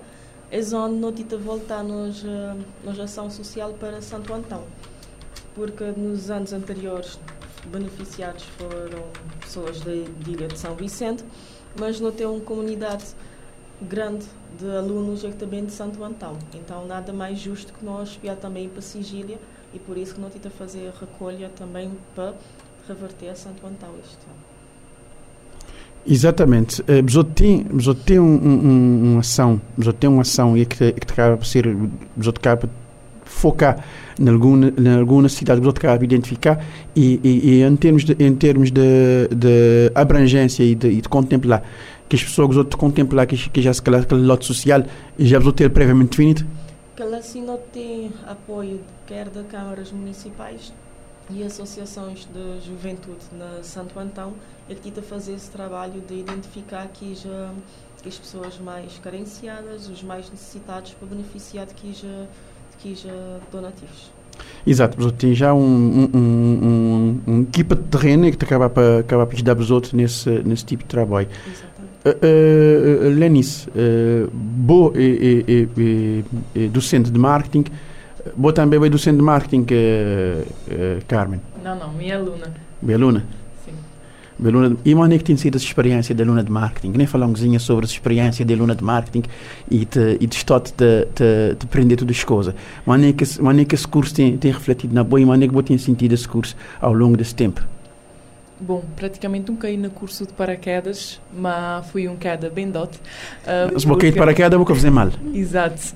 é 0.50 0.60
onde 0.74 1.24
te 1.24 1.36
voltar 1.36 1.82
nos, 1.82 2.24
eh, 2.24 2.56
nos 2.84 3.00
ação 3.00 3.30
social 3.30 3.72
para 3.80 4.00
Santo 4.00 4.32
Antão, 4.32 4.64
porque 5.54 5.84
nos 5.96 6.30
anos 6.30 6.52
anteriores 6.52 7.18
beneficiados 7.66 8.44
foram 8.56 9.04
pessoas 9.40 9.80
da 9.80 9.92
ilha 9.92 10.48
de 10.48 10.58
São 10.58 10.74
Vicente, 10.74 11.24
mas 11.78 12.00
não 12.00 12.12
tem 12.12 12.26
uma 12.26 12.40
comunidade 12.40 13.04
grande 13.82 14.26
de 14.58 14.68
alunos 14.76 15.24
é 15.24 15.30
também 15.30 15.64
de 15.64 15.72
Santo 15.72 16.02
Antão. 16.02 16.36
Então, 16.54 16.86
nada 16.86 17.12
mais 17.12 17.38
justo 17.38 17.72
que 17.72 17.84
nós 17.84 18.10
espiar 18.10 18.36
também 18.36 18.68
para 18.68 18.82
Sigília 18.82 19.38
e 19.72 19.78
por 19.78 19.96
isso 19.96 20.14
que 20.14 20.20
nós 20.20 20.32
tentamos 20.32 20.58
fazer 20.58 20.88
a 20.88 21.00
recolha 21.00 21.50
também 21.56 21.90
para 22.14 22.34
reverter 22.88 23.28
a 23.28 23.34
Santo 23.34 23.66
Antão 23.66 23.90
este 24.02 24.16
ano. 24.26 24.48
Exatamente. 26.06 26.80
Uh, 26.82 27.02
Besoto 27.02 27.30
tem, 27.34 27.62
Besoto 27.64 28.00
tem 28.02 28.18
um, 28.18 28.24
um, 28.24 29.12
uma 29.12 29.20
ação, 29.20 29.60
Besoto 29.76 29.98
tem 29.98 30.08
uma 30.08 30.22
ação 30.22 30.56
e 30.56 30.64
que, 30.64 30.92
que 30.92 31.12
acaba 31.12 31.44
ser, 31.44 31.76
Besoto 32.16 32.40
acaba 32.40 32.68
focar 33.24 33.84
em 34.18 34.28
alguma, 34.28 34.72
em 34.76 34.98
alguma 34.98 35.28
cidade, 35.28 35.60
Besoto 35.60 35.78
acaba 35.78 36.02
identificar 36.02 36.64
e, 36.96 37.20
e, 37.22 37.50
e, 37.50 37.62
em 37.62 37.76
termos 37.76 38.04
de, 38.04 38.16
em 38.18 38.34
termos 38.34 38.70
de, 38.70 39.28
de 39.30 39.92
abrangência 39.94 40.64
e 40.64 40.74
de, 40.74 40.88
e 40.88 41.00
de 41.02 41.08
contemplar 41.08 41.62
que 42.08 42.16
as 42.16 42.24
pessoas 42.24 42.56
outros 42.56 42.80
contemplar 42.80 43.26
que, 43.26 43.36
que 43.50 43.62
já 43.62 43.72
se 43.72 43.82
calhar 43.82 44.02
aquele 44.02 44.22
lote 44.22 44.46
social 44.46 44.82
e 45.18 45.26
já 45.26 45.38
vão 45.38 45.52
ter 45.52 45.70
previamente 45.70 46.10
definido? 46.10 46.46
Que 46.96 47.02
assim 47.02 47.42
não 47.42 47.58
tem 47.72 48.10
apoio 48.26 48.80
quer 49.06 49.28
de 49.28 49.42
câmaras 49.44 49.90
municipais 49.90 50.72
e 51.30 51.42
associações 51.42 52.26
de 52.32 52.66
juventude 52.66 53.24
na 53.32 53.62
Santo 53.62 53.98
Antão 53.98 54.34
que 54.68 54.74
tenta 54.74 55.00
fazer 55.02 55.34
esse 55.34 55.50
trabalho 55.50 56.00
de 56.06 56.14
identificar 56.14 56.86
que 56.88 57.14
já 57.14 57.50
as 58.06 58.16
pessoas 58.16 58.58
mais 58.58 58.98
carenciadas, 58.98 59.88
os 59.88 60.02
mais 60.02 60.30
necessitados 60.30 60.92
para 60.92 61.08
beneficiar 61.08 61.66
de 61.66 61.74
que 61.74 61.92
já, 61.92 62.26
de 62.70 62.76
que 62.78 62.94
já 62.94 63.40
donativos. 63.50 64.12
Exato, 64.66 65.10
tem 65.12 65.34
já 65.34 65.52
um, 65.52 65.60
um, 65.60 66.10
um, 66.14 67.20
um, 67.26 67.42
equipa 67.42 67.74
de 67.74 67.82
terreno 67.84 68.30
que 68.30 68.44
acaba 68.44 68.70
para, 68.70 69.00
acaba 69.00 69.26
para 69.26 69.34
ajudar 69.34 69.58
os 69.58 69.70
outros 69.70 69.92
nesse, 69.92 70.30
nesse 70.44 70.64
tipo 70.64 70.84
de 70.84 70.88
trabalho. 70.88 71.28
Exato. 71.46 71.77
Lenis, 73.16 73.68
Bo 74.32 74.92
é, 74.94 75.02
é, 75.02 75.62
é, 75.62 76.64
é, 76.64 76.68
docente 76.68 77.10
de 77.10 77.18
marketing. 77.18 77.64
Bo 78.36 78.52
também 78.52 78.82
é 78.84 78.88
docente 78.88 79.16
de 79.16 79.22
marketing, 79.22 79.66
Carmen? 81.06 81.40
Não, 81.62 81.76
não, 81.76 81.92
minha 81.92 82.16
aluna. 82.16 82.52
Minha 82.80 82.96
aluna? 82.96 83.24
Sim. 83.64 83.72
Minha 84.38 84.54
aluna, 84.54 84.76
e 84.84 84.92
como 84.92 85.12
é 85.12 85.18
que 85.18 85.24
tem 85.24 85.36
sido 85.36 85.56
essa 85.56 85.64
experiência 85.64 86.14
da 86.14 86.22
aluna 86.22 86.44
de 86.44 86.50
marketing? 86.50 86.92
Nem 86.96 87.06
falar 87.06 87.26
um 87.26 87.32
pouquinho 87.32 87.58
sobre 87.58 87.84
a 87.84 87.88
experiência 87.88 88.44
da 88.44 88.54
aluna 88.54 88.74
de 88.74 88.84
marketing 88.84 89.24
e 89.70 89.84
te, 89.84 90.16
e 90.20 90.26
te 90.26 90.36
estou 90.36 90.60
de, 90.60 90.72
de, 90.72 91.54
de 91.58 91.64
aprender 91.64 91.96
todas 91.96 92.16
as 92.16 92.24
coisas. 92.24 92.54
Mas 92.86 93.02
é 93.02 93.12
que, 93.12 93.24
é 93.24 93.64
que 93.64 93.74
esse 93.74 93.88
curso 93.88 94.14
tem, 94.14 94.36
tem 94.36 94.52
refletido 94.52 94.94
na 94.94 95.02
boa 95.02 95.20
e 95.20 95.24
como 95.24 95.34
é 95.34 95.46
que 95.46 95.54
você 95.54 95.62
tem 95.62 95.78
sentido 95.78 96.12
esse 96.12 96.28
curso 96.28 96.56
ao 96.80 96.92
longo 96.92 97.16
desse 97.16 97.34
tempo? 97.34 97.62
Bom, 98.60 98.82
praticamente 98.96 99.50
nunca 99.50 99.68
caí 99.68 99.76
no 99.76 99.90
curso 99.90 100.26
de 100.26 100.32
paraquedas, 100.32 101.20
mas 101.32 101.86
fui 101.90 102.08
um 102.08 102.16
queda 102.16 102.50
bem 102.50 102.70
dote. 102.70 102.98
Uh, 103.44 103.78
Se 103.78 103.86
porque... 103.86 104.10
de 104.10 104.18
paraquedas, 104.18 104.56
vou 104.56 104.66
fazer 104.66 104.90
mal. 104.90 105.10
Exato. 105.32 105.94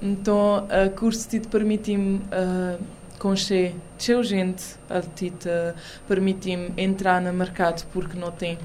Então, 0.00 0.66
o 0.86 0.90
curso 0.90 1.28
te 1.28 1.40
permite-me 1.40 2.18
uh, 2.18 2.78
conhecer 3.18 3.74
gente, 4.22 4.76
te 5.16 5.32
permite-me 6.06 6.72
entrar 6.76 7.20
no 7.20 7.32
mercado 7.32 7.84
porque 7.92 8.16
não 8.16 8.30
tem 8.30 8.56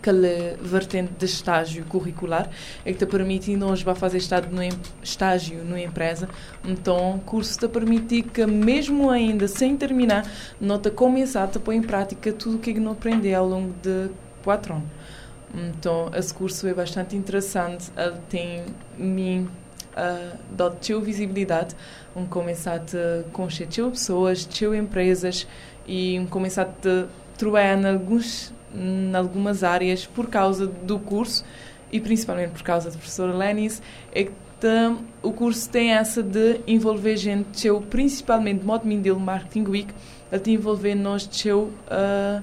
aquela 0.00 0.56
vertente 0.60 1.12
de 1.18 1.26
estágio 1.26 1.84
curricular 1.84 2.48
é 2.84 2.92
que 2.92 2.98
te 2.98 3.06
permite 3.06 3.54
nós 3.54 3.82
vai 3.82 3.94
fazer 3.94 4.18
no 4.50 4.62
estágio 5.02 5.62
numa 5.62 5.80
empresa 5.80 6.28
então 6.64 7.16
o 7.16 7.20
curso 7.20 7.58
te 7.58 7.68
permite 7.68 8.22
que 8.22 8.46
mesmo 8.46 9.10
ainda 9.10 9.46
sem 9.46 9.76
terminar 9.76 10.26
não 10.60 10.78
te 10.78 10.90
começar 10.90 11.44
a 11.44 11.58
pôr 11.58 11.74
em 11.74 11.82
prática 11.82 12.32
tudo 12.32 12.56
o 12.56 12.58
que 12.58 12.72
não 12.74 12.92
aprender 12.92 13.34
ao 13.34 13.46
longo 13.46 13.72
de 13.82 14.10
quatro 14.42 14.74
anos. 14.74 14.88
Então 15.52 16.10
esse 16.14 16.32
curso 16.32 16.66
é 16.66 16.74
bastante 16.74 17.16
interessante 17.16 17.90
ele 17.96 18.18
tem 18.28 18.64
mim 18.96 19.48
uh, 19.96 20.38
dado 20.50 20.78
visibilidade 21.02 21.74
um 22.14 22.24
começar 22.24 22.76
a 22.76 23.30
conhecer 23.32 23.66
pessoas, 23.90 24.48
empresas 24.76 25.46
e 25.86 26.18
um 26.18 26.26
começar 26.26 26.62
a 26.62 27.06
trabalhar 27.36 27.78
em 27.78 27.86
alguns 27.86 28.52
em 28.74 29.14
algumas 29.14 29.64
áreas 29.64 30.06
por 30.06 30.26
causa 30.26 30.66
do 30.66 30.98
curso 30.98 31.44
e 31.92 32.00
principalmente 32.00 32.50
por 32.50 32.62
causa 32.62 32.90
do 32.90 32.96
professor 32.96 33.34
Lenis, 33.34 33.82
é 34.12 34.24
que 34.24 34.32
o 35.22 35.32
curso 35.32 35.68
tem 35.68 35.92
essa 35.92 36.22
de 36.22 36.60
envolver 36.66 37.16
gente, 37.16 37.66
eu, 37.66 37.80
principalmente 37.80 38.64
modo 38.64 38.86
Mindel 38.86 39.18
Marketing 39.18 39.68
Week, 39.68 39.88
a 40.30 40.38
te 40.38 40.50
envolver 40.50 40.94
nós, 40.94 41.28
eu, 41.44 41.70
uh, 41.90 42.42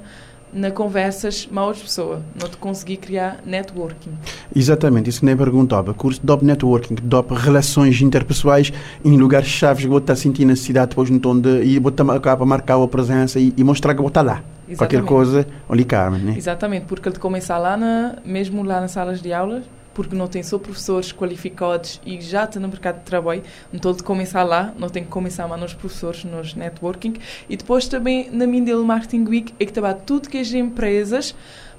na 0.51 0.71
conversas 0.71 1.45
com 1.45 1.59
outras 1.59 1.83
pessoas, 1.83 2.21
não 2.39 2.49
te 2.49 2.57
conseguir 2.57 2.97
criar 2.97 3.39
networking. 3.45 4.11
Exatamente, 4.55 5.09
isso 5.09 5.19
que 5.19 5.25
nem 5.25 5.37
perguntava. 5.37 5.93
Curso 5.93 6.19
de 6.21 6.45
networking, 6.45 6.95
de 6.95 7.35
relações 7.35 8.01
interpessoais 8.01 8.73
em 9.05 9.17
lugares 9.17 9.47
chaves 9.47 9.83
que 9.83 9.89
você 9.89 9.99
está 9.99 10.15
sentindo 10.15 10.47
necessidade 10.47 10.89
depois 10.89 11.09
no 11.09 11.19
tom 11.19 11.39
de 11.39 11.63
e 11.63 11.79
você 11.79 12.01
acaba 12.13 12.45
marcar 12.45 12.81
a 12.81 12.87
presença 12.87 13.39
e, 13.39 13.53
e 13.55 13.63
mostrar 13.63 13.93
que 13.93 14.01
você 14.01 14.07
está 14.07 14.21
lá. 14.21 14.41
Exatamente. 14.67 14.77
Qualquer 14.77 15.03
coisa, 15.03 15.47
ali 15.69 15.85
Carmen, 15.85 16.21
né? 16.21 16.33
Exatamente, 16.37 16.85
porque 16.85 17.07
ele 17.07 17.17
começa 17.17 17.57
lá, 17.57 17.77
na, 17.77 18.15
mesmo 18.25 18.63
lá 18.63 18.81
nas 18.81 18.91
salas 18.91 19.21
de 19.21 19.31
aulas, 19.31 19.63
porque 19.97 20.15
não 20.15 20.27
tem 20.27 20.43
só 20.43 20.59
professores 20.59 21.11
qualificados 21.11 21.99
e 22.05 22.21
já 22.21 22.43
está 22.43 22.59
no 22.59 22.67
mercado 22.67 22.99
de 22.99 23.05
trabalho, 23.05 23.41
então 23.73 23.91
de 23.93 24.03
começar 24.03 24.43
lá, 24.43 24.71
não 24.77 24.89
tem 24.89 25.03
que 25.03 25.09
começar 25.09 25.47
mais 25.47 25.59
nos 25.59 25.73
professores, 25.73 26.23
nos 26.23 26.53
networking. 26.53 27.15
E 27.49 27.57
depois 27.57 27.87
também 27.87 28.29
na 28.31 28.45
Mindel 28.45 28.83
Marketing 28.83 29.23
Week 29.23 29.55
é 29.59 29.65
que 29.65 29.73
trabalha 29.73 29.95
tudo 29.95 30.29
que 30.29 30.37
as 30.37 30.53
empresas 30.53 31.33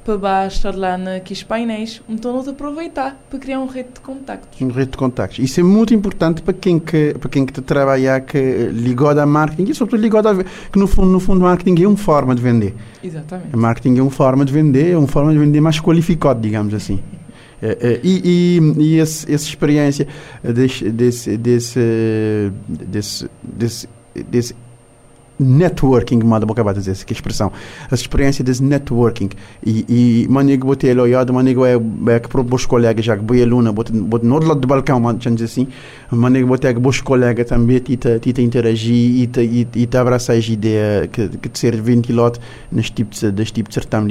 para 0.09 0.17
baixo, 0.17 0.57
estar 0.57 0.75
lá 0.75 0.97
naqueles 0.97 1.43
painéis, 1.43 2.01
então 2.09 2.33
nós 2.33 2.49
aproveitar 2.49 3.21
para 3.29 3.39
criar 3.39 3.61
um 3.61 3.67
rede 3.67 3.91
de 3.93 4.01
contactos. 4.01 4.59
Um 4.63 4.69
rede 4.69 4.93
de 4.93 4.97
contactos. 4.97 5.39
Isso 5.39 5.61
é 5.61 5.63
muito 5.63 5.93
importante 5.93 6.41
para 6.41 6.55
quem 6.55 6.79
que 6.79 7.15
para 7.21 7.29
quem 7.29 7.45
que 7.45 7.53
te 7.53 7.61
trabalhar 7.61 8.23
que 8.23 8.71
ligado 8.73 9.19
a 9.19 9.27
marketing 9.27 9.71
e 9.71 9.75
sobretudo 9.75 10.01
ligado 10.01 10.29
a 10.29 10.43
que 10.43 10.79
no 10.79 10.87
fundo 10.87 11.09
no 11.09 11.21
fundo 11.21 11.43
marketing 11.43 11.83
é 11.83 11.87
uma 11.87 11.97
forma 11.99 12.35
de 12.35 12.41
vender. 12.41 12.75
Exatamente. 13.05 13.55
Marketing 13.55 13.99
é 13.99 14.03
uma 14.03 14.11
forma 14.11 14.47
de 14.47 14.53
vender, 14.53 14.93
é 14.93 14.97
uma 14.97 15.07
forma 15.07 15.31
de 15.31 15.39
vender 15.39 15.61
mais 15.61 15.79
qualificada, 15.79 16.41
digamos 16.41 16.73
assim. 16.73 17.01
É, 17.61 17.77
é, 17.81 18.01
e, 18.05 18.61
e, 18.79 18.81
e 18.81 18.99
esse, 19.01 19.35
essa 19.35 19.49
experiência 19.49 20.07
desse, 20.45 20.91
desse, 20.93 21.37
desse, 21.37 22.53
desse, 22.69 23.29
desse, 23.43 23.89
desse 24.15 24.55
networking, 25.39 26.19
moda 26.25 26.45
boca 26.45 26.63
bata 26.65 26.81
dizer 26.81 27.05
que 27.05 27.13
expressão, 27.13 27.53
a 27.91 27.95
experiência 27.95 28.45
desse 28.45 28.63
networking. 28.63 29.31
E 29.65 29.85
e 29.89 30.27
manigo 30.29 30.67
botei 30.67 30.91
ele 30.91 31.01
olhado, 31.01 31.33
manigo 31.33 31.65
é 31.65 31.75
é 31.75 32.21
que 32.21 32.29
para 32.29 32.41
os 32.41 32.67
colegas 32.67 33.05
já 33.05 33.17
que 33.17 33.23
boi 33.23 33.43
aluna, 33.43 33.73
bot 33.73 33.93
bot 33.93 34.25
lado 34.27 34.61
do 34.61 34.67
balcão, 34.67 35.01
mas 35.01 35.19
dizer 35.19 35.45
assim, 35.45 35.69
manigo 36.11 36.49
botei 36.49 36.75
que 36.75 36.81
os 36.81 37.01
colegas 37.01 37.47
também 37.47 37.81
tita 37.81 38.19
tita 38.19 38.41
interagir 38.41 39.23
e 39.23 39.27
ta 39.27 39.43
e, 39.43 39.67
e 39.75 39.87
ta 39.87 40.01
abraçar 40.01 40.37
a 40.37 40.39
ideia 40.39 41.09
que 41.09 41.29
que 41.29 41.49
de 41.49 41.59
ser 41.59 41.81
ventilado 41.81 42.39
neste 42.71 42.93
tipo 42.93 43.15
de 43.15 43.31
deste 43.31 43.63
de 43.69 43.75
certame 43.75 44.09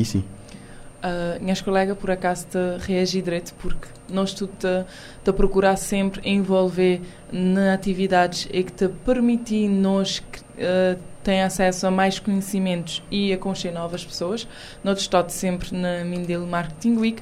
minhas 1.40 1.62
colegas 1.62 1.98
por 1.98 2.12
acaso 2.12 2.48
te 2.48 2.58
reagir 2.86 3.22
direito 3.22 3.54
porque 3.60 3.88
nós 4.10 4.34
tudo 4.34 4.52
te, 4.58 4.86
te 5.24 5.32
procurar 5.34 5.78
sempre 5.78 6.22
envolver 6.24 7.02
na 7.32 7.74
atividades 7.74 8.48
e 8.52 8.64
que 8.64 8.72
te 8.72 8.88
permitir 8.88 9.70
nós 9.70 10.20
uh, 10.20 11.00
tem 11.28 11.44
acesso 11.44 11.86
a 11.86 11.92
mais 11.92 12.20
conhecimentos 12.20 13.04
e 13.12 13.34
a 13.34 13.38
conhecer 13.38 13.70
novas 13.70 14.06
pessoas. 14.06 14.48
Nós 14.82 15.00
estamos 15.00 15.34
sempre 15.34 15.76
na 15.76 16.06
Mindelo 16.06 16.48
Marketing 16.48 16.96
Week 16.96 17.22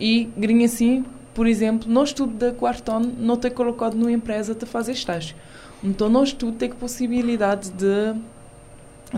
e, 0.00 0.30
grinha 0.34 0.64
assim, 0.64 1.04
por 1.34 1.46
exemplo, 1.46 1.86
nós 1.86 2.14
tudo 2.14 2.32
da 2.32 2.50
quarto 2.52 2.90
ano 2.90 3.12
não 3.18 3.36
tem 3.36 3.50
colocado 3.50 3.92
numa 3.94 4.10
empresa 4.10 4.54
de 4.54 4.64
fazer 4.64 4.92
estágio. 4.92 5.36
Então, 5.84 6.08
nós 6.08 6.32
tudo 6.32 6.56
tem 6.56 6.70
possibilidade 6.70 7.70
de 7.72 8.14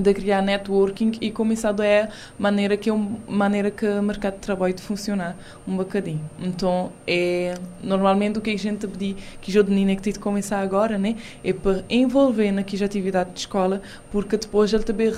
de 0.00 0.14
criar 0.14 0.42
networking 0.42 1.12
e 1.20 1.30
começar 1.30 1.74
a 1.78 1.86
é 1.86 2.08
maneira 2.38 2.76
que 2.76 2.90
uma 2.90 3.18
maneira 3.28 3.70
que 3.70 3.86
o 3.86 4.02
mercado 4.02 4.34
de 4.34 4.40
trabalho 4.40 4.74
funciona 4.78 5.36
um 5.66 5.76
bocadinho. 5.76 6.20
Então 6.38 6.90
é 7.06 7.54
normalmente 7.82 8.38
o 8.38 8.42
que 8.42 8.50
a 8.50 8.56
gente 8.56 8.86
pedi 8.86 9.16
que 9.40 9.58
o 9.58 9.64
menino 9.64 9.94
que 9.96 10.02
tem 10.02 10.12
de 10.12 10.18
começar 10.18 10.60
agora 10.60 10.98
né 10.98 11.16
é 11.42 11.52
para 11.52 11.84
envolver 11.88 12.50
naquelas 12.52 12.82
atividade 12.82 13.30
de 13.32 13.40
escola 13.40 13.80
porque 14.10 14.36
depois 14.36 14.72
ele 14.72 14.82
também 14.82 15.12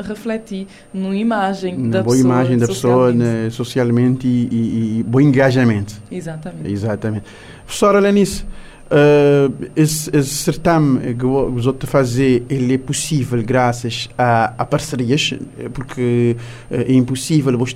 refletir 0.00 0.66
na 0.92 1.14
imagem 1.14 1.76
na 1.76 1.98
da 1.98 2.02
boa 2.02 2.16
pessoa 2.16 2.34
imagem 2.34 2.58
da 2.58 2.66
pessoa 2.66 3.12
né, 3.12 3.50
socialmente 3.50 4.26
e, 4.26 4.48
e, 4.50 4.98
e 4.98 5.02
bom 5.02 5.20
engajamento. 5.20 5.94
Exatamente. 6.10 6.70
Exatamente. 6.70 7.24
Professora 7.64 8.00
Lenice 8.00 8.44
Uh, 8.92 9.70
esse, 9.74 10.14
esse, 10.14 10.28
certame 10.28 11.14
que 11.14 11.24
os 11.24 11.66
outros 11.66 11.90
fazer 11.90 12.44
ele 12.50 12.74
é 12.74 12.76
possível 12.76 13.42
graças 13.42 14.10
a, 14.18 14.52
a 14.58 14.66
parcerias 14.66 15.32
porque 15.72 16.36
uh, 16.70 16.74
é 16.74 16.92
impossível 16.92 17.56
você 17.56 17.74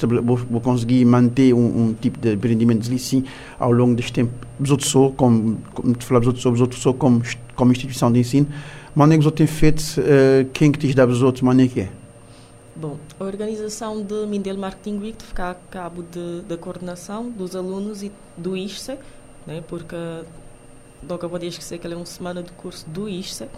conseguir 0.62 1.06
manter 1.06 1.54
um, 1.54 1.86
um, 1.86 1.94
tipo 1.94 2.18
de 2.18 2.34
empreendimento 2.34 2.92
assim 2.92 3.24
ao 3.58 3.72
longo 3.72 3.94
deste 3.94 4.12
tempo. 4.12 4.30
Outros 4.68 4.90
só 4.90 5.08
como, 5.08 5.56
como 5.72 5.94
te 5.94 6.04
falava 6.04 6.28
os 6.28 6.44
outros 6.44 6.82
só 6.82 6.92
como, 6.92 7.22
como 7.54 7.72
instituição 7.72 8.12
de 8.12 8.20
ensino. 8.20 8.48
Nem 8.94 9.18
os 9.18 9.24
outros 9.24 9.38
têm 9.38 9.46
feito 9.46 9.80
uh, 9.98 10.46
quem 10.52 10.70
que 10.70 10.78
te 10.78 10.94
dá 10.94 11.06
os 11.06 11.22
outros 11.22 11.40
mas 11.40 11.72
que 11.72 11.80
é. 11.80 11.88
Bom, 12.74 12.98
a 13.18 13.24
organização 13.24 14.02
de 14.02 14.26
Mindelo 14.26 14.58
Marketing 14.58 14.98
Week 14.98 15.24
fica 15.24 15.52
a 15.52 15.54
cabo 15.54 16.04
da 16.46 16.58
coordenação 16.58 17.30
dos 17.30 17.56
alunos 17.56 18.02
e 18.02 18.12
do 18.36 18.54
ISCE, 18.54 18.98
né, 19.46 19.64
porque 19.66 19.96
nunca 21.02 21.28
podia 21.28 21.48
esquecer 21.48 21.78
que 21.78 21.86
ele 21.86 21.94
é 21.94 21.96
uma 21.96 22.06
semana 22.06 22.42
de 22.42 22.52
curso 22.52 22.88
do 22.88 23.08
ISSA 23.08 23.48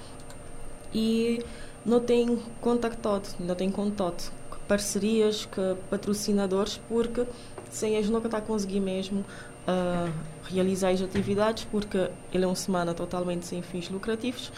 e 0.93 1.45
não 1.85 2.01
tem 2.01 2.39
contactado, 2.61 3.29
não 3.39 3.55
tem 3.55 3.71
contato 3.71 4.33
parcerias 4.69 5.47
com 5.47 5.77
patrocinadores 5.89 6.79
porque 6.89 7.27
sem 7.71 7.95
eles 7.95 8.11
nunca 8.11 8.27
está 8.27 8.39
a 8.39 8.41
conseguir 8.43 8.81
mesmo 8.81 9.21
uh, 9.21 10.13
realizar 10.45 10.91
as 10.91 11.01
atividades 11.01 11.65
porque 11.71 12.11
ele 12.33 12.45
é 12.45 12.47
uma 12.47 12.55
semana 12.55 12.93
totalmente 12.95 13.47
sem 13.47 13.63
fins 13.63 13.89
lucrativos. 13.89 14.53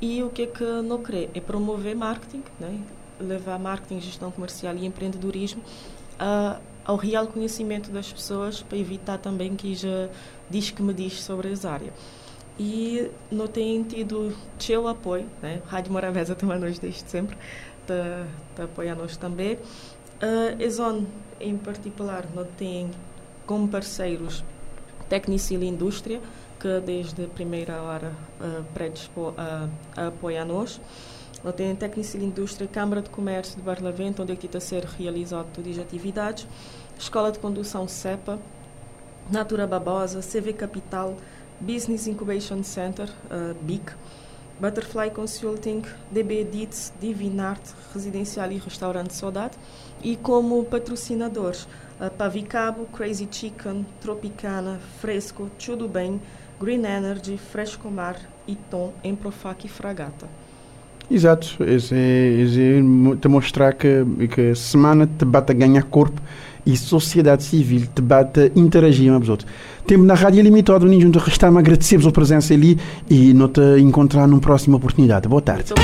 E 0.00 0.22
o 0.22 0.28
que 0.28 0.42
é 0.42 0.46
que 0.46 0.64
não 0.82 1.02
quer 1.02 1.30
é 1.34 1.40
promover 1.40 1.96
marketing, 1.96 2.42
né? 2.60 2.78
levar 3.18 3.58
marketing, 3.58 4.00
gestão 4.00 4.30
comercial 4.30 4.76
e 4.76 4.84
empreendedorismo 4.84 5.62
uh, 6.20 6.60
ao 6.84 6.96
real 6.96 7.26
conhecimento 7.26 7.90
das 7.90 8.12
pessoas 8.12 8.62
para 8.62 8.76
evitar 8.76 9.18
também 9.18 9.54
que 9.56 9.74
já 9.74 10.08
diz 10.50 10.70
que 10.70 10.82
me 10.82 10.92
diz 10.92 11.22
sobre 11.22 11.52
essa 11.52 11.70
área 11.70 11.92
e 12.58 13.10
não 13.30 13.46
tem 13.46 13.82
tido 13.82 14.36
seu 14.58 14.86
apoio, 14.86 15.26
né? 15.42 15.60
Rádio 15.66 15.92
Morabeza 15.92 16.34
também 16.34 16.58
nos 16.58 16.78
desde 16.78 17.08
sempre 17.08 17.36
está 17.80 18.26
tá 18.54 18.64
apoiar 18.64 18.94
nós 18.94 19.16
também. 19.16 19.54
Uh, 19.54 20.60
Exxon, 20.62 21.04
em 21.40 21.56
particular, 21.56 22.24
não 22.34 22.44
tem 22.44 22.90
como 23.46 23.68
parceiros 23.68 24.44
Tecnicil 25.08 25.62
Indústria, 25.62 26.20
que 26.58 26.80
desde 26.80 27.24
a 27.24 27.28
primeira 27.28 27.82
hora 27.82 28.12
uh, 28.40 28.64
predispô 28.72 29.34
a, 29.36 29.68
a 29.96 30.06
apoiar 30.08 30.44
nós. 30.44 30.80
Não 31.42 31.52
tem 31.52 31.74
Tecnicil 31.76 32.22
Indústria, 32.22 32.66
Câmara 32.66 33.02
de 33.02 33.10
Comércio 33.10 33.56
de 33.56 33.62
Barlavento, 33.62 34.22
onde 34.22 34.34
que 34.36 34.46
está 34.46 34.58
a 34.58 34.60
ser 34.60 34.84
realizado 34.84 35.46
todas 35.52 35.76
as 35.76 35.84
atividades, 35.84 36.46
Escola 36.98 37.30
de 37.30 37.38
Condução 37.38 37.86
CEPA, 37.86 38.38
Natura 39.30 39.66
Babosa, 39.66 40.20
CV 40.20 40.54
Capital, 40.54 41.16
Business 41.60 42.06
Incubation 42.06 42.62
Center, 42.62 43.08
uh, 43.30 43.54
BIC, 43.62 43.92
Butterfly 44.60 45.10
Consulting, 45.10 45.82
DB 46.10 46.40
Edits, 46.40 46.92
Divinart, 47.00 47.62
Residencial 47.92 48.52
e 48.52 48.58
Restaurante 48.58 49.12
Saudade 49.14 49.56
e 50.02 50.16
como 50.16 50.64
patrocinadores 50.64 51.66
uh, 52.00 52.10
Pavicabo, 52.16 52.86
Crazy 52.86 53.28
Chicken, 53.30 53.84
Tropicana, 54.00 54.78
Fresco, 55.00 55.50
Tudo 55.58 55.88
Bem, 55.88 56.20
Green 56.60 56.84
Energy, 56.84 57.36
Fresco 57.36 57.90
Mar 57.90 58.16
Tom, 58.70 58.92
Emprofac 59.02 59.66
e 59.66 59.68
Fragata. 59.68 60.28
Exato, 61.10 61.62
esse 61.64 61.94
é, 61.94 63.12
é 63.12 63.16
te 63.16 63.28
mostrar 63.28 63.74
que, 63.74 64.04
que 64.28 64.50
a 64.50 64.54
semana 64.54 65.06
te 65.06 65.24
bate 65.24 65.52
a 65.52 65.54
ganhar 65.54 65.82
corpo 65.84 66.20
e 66.66 66.76
sociedade 66.76 67.42
civil 67.42 67.86
te 67.94 68.02
bate 68.02 68.40
a 68.40 68.58
interagir 68.58 69.12
uns 69.12 69.28
outros. 69.28 69.50
Temos 69.86 70.06
na 70.06 70.14
Rádio 70.14 70.42
Limitado, 70.42 70.86
Ninho, 70.86 71.10
resta-me 71.18 71.58
agradecer 71.58 71.98
a 72.06 72.10
presença 72.10 72.54
ali 72.54 72.78
e 73.08 73.34
te 73.52 73.80
encontrar 73.80 74.26
numa 74.26 74.40
próxima 74.40 74.76
oportunidade. 74.76 75.28
Boa 75.28 75.42
tarde. 75.42 75.74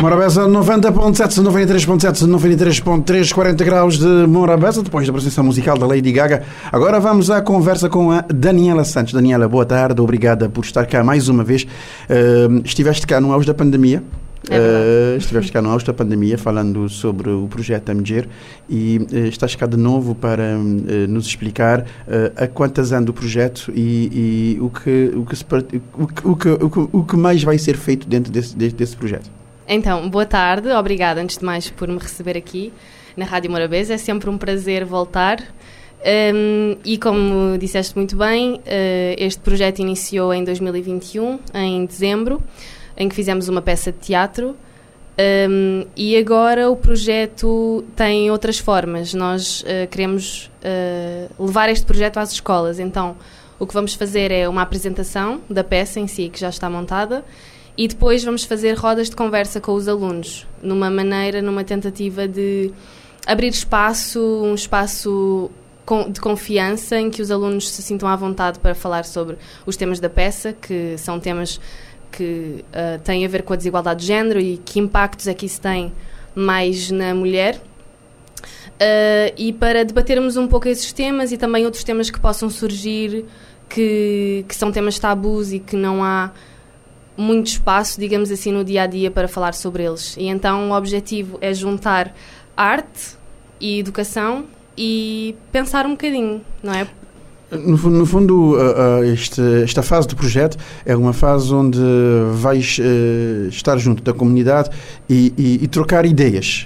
Morabeza 0.00 0.48
90.7, 0.48 1.42
93.7, 1.42 2.26
93.3, 2.26 3.34
40 3.34 3.64
graus 3.64 3.98
de 3.98 4.06
Morabeza, 4.26 4.82
depois 4.82 5.06
da 5.06 5.12
presença 5.12 5.42
musical 5.42 5.76
da 5.76 5.86
Lady 5.86 6.10
Gaga. 6.10 6.42
Agora 6.72 6.98
vamos 6.98 7.30
à 7.30 7.42
conversa 7.42 7.86
com 7.90 8.10
a 8.10 8.22
Daniela 8.22 8.82
Santos. 8.82 9.12
Daniela, 9.12 9.46
boa 9.46 9.66
tarde, 9.66 10.00
obrigada 10.00 10.48
por 10.48 10.64
estar 10.64 10.86
cá 10.86 11.04
mais 11.04 11.28
uma 11.28 11.44
vez. 11.44 11.64
Uh, 11.64 12.62
estiveste 12.64 13.06
cá 13.06 13.20
no 13.20 13.30
auge 13.30 13.46
da 13.46 13.52
pandemia, 13.52 14.02
é 14.48 15.14
uh, 15.14 15.18
estiveste 15.18 15.52
cá 15.52 15.60
no 15.60 15.70
auge 15.70 15.84
da 15.84 15.92
pandemia 15.92 16.38
falando 16.38 16.88
sobre 16.88 17.28
o 17.28 17.46
projeto 17.48 17.90
AMGER 17.90 18.26
e 18.68 18.98
uh, 19.12 19.26
estás 19.26 19.54
cá 19.54 19.66
de 19.66 19.76
novo 19.76 20.14
para 20.14 20.56
uh, 20.56 20.62
nos 21.08 21.26
explicar 21.26 21.84
a 22.36 22.46
quantas 22.46 22.92
anda 22.92 23.10
o 23.10 23.14
projeto 23.14 23.70
e, 23.74 24.56
e, 24.56 24.60
o, 24.60 24.70
que, 24.70 25.12
o, 25.14 25.24
que 25.24 25.36
se, 25.36 25.44
o, 25.44 26.02
o, 26.30 26.36
que, 26.36 26.48
o, 26.48 26.70
que, 26.70 26.88
o 26.92 27.04
que 27.04 27.16
mais 27.16 27.42
vai 27.42 27.58
ser 27.58 27.76
feito 27.76 28.08
dentro 28.08 28.32
desse, 28.32 28.56
desse 28.56 28.96
projeto. 28.96 29.30
Então, 29.68 30.08
boa 30.08 30.26
tarde, 30.26 30.70
obrigada 30.70 31.20
antes 31.20 31.38
de 31.38 31.44
mais 31.44 31.68
por 31.70 31.88
me 31.88 31.98
receber 31.98 32.36
aqui 32.36 32.72
na 33.16 33.24
Rádio 33.24 33.50
Morabeza. 33.50 33.94
É 33.94 33.98
sempre 33.98 34.30
um 34.30 34.38
prazer 34.38 34.84
voltar. 34.84 35.40
Um, 36.34 36.76
e 36.84 36.96
como 36.96 37.58
disseste 37.58 37.94
muito 37.94 38.16
bem, 38.16 38.60
este 39.18 39.40
projeto 39.40 39.80
iniciou 39.80 40.32
em 40.32 40.42
2021, 40.42 41.38
em 41.54 41.84
dezembro 41.84 42.42
em 43.00 43.08
que 43.08 43.14
fizemos 43.14 43.48
uma 43.48 43.62
peça 43.62 43.90
de 43.90 43.98
teatro. 43.98 44.54
Um, 45.48 45.86
e 45.96 46.16
agora 46.16 46.70
o 46.70 46.76
projeto 46.76 47.82
tem 47.96 48.30
outras 48.30 48.58
formas. 48.58 49.14
Nós 49.14 49.62
uh, 49.62 49.88
queremos 49.90 50.50
uh, 50.62 51.44
levar 51.44 51.70
este 51.70 51.86
projeto 51.86 52.18
às 52.18 52.30
escolas. 52.30 52.78
Então, 52.78 53.16
o 53.58 53.66
que 53.66 53.72
vamos 53.72 53.94
fazer 53.94 54.30
é 54.30 54.46
uma 54.46 54.60
apresentação 54.60 55.40
da 55.48 55.64
peça 55.64 55.98
em 55.98 56.06
si, 56.06 56.28
que 56.28 56.38
já 56.38 56.50
está 56.50 56.68
montada, 56.68 57.24
e 57.76 57.88
depois 57.88 58.22
vamos 58.22 58.44
fazer 58.44 58.74
rodas 58.74 59.08
de 59.08 59.16
conversa 59.16 59.60
com 59.60 59.72
os 59.72 59.88
alunos, 59.88 60.46
numa 60.62 60.90
maneira, 60.90 61.40
numa 61.40 61.64
tentativa 61.64 62.28
de 62.28 62.70
abrir 63.26 63.48
espaço, 63.48 64.20
um 64.20 64.54
espaço 64.54 65.50
de 66.10 66.20
confiança 66.20 66.98
em 67.00 67.10
que 67.10 67.20
os 67.20 67.30
alunos 67.30 67.68
se 67.68 67.82
sintam 67.82 68.08
à 68.08 68.14
vontade 68.14 68.58
para 68.60 68.74
falar 68.74 69.04
sobre 69.04 69.36
os 69.66 69.76
temas 69.76 69.98
da 69.98 70.08
peça, 70.08 70.52
que 70.52 70.96
são 70.98 71.18
temas 71.18 71.60
que 72.10 72.64
uh, 72.68 72.98
tem 73.02 73.24
a 73.24 73.28
ver 73.28 73.42
com 73.42 73.52
a 73.52 73.56
desigualdade 73.56 74.00
de 74.00 74.06
género 74.06 74.40
e 74.40 74.58
que 74.58 74.78
impactos 74.78 75.26
é 75.26 75.34
que 75.34 75.46
isso 75.46 75.60
tem 75.60 75.92
mais 76.34 76.90
na 76.90 77.14
mulher. 77.14 77.60
Uh, 78.36 79.32
e 79.36 79.52
para 79.52 79.84
debatermos 79.84 80.36
um 80.36 80.46
pouco 80.46 80.66
esses 80.68 80.92
temas 80.92 81.32
e 81.32 81.36
também 81.36 81.64
outros 81.64 81.84
temas 81.84 82.10
que 82.10 82.18
possam 82.18 82.48
surgir 82.48 83.26
que, 83.68 84.44
que 84.48 84.54
são 84.54 84.72
temas 84.72 84.98
tabus 84.98 85.52
e 85.52 85.58
que 85.58 85.76
não 85.76 86.02
há 86.02 86.32
muito 87.16 87.48
espaço, 87.48 88.00
digamos 88.00 88.30
assim, 88.30 88.50
no 88.50 88.64
dia 88.64 88.82
a 88.82 88.86
dia 88.86 89.10
para 89.10 89.28
falar 89.28 89.54
sobre 89.54 89.84
eles. 89.84 90.16
E 90.16 90.26
então 90.26 90.70
o 90.70 90.74
objetivo 90.74 91.38
é 91.40 91.52
juntar 91.52 92.14
arte 92.56 93.16
e 93.60 93.78
educação 93.78 94.46
e 94.76 95.36
pensar 95.52 95.84
um 95.84 95.90
bocadinho, 95.90 96.42
não 96.62 96.72
é? 96.72 96.88
No, 97.50 97.76
no 97.76 98.06
fundo, 98.06 98.52
uh, 98.54 99.00
uh, 99.00 99.04
este, 99.04 99.42
esta 99.64 99.82
fase 99.82 100.06
do 100.06 100.14
projeto 100.14 100.56
é 100.86 100.94
uma 100.96 101.12
fase 101.12 101.52
onde 101.52 101.80
vais 102.34 102.78
uh, 102.78 103.48
estar 103.48 103.76
junto 103.76 104.04
da 104.04 104.12
comunidade 104.12 104.70
e, 105.08 105.34
e, 105.36 105.64
e 105.64 105.66
trocar 105.66 106.06
ideias, 106.06 106.64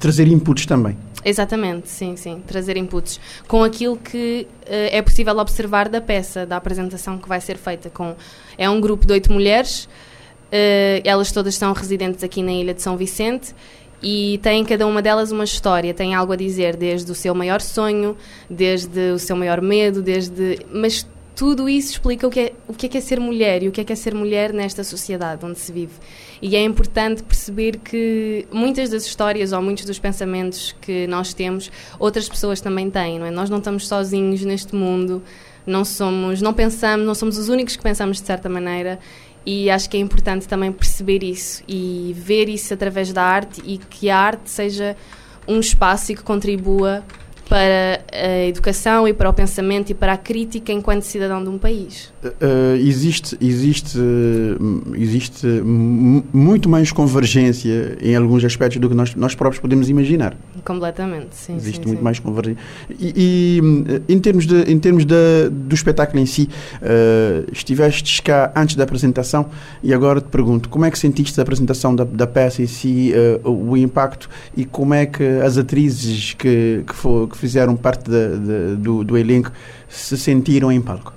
trazer 0.00 0.26
inputs 0.26 0.66
também. 0.66 0.96
Exatamente, 1.24 1.88
sim, 1.88 2.16
sim. 2.16 2.42
Trazer 2.44 2.76
inputs 2.76 3.20
com 3.46 3.62
aquilo 3.62 3.96
que 3.96 4.48
é 4.66 5.00
possível 5.02 5.36
observar 5.38 5.88
da 5.88 6.00
peça, 6.00 6.44
da 6.44 6.56
apresentação 6.56 7.18
que 7.18 7.28
vai 7.28 7.40
ser 7.40 7.56
feita. 7.56 7.90
Com, 7.90 8.16
é 8.56 8.68
um 8.68 8.80
grupo 8.80 9.06
de 9.06 9.12
oito 9.12 9.30
mulheres, 9.32 9.88
elas 11.04 11.30
todas 11.30 11.54
são 11.54 11.72
residentes 11.72 12.24
aqui 12.24 12.42
na 12.42 12.52
Ilha 12.52 12.72
de 12.72 12.80
São 12.82 12.96
Vicente 12.96 13.54
e 14.02 14.38
tem 14.42 14.64
cada 14.64 14.86
uma 14.86 15.02
delas 15.02 15.30
uma 15.30 15.44
história, 15.44 15.92
tem 15.92 16.14
algo 16.14 16.32
a 16.32 16.36
dizer, 16.36 16.76
desde 16.76 17.10
o 17.10 17.14
seu 17.14 17.34
maior 17.34 17.60
sonho, 17.60 18.16
desde 18.48 19.12
o 19.12 19.18
seu 19.18 19.36
maior 19.36 19.60
medo, 19.60 20.00
desde. 20.00 20.58
Mas 20.72 21.06
tudo 21.36 21.68
isso 21.68 21.92
explica 21.92 22.26
o 22.26 22.30
que, 22.30 22.40
é, 22.40 22.52
o 22.68 22.74
que 22.74 22.86
é 22.86 22.88
que 22.88 22.98
é 22.98 23.00
ser 23.00 23.18
mulher 23.18 23.62
e 23.62 23.68
o 23.68 23.72
que 23.72 23.80
é 23.80 23.84
que 23.84 23.92
é 23.92 23.96
ser 23.96 24.14
mulher 24.14 24.52
nesta 24.52 24.84
sociedade 24.84 25.44
onde 25.44 25.58
se 25.58 25.72
vive. 25.72 25.94
E 26.42 26.56
é 26.56 26.62
importante 26.62 27.22
perceber 27.22 27.78
que 27.78 28.46
muitas 28.52 28.90
das 28.90 29.06
histórias 29.06 29.52
ou 29.52 29.62
muitos 29.62 29.84
dos 29.84 29.98
pensamentos 29.98 30.74
que 30.80 31.06
nós 31.06 31.32
temos, 31.32 31.70
outras 31.98 32.28
pessoas 32.28 32.60
também 32.60 32.90
têm, 32.90 33.18
não 33.18 33.26
é? 33.26 33.30
Nós 33.30 33.48
não 33.48 33.58
estamos 33.58 33.88
sozinhos 33.88 34.42
neste 34.44 34.74
mundo, 34.74 35.22
não 35.66 35.84
somos, 35.84 36.42
não 36.42 36.52
pensamos, 36.52 37.06
não 37.06 37.14
somos 37.14 37.38
os 37.38 37.48
únicos 37.48 37.76
que 37.76 37.82
pensamos 37.82 38.20
de 38.20 38.26
certa 38.26 38.48
maneira 38.48 38.98
e 39.44 39.70
acho 39.70 39.88
que 39.88 39.96
é 39.96 40.00
importante 40.00 40.46
também 40.46 40.70
perceber 40.70 41.22
isso 41.22 41.62
e 41.66 42.14
ver 42.16 42.48
isso 42.48 42.74
através 42.74 43.12
da 43.12 43.22
arte 43.22 43.62
e 43.64 43.78
que 43.78 44.10
a 44.10 44.18
arte 44.18 44.50
seja 44.50 44.96
um 45.48 45.58
espaço 45.58 46.12
e 46.12 46.14
que 46.14 46.22
contribua 46.22 47.02
para 47.50 48.00
a 48.12 48.46
educação 48.46 49.08
e 49.08 49.12
para 49.12 49.28
o 49.28 49.32
pensamento 49.32 49.90
e 49.90 49.94
para 49.94 50.12
a 50.12 50.16
crítica 50.16 50.72
enquanto 50.72 51.02
cidadão 51.02 51.42
de 51.42 51.50
um 51.50 51.58
país? 51.58 52.12
Uh, 52.24 52.76
existe 52.76 53.36
existe 53.40 53.98
existe 54.94 55.46
muito 56.32 56.68
mais 56.68 56.92
convergência 56.92 57.98
em 58.00 58.14
alguns 58.14 58.44
aspectos 58.44 58.80
do 58.80 58.88
que 58.88 58.94
nós, 58.94 59.16
nós 59.16 59.34
próprios 59.34 59.60
podemos 59.60 59.88
imaginar. 59.88 60.36
Completamente, 60.64 61.34
sim. 61.34 61.56
Existe 61.56 61.80
sim, 61.80 61.86
muito 61.86 61.98
sim. 61.98 62.04
mais 62.04 62.20
convergência. 62.20 62.62
E, 62.98 63.60
e, 64.06 64.12
em 64.12 64.18
termos, 64.20 64.46
de, 64.46 64.62
em 64.70 64.78
termos 64.78 65.04
de, 65.04 65.48
do 65.50 65.74
espetáculo 65.74 66.20
em 66.20 66.26
si, 66.26 66.48
uh, 66.76 67.50
estiveste 67.52 68.22
cá 68.22 68.52
antes 68.54 68.76
da 68.76 68.84
apresentação 68.84 69.46
e 69.82 69.92
agora 69.92 70.20
te 70.20 70.28
pergunto, 70.28 70.68
como 70.68 70.84
é 70.84 70.90
que 70.90 70.98
sentiste 70.98 71.40
a 71.40 71.42
apresentação 71.42 71.96
da, 71.96 72.04
da 72.04 72.26
peça 72.26 72.62
em 72.62 72.66
si, 72.66 73.12
uh, 73.44 73.50
o 73.50 73.76
impacto 73.76 74.28
e 74.56 74.64
como 74.64 74.94
é 74.94 75.06
que 75.06 75.24
as 75.44 75.58
atrizes 75.58 76.34
que, 76.34 76.84
que, 76.86 76.94
for, 76.94 77.28
que 77.28 77.39
fizeram 77.40 77.76
parte 77.76 78.10
de, 78.10 78.38
de, 78.38 78.76
do, 78.76 79.02
do 79.02 79.18
elenco 79.18 79.50
se 79.88 80.16
sentiram 80.16 80.70
em 80.70 80.80
palco? 80.80 81.14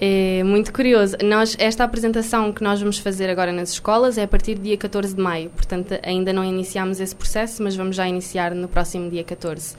É 0.00 0.44
muito 0.44 0.72
curioso. 0.72 1.16
Nós, 1.24 1.56
esta 1.58 1.82
apresentação 1.82 2.52
que 2.52 2.62
nós 2.62 2.78
vamos 2.78 2.98
fazer 2.98 3.28
agora 3.28 3.52
nas 3.52 3.72
escolas 3.72 4.16
é 4.16 4.22
a 4.22 4.28
partir 4.28 4.54
do 4.54 4.62
dia 4.62 4.76
14 4.76 5.14
de 5.14 5.20
maio, 5.20 5.50
portanto 5.50 5.98
ainda 6.04 6.32
não 6.32 6.44
iniciamos 6.44 7.00
esse 7.00 7.14
processo, 7.14 7.62
mas 7.62 7.74
vamos 7.74 7.96
já 7.96 8.08
iniciar 8.08 8.54
no 8.54 8.68
próximo 8.68 9.10
dia 9.10 9.24
14. 9.24 9.74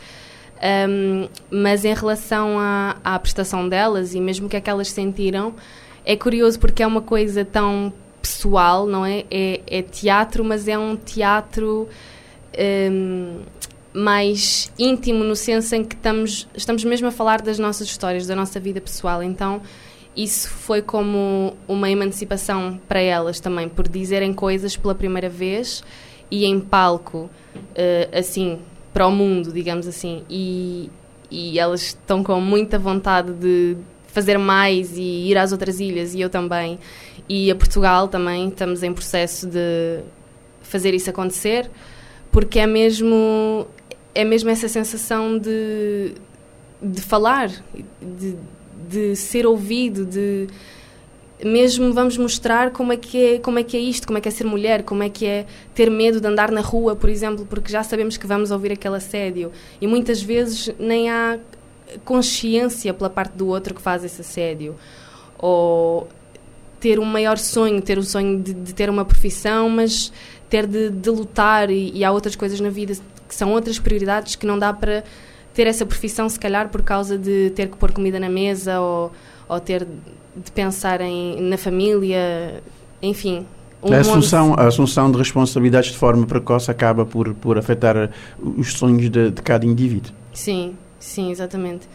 Um, 0.62 1.30
mas 1.50 1.86
em 1.86 1.94
relação 1.94 2.60
à, 2.60 2.98
à 3.02 3.18
prestação 3.18 3.70
delas 3.70 4.14
e 4.14 4.20
mesmo 4.20 4.48
o 4.48 4.50
que 4.50 4.58
é 4.58 4.62
que 4.62 4.70
elas 4.70 4.90
sentiram, 4.90 5.56
é 6.06 6.18
curioso 6.18 6.60
porque 6.60 6.84
é 6.84 6.88
uma 6.88 7.02
coisa 7.02 7.46
tão 7.46 7.94
pessoal, 8.22 8.86
não 8.86 9.06
é? 9.06 9.24
É, 9.32 9.62
é 9.66 9.82
teatro, 9.82 10.44
mas 10.44 10.68
é 10.68 10.78
um 10.78 10.98
teatro 10.98 11.88
um, 12.92 13.40
mais 13.94 14.72
íntimo 14.78 15.24
no 15.24 15.36
senso 15.36 15.76
em 15.76 15.84
que 15.84 15.96
estamos, 15.96 16.48
estamos 16.56 16.84
mesmo 16.84 17.08
a 17.08 17.12
falar 17.12 17.42
das 17.42 17.58
nossas 17.58 17.88
histórias, 17.88 18.28
da 18.28 18.36
nossa 18.36 18.60
vida 18.60 18.80
pessoal. 18.80 19.24
Então 19.24 19.62
isso 20.16 20.50
foi 20.50 20.82
como 20.82 21.56
uma 21.68 21.90
emancipação 21.90 22.80
para 22.88 23.00
elas 23.00 23.40
também, 23.40 23.70
por 23.70 23.88
dizerem 23.88 24.34
coisas 24.34 24.76
pela 24.76 24.94
primeira 24.94 25.30
vez 25.30 25.84
e 26.30 26.46
em 26.46 26.60
palco, 26.60 27.30
uh, 27.56 28.18
assim, 28.18 28.60
para 28.94 29.08
o 29.08 29.12
mundo, 29.12 29.52
digamos 29.52 29.88
assim. 29.88 30.24
E, 30.30 30.90
e 31.32 31.60
elas 31.60 31.82
estão 31.82 32.24
com 32.24 32.40
muita 32.42 32.78
vontade 32.78 33.32
de 33.34 33.78
fazer 34.08 34.38
mais 34.38 34.98
e 34.98 35.30
ir 35.30 35.38
às 35.38 35.52
outras 35.52 35.80
ilhas, 35.80 36.14
e 36.14 36.22
eu 36.22 36.30
também. 36.30 36.80
E 37.28 37.50
a 37.50 37.56
Portugal 37.56 38.08
também, 38.08 38.50
estamos 38.50 38.84
em 38.84 38.92
processo 38.92 39.48
de 39.48 40.02
fazer 40.62 40.94
isso 40.94 41.10
acontecer, 41.10 41.70
porque 42.32 42.60
é 42.60 42.68
mesmo, 42.68 43.68
é 44.14 44.24
mesmo 44.24 44.50
essa 44.50 44.68
sensação 44.68 45.38
de, 45.38 46.14
de 46.82 47.02
falar, 47.02 47.50
de 48.02 48.36
de 48.90 49.16
ser 49.16 49.46
ouvido, 49.46 50.06
de 50.06 50.48
mesmo 51.44 51.94
vamos 51.94 52.18
mostrar 52.18 52.72
como 52.72 52.92
é 52.92 52.98
que 52.98 53.36
é, 53.36 53.40
como 53.40 53.60
é 53.60 53.64
que 53.64 53.78
é 53.78 53.80
isto, 53.80 54.06
como 54.06 54.18
é 54.18 54.22
que 54.22 54.28
é 54.28 54.32
ser 54.32 54.46
mulher, 54.46 54.84
como 54.84 55.04
é 55.04 55.10
que 55.10 55.26
é 55.26 55.46
ter 55.74 55.90
medo 55.90 56.20
de 56.20 56.28
andar 56.28 56.52
na 56.52 56.60
rua, 56.60 56.96
por 56.96 57.10
exemplo, 57.10 57.46
porque 57.50 57.72
já 57.72 57.82
sabemos 57.84 58.18
que 58.18 58.28
vamos 58.28 58.52
ouvir 58.52 58.74
aquele 58.74 58.96
assédio 58.96 59.52
e 59.80 59.88
muitas 59.88 60.22
vezes 60.22 60.70
nem 60.78 61.10
há 61.10 61.38
consciência 62.04 62.94
pela 62.94 63.10
parte 63.10 63.34
do 63.34 63.48
outro 63.48 63.74
que 63.74 63.82
faz 63.82 64.04
esse 64.04 64.22
assédio. 64.22 64.76
Ou 65.38 66.08
ter 66.80 67.00
um 67.00 67.06
maior 67.06 67.38
sonho, 67.38 67.82
ter 67.82 67.98
o 67.98 68.04
sonho 68.04 68.42
de, 68.42 68.54
de 68.54 68.74
ter 68.74 68.90
uma 68.90 69.06
profissão, 69.06 69.70
mas 69.70 70.12
ter 70.50 70.68
de, 70.68 70.90
de 70.90 71.10
lutar 71.10 71.70
e, 71.70 71.92
e 71.96 72.04
há 72.04 72.12
outras 72.12 72.36
coisas 72.36 72.60
na 72.60 72.70
vida 72.70 72.94
que 73.30 73.36
são 73.36 73.54
outras 73.54 73.80
prioridades 73.80 74.36
que 74.36 74.46
não 74.46 74.60
dá 74.60 74.74
para 74.74 75.04
ter 75.54 75.68
essa 75.68 75.86
profissão, 75.86 76.28
se 76.28 76.40
calhar, 76.40 76.70
por 76.70 76.82
causa 76.82 77.18
de 77.18 77.52
ter 77.52 77.68
que 77.68 77.78
pôr 77.78 77.92
comida 77.92 78.20
na 78.20 78.30
mesa 78.30 78.82
ou, 78.82 79.12
ou 79.48 79.60
ter 79.60 79.88
de 80.36 80.52
pensar 80.52 81.00
em, 81.02 81.40
na 81.42 81.58
família, 81.58 82.62
enfim. 83.02 83.46
Um 83.82 83.94
a, 83.94 84.00
assunção, 84.00 84.56
a 84.58 84.68
assunção 84.68 85.12
de 85.12 85.18
responsabilidades 85.18 85.92
de 85.92 85.98
forma 85.98 86.26
precoce 86.26 86.70
acaba 86.70 87.06
por, 87.06 87.34
por 87.36 87.58
afetar 87.58 88.10
os 88.42 88.74
sonhos 88.74 89.10
de, 89.10 89.32
de 89.32 89.42
cada 89.42 89.66
indivíduo. 89.66 90.12
Sim, 90.34 90.76
sim, 91.00 91.32
exatamente. 91.32 91.88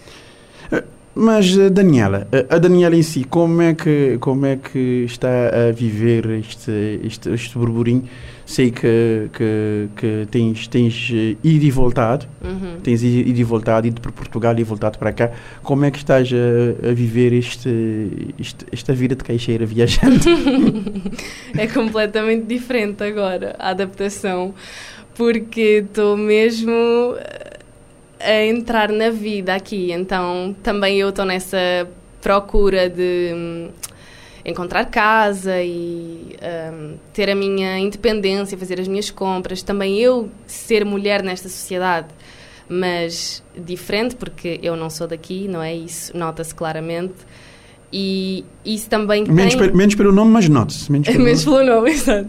Eh, 1.14 1.20
mas 1.20 1.56
eh, 1.56 1.70
Daniela, 1.70 2.26
eh, 2.32 2.46
a 2.48 2.58
Daniela 2.58 2.96
em 2.96 3.02
si, 3.02 3.24
como 3.24 3.62
é 3.62 3.74
que 3.74 4.18
como 4.20 4.46
é 4.46 4.56
que 4.56 5.04
está 5.06 5.68
a 5.68 5.72
viver 5.72 6.26
este 6.30 7.00
este, 7.04 7.30
este 7.30 7.58
burburinho? 7.58 8.04
Sei 8.46 8.70
que, 8.70 9.30
que, 9.32 9.88
que 9.96 10.28
tens 10.30 10.68
tens 10.68 11.08
ido 11.08 11.64
e 11.64 11.70
voltado, 11.70 12.26
uhum. 12.42 12.78
tens 12.82 13.02
ido 13.02 13.40
e 13.40 13.42
voltado, 13.42 13.86
ido 13.86 14.02
para 14.02 14.12
Portugal 14.12 14.54
e 14.58 14.62
voltado 14.62 14.98
para 14.98 15.12
cá. 15.14 15.30
Como 15.62 15.86
é 15.86 15.90
que 15.90 15.96
estás 15.96 16.28
a, 16.30 16.90
a 16.90 16.92
viver 16.92 17.32
este, 17.32 18.34
este, 18.38 18.66
esta 18.70 18.92
vida 18.92 19.16
de 19.16 19.24
caixeira 19.24 19.64
viajante? 19.64 20.28
é 21.56 21.66
completamente 21.68 22.44
diferente 22.44 23.02
agora 23.02 23.56
a 23.58 23.70
adaptação, 23.70 24.52
porque 25.14 25.82
estou 25.86 26.14
mesmo 26.14 27.16
a 28.20 28.44
entrar 28.44 28.90
na 28.90 29.10
vida 29.10 29.54
aqui. 29.54 29.92
Então 29.92 30.54
também 30.62 30.98
eu 30.98 31.08
estou 31.10 31.24
nessa 31.24 31.88
procura 32.20 32.88
de 32.88 33.32
hum, 33.34 33.68
encontrar 34.44 34.84
casa 34.86 35.62
e 35.62 36.36
um, 36.72 36.94
ter 37.12 37.30
a 37.30 37.34
minha 37.34 37.78
independência, 37.78 38.56
fazer 38.58 38.80
as 38.80 38.88
minhas 38.88 39.10
compras. 39.10 39.62
Também 39.62 39.98
eu 39.98 40.28
ser 40.46 40.84
mulher 40.84 41.22
nesta 41.22 41.48
sociedade, 41.48 42.08
mas 42.68 43.42
diferente, 43.56 44.16
porque 44.16 44.58
eu 44.62 44.76
não 44.76 44.90
sou 44.90 45.06
daqui, 45.06 45.48
não 45.48 45.62
é? 45.62 45.74
Isso 45.74 46.16
nota-se 46.16 46.54
claramente. 46.54 47.14
E 47.92 48.44
isso 48.64 48.88
também 48.88 49.24
menos, 49.24 49.54
tem... 49.54 49.72
menos 49.72 49.94
pelo 49.94 50.10
nome, 50.10 50.32
mas 50.32 50.48
note-se. 50.48 50.90
Menos, 50.92 51.06
pelo, 51.08 51.24
menos 51.24 51.44
nome, 51.44 51.90
exato. 51.92 52.28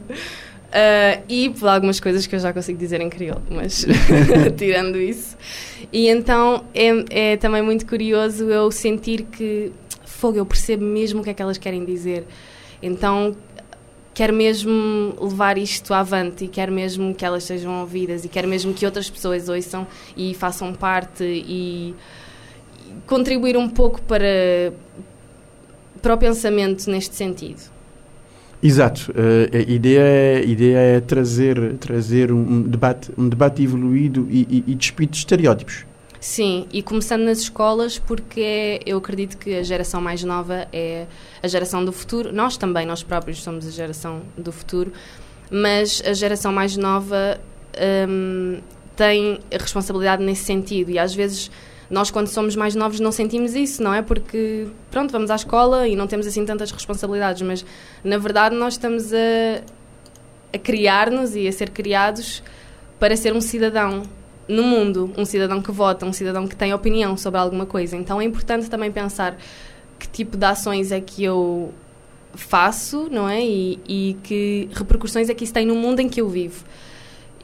Uh, 0.65 1.23
e 1.29 1.49
por 1.51 1.69
algumas 1.69 1.99
coisas 1.99 2.27
que 2.27 2.35
eu 2.35 2.39
já 2.39 2.51
consigo 2.51 2.77
dizer 2.77 2.99
em 2.99 3.09
crioulo, 3.09 3.43
mas 3.49 3.85
tirando 4.57 4.97
isso. 4.97 5.37
E 5.91 6.09
então 6.09 6.65
é, 6.73 7.33
é 7.33 7.37
também 7.37 7.61
muito 7.61 7.85
curioso 7.85 8.49
eu 8.49 8.69
sentir 8.71 9.23
que, 9.23 9.71
fogo, 10.05 10.37
eu 10.37 10.45
percebo 10.45 10.83
mesmo 10.83 11.21
o 11.21 11.23
que 11.23 11.29
é 11.29 11.33
que 11.33 11.41
elas 11.41 11.57
querem 11.57 11.85
dizer. 11.85 12.25
Então 12.81 13.35
quero 14.13 14.33
mesmo 14.33 15.13
levar 15.19 15.57
isto 15.57 15.93
avante 15.93 16.45
e 16.45 16.47
quero 16.47 16.71
mesmo 16.71 17.13
que 17.13 17.25
elas 17.25 17.43
sejam 17.43 17.81
ouvidas 17.81 18.23
e 18.23 18.29
quero 18.29 18.47
mesmo 18.47 18.73
que 18.73 18.85
outras 18.85 19.09
pessoas 19.09 19.49
ouçam 19.49 19.85
e 20.15 20.33
façam 20.33 20.73
parte 20.73 21.23
e 21.23 21.93
contribuir 23.05 23.57
um 23.57 23.69
pouco 23.69 24.01
para, 24.01 24.73
para 26.01 26.13
o 26.13 26.17
pensamento 26.17 26.89
neste 26.89 27.15
sentido. 27.15 27.74
Exato. 28.65 29.11
Uh, 29.11 29.55
a 29.55 29.71
ideia 29.71 29.99
é, 29.99 30.37
a 30.37 30.43
ideia 30.43 30.77
é 30.77 30.99
trazer, 30.99 31.75
trazer 31.77 32.31
um, 32.31 32.63
debate, 32.63 33.11
um 33.15 33.29
debate 33.29 33.61
evoluído 33.61 34.27
e, 34.29 34.41
e, 34.49 34.71
e 34.71 34.75
despido 34.75 35.11
de 35.11 35.17
estereótipos. 35.17 35.85
Sim, 36.19 36.65
e 36.73 36.81
começando 36.81 37.21
nas 37.21 37.37
escolas, 37.37 37.99
porque 37.99 38.41
é, 38.41 38.79
eu 38.83 38.97
acredito 38.97 39.37
que 39.37 39.53
a 39.53 39.61
geração 39.61 40.01
mais 40.01 40.23
nova 40.23 40.67
é 40.73 41.05
a 41.43 41.47
geração 41.47 41.85
do 41.85 41.91
futuro. 41.91 42.33
Nós 42.33 42.57
também, 42.57 42.87
nós 42.87 43.03
próprios 43.03 43.43
somos 43.43 43.67
a 43.67 43.69
geração 43.69 44.23
do 44.35 44.51
futuro, 44.51 44.91
mas 45.51 46.01
a 46.03 46.13
geração 46.13 46.51
mais 46.51 46.75
nova 46.75 47.39
um, 48.09 48.57
tem 48.95 49.39
responsabilidade 49.51 50.23
nesse 50.23 50.43
sentido 50.45 50.89
e 50.89 50.97
às 50.97 51.13
vezes 51.13 51.51
nós 51.89 52.09
quando 52.09 52.27
somos 52.27 52.55
mais 52.55 52.75
novos 52.75 52.99
não 52.99 53.11
sentimos 53.11 53.53
isso, 53.53 53.81
não 53.83 53.93
é? 53.93 54.01
Porque 54.01 54.67
pronto, 54.89 55.11
vamos 55.11 55.29
à 55.29 55.35
escola 55.35 55.87
e 55.87 55.95
não 55.95 56.07
temos 56.07 56.25
assim 56.25 56.45
tantas 56.45 56.71
responsabilidades, 56.71 57.41
mas 57.41 57.65
na 58.03 58.17
verdade 58.17 58.55
nós 58.55 58.73
estamos 58.73 59.13
a, 59.13 59.61
a 60.53 60.57
criar-nos 60.57 61.35
e 61.35 61.47
a 61.47 61.51
ser 61.51 61.69
criados 61.69 62.43
para 62.99 63.15
ser 63.15 63.33
um 63.33 63.41
cidadão 63.41 64.03
no 64.47 64.63
mundo, 64.63 65.11
um 65.17 65.25
cidadão 65.25 65.61
que 65.61 65.71
vota, 65.71 66.05
um 66.05 66.13
cidadão 66.13 66.47
que 66.47 66.55
tem 66.55 66.73
opinião 66.73 67.17
sobre 67.17 67.39
alguma 67.39 67.65
coisa. 67.65 67.95
Então 67.95 68.21
é 68.21 68.23
importante 68.23 68.69
também 68.69 68.91
pensar 68.91 69.37
que 69.97 70.07
tipo 70.07 70.37
de 70.37 70.45
ações 70.45 70.91
é 70.91 70.99
que 71.01 71.23
eu 71.23 71.73
faço, 72.33 73.07
não 73.11 73.27
é? 73.27 73.43
E, 73.43 73.79
e 73.87 74.17
que 74.23 74.69
repercussões 74.73 75.29
é 75.29 75.33
que 75.33 75.43
isso 75.43 75.53
tem 75.53 75.65
no 75.65 75.75
mundo 75.75 75.99
em 75.99 76.09
que 76.09 76.21
eu 76.21 76.29
vivo. 76.29 76.63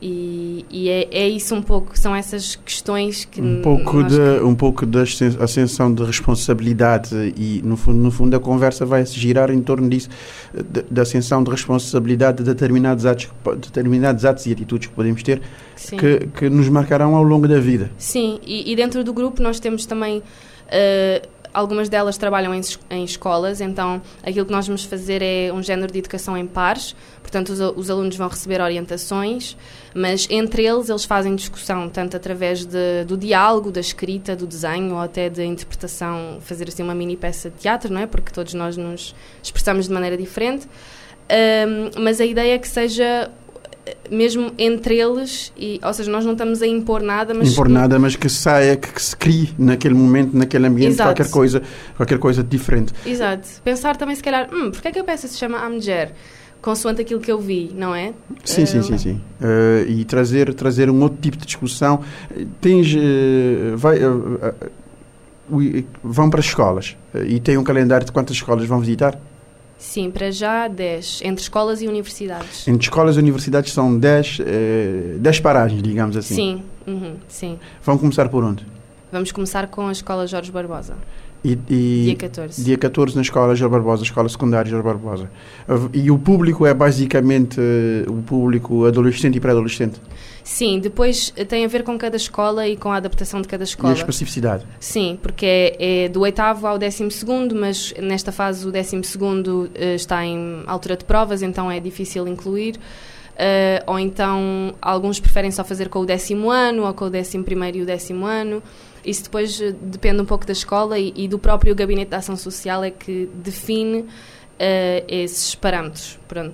E, 0.01 0.65
e 0.71 0.89
é, 0.89 1.07
é, 1.11 1.29
isso 1.29 1.53
um 1.53 1.61
pouco, 1.61 1.97
são 1.97 2.15
essas 2.15 2.55
questões 2.55 3.23
que. 3.23 3.39
Um 3.39 3.61
pouco, 3.61 4.03
de, 4.03 4.15
que... 4.15 4.43
um 4.43 4.55
pouco 4.55 4.83
da 4.83 5.03
ascensão 5.03 5.93
de 5.93 6.03
responsabilidade, 6.03 7.15
e 7.37 7.61
no 7.63 7.77
fundo, 7.77 7.99
no 7.99 8.09
fundo 8.09 8.35
a 8.35 8.39
conversa 8.39 8.83
vai 8.83 9.05
se 9.05 9.19
girar 9.19 9.51
em 9.51 9.61
torno 9.61 9.87
disso, 9.87 10.09
da 10.89 11.03
ascensão 11.03 11.43
de 11.43 11.51
responsabilidade 11.51 12.39
de 12.39 12.45
determinados 12.45 13.05
atos, 13.05 13.29
determinados 13.57 14.25
atos 14.25 14.47
e 14.47 14.51
atitudes 14.51 14.87
que 14.87 14.93
podemos 14.95 15.21
ter 15.21 15.39
que, 15.75 16.27
que 16.35 16.49
nos 16.49 16.67
marcarão 16.67 17.15
ao 17.15 17.23
longo 17.23 17.47
da 17.47 17.59
vida. 17.59 17.91
Sim, 17.95 18.39
e, 18.43 18.71
e 18.71 18.75
dentro 18.75 19.03
do 19.03 19.13
grupo 19.13 19.41
nós 19.41 19.59
temos 19.59 19.85
também. 19.85 20.17
Uh, 20.17 21.40
Algumas 21.53 21.89
delas 21.89 22.17
trabalham 22.17 22.53
em, 22.55 22.61
em, 22.89 23.03
escolas, 23.03 23.59
então 23.59 24.01
aquilo 24.23 24.45
que 24.45 24.51
nós 24.51 24.65
vamos 24.65 24.85
fazer 24.85 25.21
é 25.21 25.51
um 25.53 25.61
género 25.61 25.91
de 25.91 25.99
educação 25.99 26.37
em 26.37 26.47
pares, 26.47 26.95
portanto 27.21 27.49
os, 27.49 27.59
os, 27.59 27.89
alunos 27.89 28.15
vão 28.15 28.29
receber 28.29 28.61
orientações, 28.61 29.57
mas 29.93 30.27
entre 30.29 30.65
eles 30.65 30.89
eles 30.89 31.03
fazem 31.03 31.35
discussão, 31.35 31.89
tanto 31.89 32.15
através 32.15 32.65
de, 32.65 33.03
do 33.05 33.17
diálogo, 33.17 33.69
da 33.69 33.81
escrita, 33.81 34.33
do 34.33 34.47
desenho 34.47 34.93
ou 34.93 35.01
até 35.01 35.29
da 35.29 35.43
interpretação, 35.43 36.37
fazer 36.39 36.69
assim 36.69 36.83
uma 36.83 36.95
mini 36.95 37.17
peça 37.17 37.49
de 37.49 37.57
teatro, 37.57 37.93
não 37.93 37.99
é? 37.99 38.07
Porque 38.07 38.31
todos 38.31 38.53
nós 38.53 38.77
nos 38.77 39.13
expressamos 39.43 39.87
de 39.87 39.93
maneira 39.93 40.15
diferente. 40.15 40.67
Um, 41.31 42.01
mas 42.01 42.19
a 42.19 42.25
ideia 42.25 42.55
é 42.55 42.57
que 42.57 42.67
seja 42.67 43.31
mesmo 44.09 44.51
entre 44.57 44.97
eles, 44.97 45.51
e, 45.57 45.79
ou 45.83 45.93
seja, 45.93 46.11
nós 46.11 46.25
não 46.25 46.33
estamos 46.33 46.61
a 46.61 46.67
impor 46.67 47.01
nada, 47.01 47.33
mas 47.33 47.51
impor 47.51 47.69
nada, 47.69 47.97
mas 47.97 48.15
que 48.15 48.29
saia, 48.29 48.75
que, 48.75 48.91
que 48.91 49.01
se 49.01 49.15
crie 49.15 49.53
naquele 49.57 49.93
momento, 49.93 50.35
naquele 50.35 50.67
ambiente, 50.67 50.93
Exato. 50.93 51.09
qualquer 51.09 51.31
coisa, 51.31 51.61
qualquer 51.95 52.19
coisa 52.19 52.43
diferente. 52.43 52.93
Exato. 53.05 53.47
Pensar 53.63 53.95
também 53.95 54.15
se 54.15 54.23
calhar, 54.23 54.49
hum, 54.53 54.71
porque 54.71 54.87
é 54.87 54.91
que 54.91 54.99
a 54.99 55.03
peça 55.03 55.27
se 55.27 55.37
chama 55.37 55.57
A 55.59 55.69
Mulher? 55.69 56.13
Consoante 56.61 57.01
aquilo 57.01 57.19
que 57.19 57.31
eu 57.31 57.39
vi, 57.39 57.71
não 57.75 57.95
é? 57.95 58.13
Sim, 58.43 58.63
uh, 58.63 58.67
sim, 58.67 58.81
sim, 58.83 58.97
sim. 58.97 59.21
Uh, 59.41 59.89
e 59.89 60.05
trazer, 60.05 60.53
trazer 60.53 60.91
um 60.91 61.01
outro 61.01 61.17
tipo 61.19 61.35
de 61.37 61.45
discussão. 61.45 62.01
Tens, 62.59 62.93
uh, 62.93 63.75
vai, 63.77 63.97
vão 66.03 66.29
para 66.29 66.39
as 66.39 66.45
escolas 66.45 66.95
e 67.25 67.39
tem 67.39 67.57
um 67.57 67.63
calendário 67.63 68.05
de 68.05 68.11
quantas 68.11 68.35
escolas 68.35 68.65
vão 68.67 68.79
visitar? 68.79 69.19
Sim, 69.81 70.11
para 70.11 70.29
já 70.31 70.67
10, 70.67 71.21
entre 71.25 71.41
escolas 71.41 71.81
e 71.81 71.87
universidades. 71.87 72.67
Entre 72.67 72.83
escolas 72.83 73.17
e 73.17 73.19
universidades 73.19 73.73
são 73.73 73.97
10, 73.97 74.37
eh, 74.39 75.15
10 75.17 75.39
paragens, 75.39 75.81
digamos 75.81 76.15
assim. 76.15 76.35
Sim, 76.35 76.63
uhum, 76.85 77.15
sim. 77.27 77.59
Vão 77.83 77.97
começar 77.97 78.29
por 78.29 78.43
onde? 78.43 78.63
Vamos 79.11 79.31
começar 79.31 79.67
com 79.67 79.87
a 79.87 79.91
Escola 79.91 80.27
Jorge 80.27 80.51
Barbosa. 80.51 80.95
E, 81.43 81.57
e 81.69 82.03
dia 82.05 82.15
14. 82.15 82.63
Dia 82.63 82.77
14 82.77 83.15
na 83.15 83.21
Escola 83.21 83.55
Jorge 83.55 83.71
Barbosa, 83.71 84.03
Escola 84.03 84.29
Secundária 84.29 84.69
Jorge 84.69 84.85
Barbosa. 84.85 85.29
E 85.93 86.11
o 86.11 86.19
público 86.19 86.65
é 86.65 86.73
basicamente 86.73 87.59
eh, 87.59 88.05
o 88.07 88.21
público 88.21 88.85
adolescente 88.85 89.37
e 89.37 89.39
pré-adolescente? 89.39 89.99
Sim, 90.43 90.79
depois 90.79 91.33
eh, 91.35 91.43
tem 91.43 91.65
a 91.65 91.67
ver 91.67 91.83
com 91.83 91.97
cada 91.97 92.15
escola 92.15 92.67
e 92.67 92.77
com 92.77 92.91
a 92.91 92.97
adaptação 92.97 93.41
de 93.41 93.47
cada 93.47 93.63
escola. 93.63 93.93
E 93.93 93.95
a 93.95 93.97
especificidade? 93.97 94.65
Sim, 94.79 95.17
porque 95.21 95.45
é, 95.45 96.03
é 96.03 96.09
do 96.09 96.21
oitavo 96.21 96.67
ao 96.67 96.77
décimo 96.77 97.09
segundo, 97.09 97.55
mas 97.55 97.91
nesta 97.99 98.31
fase 98.31 98.67
o 98.67 98.71
décimo 98.71 99.03
segundo 99.03 99.69
uh, 99.75 99.95
está 99.95 100.23
em 100.23 100.63
altura 100.67 100.95
de 100.95 101.05
provas, 101.05 101.41
então 101.41 101.71
é 101.71 101.79
difícil 101.79 102.27
incluir. 102.27 102.75
Uh, 103.31 103.81
ou 103.87 103.97
então 103.97 104.75
alguns 104.81 105.19
preferem 105.19 105.49
só 105.51 105.63
fazer 105.63 105.89
com 105.89 105.99
o 105.99 106.05
décimo 106.05 106.51
ano 106.51 106.85
ou 106.85 106.93
com 106.93 107.05
o 107.05 107.09
décimo 107.09 107.43
primeiro 107.43 107.77
e 107.77 107.81
o 107.81 107.85
décimo 107.85 108.25
ano. 108.25 108.61
Isso 109.03 109.23
depois 109.23 109.59
eh, 109.59 109.73
depende 109.81 110.21
um 110.21 110.25
pouco 110.25 110.45
da 110.45 110.53
escola 110.53 110.99
e, 110.99 111.11
e 111.15 111.27
do 111.27 111.39
próprio 111.39 111.73
Gabinete 111.73 112.09
de 112.09 112.15
Ação 112.15 112.35
Social 112.35 112.83
é 112.83 112.91
que 112.91 113.27
define 113.33 114.01
uh, 114.01 114.07
esses 115.07 115.55
parâmetros. 115.55 116.19
Pronto. 116.27 116.53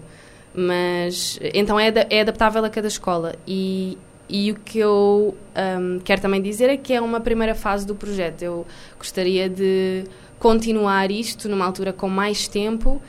Mas, 0.55 1.37
então 1.53 1.79
é, 1.79 1.93
é 2.09 2.21
adaptável 2.21 2.63
a 2.63 2.69
cada 2.69 2.87
escola. 2.87 3.35
E, 3.45 3.97
e 4.29 4.51
o 4.51 4.55
que 4.55 4.79
eu 4.79 5.35
um, 5.79 5.99
quero 5.99 6.21
também 6.21 6.41
dizer 6.41 6.69
é 6.69 6.77
que 6.77 6.93
é 6.93 7.01
uma 7.01 7.19
primeira 7.19 7.53
fase 7.53 7.85
do 7.85 7.93
projeto. 7.93 8.41
Eu 8.41 8.65
gostaria 8.97 9.49
de 9.49 10.05
continuar 10.39 11.11
isto 11.11 11.49
numa 11.49 11.65
altura 11.65 11.91
com 11.91 12.07
mais 12.09 12.47
tempo 12.47 13.01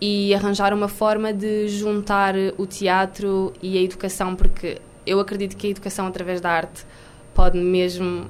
e 0.00 0.34
arranjar 0.34 0.74
uma 0.74 0.88
forma 0.88 1.32
de 1.32 1.68
juntar 1.68 2.34
o 2.58 2.66
teatro 2.66 3.52
e 3.62 3.78
a 3.78 3.82
educação, 3.82 4.34
porque 4.36 4.78
eu 5.06 5.20
acredito 5.20 5.56
que 5.56 5.66
a 5.66 5.70
educação 5.70 6.06
através 6.06 6.40
da 6.40 6.50
arte 6.50 6.84
pode 7.34 7.58
mesmo 7.58 8.26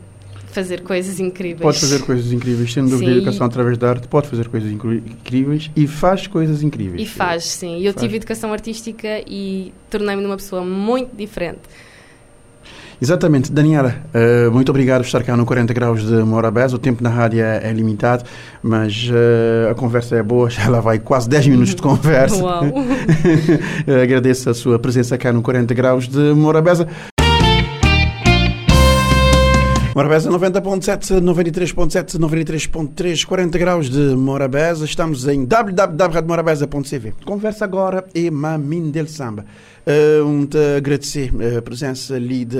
fazer 0.56 0.82
coisas 0.82 1.20
incríveis. 1.20 1.60
Pode 1.60 1.80
fazer 1.80 2.02
coisas 2.02 2.32
incríveis, 2.32 2.72
sem 2.72 2.84
dúvida, 2.84 3.10
a 3.10 3.14
educação 3.16 3.46
através 3.46 3.76
da 3.76 3.90
arte 3.90 4.08
pode 4.08 4.28
fazer 4.28 4.48
coisas 4.48 4.70
incríveis 4.70 5.70
e 5.76 5.86
faz 5.86 6.26
coisas 6.26 6.62
incríveis. 6.62 7.02
E 7.02 7.06
faz, 7.06 7.44
sim. 7.44 7.80
Eu 7.82 7.92
faz. 7.92 8.02
tive 8.02 8.16
educação 8.16 8.52
artística 8.52 9.22
e 9.26 9.72
tornei-me 9.90 10.24
uma 10.24 10.36
pessoa 10.36 10.64
muito 10.64 11.14
diferente. 11.14 11.60
Exatamente. 13.00 13.52
Daniela, 13.52 13.94
uh, 14.14 14.50
muito 14.50 14.70
obrigado 14.70 15.02
por 15.02 15.06
estar 15.06 15.22
cá 15.22 15.36
no 15.36 15.44
40 15.44 15.72
Graus 15.74 16.06
de 16.06 16.14
Morabés. 16.22 16.72
O 16.72 16.78
tempo 16.78 17.02
na 17.02 17.10
rádio 17.10 17.44
é, 17.44 17.68
é 17.68 17.72
limitado, 17.72 18.24
mas 18.62 19.08
uh, 19.10 19.70
a 19.70 19.74
conversa 19.74 20.16
é 20.16 20.22
boa, 20.22 20.48
já 20.50 20.68
lá 20.68 20.80
vai 20.80 20.98
quase 20.98 21.28
10 21.28 21.48
minutos 21.48 21.74
de 21.74 21.82
conversa. 21.82 22.42
Uau! 22.42 22.64
Agradeço 24.02 24.50
a 24.50 24.54
sua 24.54 24.78
presença 24.78 25.18
cá 25.18 25.32
no 25.32 25.42
40 25.42 25.74
Graus 25.74 26.08
de 26.08 26.32
Morabeza. 26.34 26.88
Morabeza 29.96 30.30
90.7, 30.30 31.22
93.7, 31.22 32.18
93.3, 32.18 33.24
40 33.24 33.58
graus 33.58 33.88
de 33.88 34.14
Morabeza. 34.14 34.84
Estamos 34.84 35.26
em 35.26 35.46
www.morabeza.cv. 35.46 37.14
Conversa 37.24 37.64
agora 37.64 38.04
e 38.14 38.30
Mamin 38.30 38.90
del 38.90 39.08
Samba. 39.08 39.46
Uh, 39.88 40.26
um 40.26 40.44
te 40.44 40.58
agradecer 40.76 41.30
a 41.56 41.62
presença 41.62 42.16
ali 42.16 42.44
de 42.44 42.58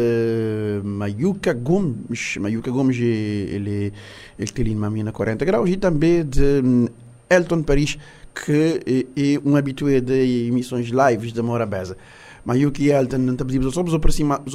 Mayuca 0.84 1.52
Gomes. 1.52 2.36
Mayuca 2.36 2.70
Gomes, 2.70 2.96
ele, 2.98 3.92
ele 4.38 4.50
tem 4.52 4.64
ali 4.64 4.76
Mamina 4.76 5.10
40 5.10 5.44
graus. 5.44 5.68
E 5.68 5.76
também 5.76 6.24
de 6.24 6.62
hum, 6.64 6.86
Elton 7.28 7.64
Paris, 7.64 7.98
que 8.32 8.80
é 9.16 9.40
um 9.44 9.56
habitué 9.56 10.00
de 10.00 10.46
emissões 10.46 10.88
lives 10.88 11.32
da 11.32 11.42
Morabeza. 11.42 11.96
Mayuki 12.46 12.84
e 12.84 12.92
Elton, 12.92 13.18
não 13.18 13.34
pedimos 13.34 13.74
só 13.74 13.82
nos 13.82 13.92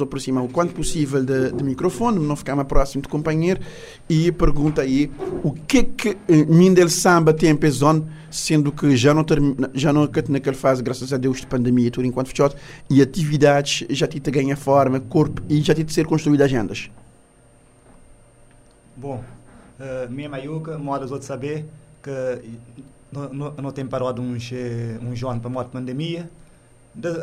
aproximar 0.00 0.42
o 0.42 0.48
quanto 0.48 0.72
possível 0.72 1.22
de 1.22 1.62
microfone, 1.62 2.18
não 2.18 2.34
ficar 2.34 2.56
mais 2.56 2.66
próximo 2.66 3.02
do 3.02 3.08
companheiro, 3.08 3.60
e 4.08 4.32
pergunta 4.32 4.80
aí 4.80 5.12
o 5.44 5.52
que 5.52 5.82
que 5.82 6.08
eh, 6.08 6.44
Mindel 6.48 6.88
Samba 6.88 7.34
tem 7.34 7.50
em 7.50 7.70
zona, 7.70 8.02
sendo 8.30 8.72
que 8.72 8.96
já 8.96 9.12
não 9.12 9.22
termina, 9.22 9.70
já 9.74 9.92
não 9.92 10.08
naquela 10.32 10.56
fase, 10.56 10.82
graças 10.82 11.12
a 11.12 11.18
Deus, 11.18 11.42
de 11.42 11.46
pandemia, 11.46 11.90
tudo 11.90 12.06
enquanto 12.06 12.28
fechado, 12.28 12.56
e 12.88 13.02
atividades 13.02 13.86
já 13.90 14.06
te 14.06 14.18
ganha 14.30 14.56
forma, 14.56 14.98
corpo, 14.98 15.42
e 15.46 15.60
já 15.60 15.74
te 15.74 15.92
ser 15.92 16.06
construídas 16.06 16.46
agendas. 16.46 16.90
Bom, 18.96 19.22
uh, 19.78 20.10
minha 20.10 20.30
modo 20.78 21.04
os 21.04 21.10
outros 21.10 21.26
saber 21.26 21.66
que 22.02 22.10
não, 23.12 23.28
não, 23.34 23.50
não 23.52 23.70
tem 23.70 23.86
parado 23.86 24.22
uns, 24.22 24.50
eh, 24.50 24.98
uns 25.02 25.22
anos 25.22 25.40
para 25.40 25.50
a 25.50 25.52
morte 25.52 25.66
de 25.66 25.72
pandemia, 25.72 26.30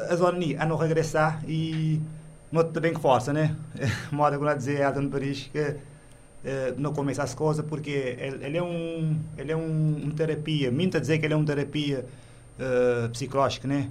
as 0.10 0.22
horas 0.22 0.44
a 0.58 0.66
não 0.66 0.76
regressar 0.76 1.44
e 1.48 2.02
não 2.52 2.64
bem 2.64 2.94
com 2.94 3.00
força, 3.00 3.32
né? 3.32 3.56
Moda 4.12 4.36
agora 4.36 4.56
dizer 4.56 4.82
a 4.84 4.92
Dona 4.92 5.10
Paris 5.10 5.50
que 5.52 5.76
eh, 6.44 6.74
não 6.78 6.94
começa 6.94 7.22
as 7.22 7.34
coisas 7.36 7.66
porque 7.66 8.16
ele, 8.18 8.46
ele, 8.46 8.58
é 8.58 8.64
um 8.64 9.20
ele 9.38 9.52
é 9.52 9.58
um, 9.58 10.06
um 10.06 10.12
terapia, 10.12 10.72
minta 10.72 11.00
dizer 11.00 11.20
que 11.20 11.26
ele 11.26 11.34
é 11.34 11.38
uma 11.38 11.46
terapia 11.46 12.06
uh, 12.58 13.10
psicológica, 13.10 13.68
né? 13.68 13.90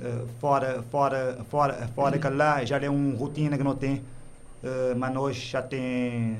Uh, 0.00 0.28
fora 0.40 0.82
fora 0.92 1.38
fora 1.50 1.88
fora 1.94 2.18
que 2.18 2.28
lá 2.28 2.64
já 2.64 2.78
é 2.78 2.88
uma 2.88 3.16
rotina 3.18 3.58
que 3.58 3.64
não 3.64 3.74
tem, 3.74 3.96
uh, 3.96 4.96
mas 4.96 5.12
nós 5.12 5.36
já 5.36 5.60
tem 5.60 6.38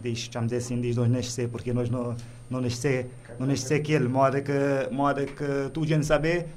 desde, 0.00 0.30
vamos 0.32 0.50
dizer 0.50 0.64
assim, 0.64 0.80
desde 0.80 1.00
nós 1.00 1.08
nascer, 1.08 1.48
porque 1.48 1.72
nós 1.72 1.88
não 1.88 2.16
não 2.50 2.60
nascer 2.60 3.08
não 3.38 3.46
nascer 3.46 3.80
aquele 3.80 4.08
moda 4.08 4.42
que 4.42 4.52
moda 4.90 5.24
que 5.24 5.70
tu 5.72 5.86
já 5.86 5.96
não 5.96 6.02
saber 6.02 6.48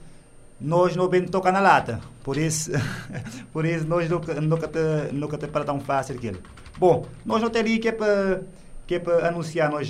nós 0.62 0.95
não 0.95 1.07
bem 1.07 1.26
tocar 1.26 1.51
na 1.51 1.59
lata. 1.59 1.99
Por 2.24 2.38
isso, 2.38 2.72
por 3.51 3.66
isso 3.66 3.88
nós 3.88 4.09
nunca, 4.09 4.39
nunca, 4.39 4.68
te, 4.68 5.14
nunca 5.14 5.38
te 5.38 5.47
para 5.47 5.66
tão 5.66 5.80
fácil 5.80 6.16
aquilo. 6.16 6.39
Bom, 6.78 7.05
nós 7.26 7.41
não 7.41 7.49
teria 7.49 7.80
que 7.80 7.88
é 7.88 7.91
para 7.91 8.41
que 8.88 8.95
é 8.95 8.99
para 8.99 9.30
anunciar 9.30 9.72
nós, 9.72 9.89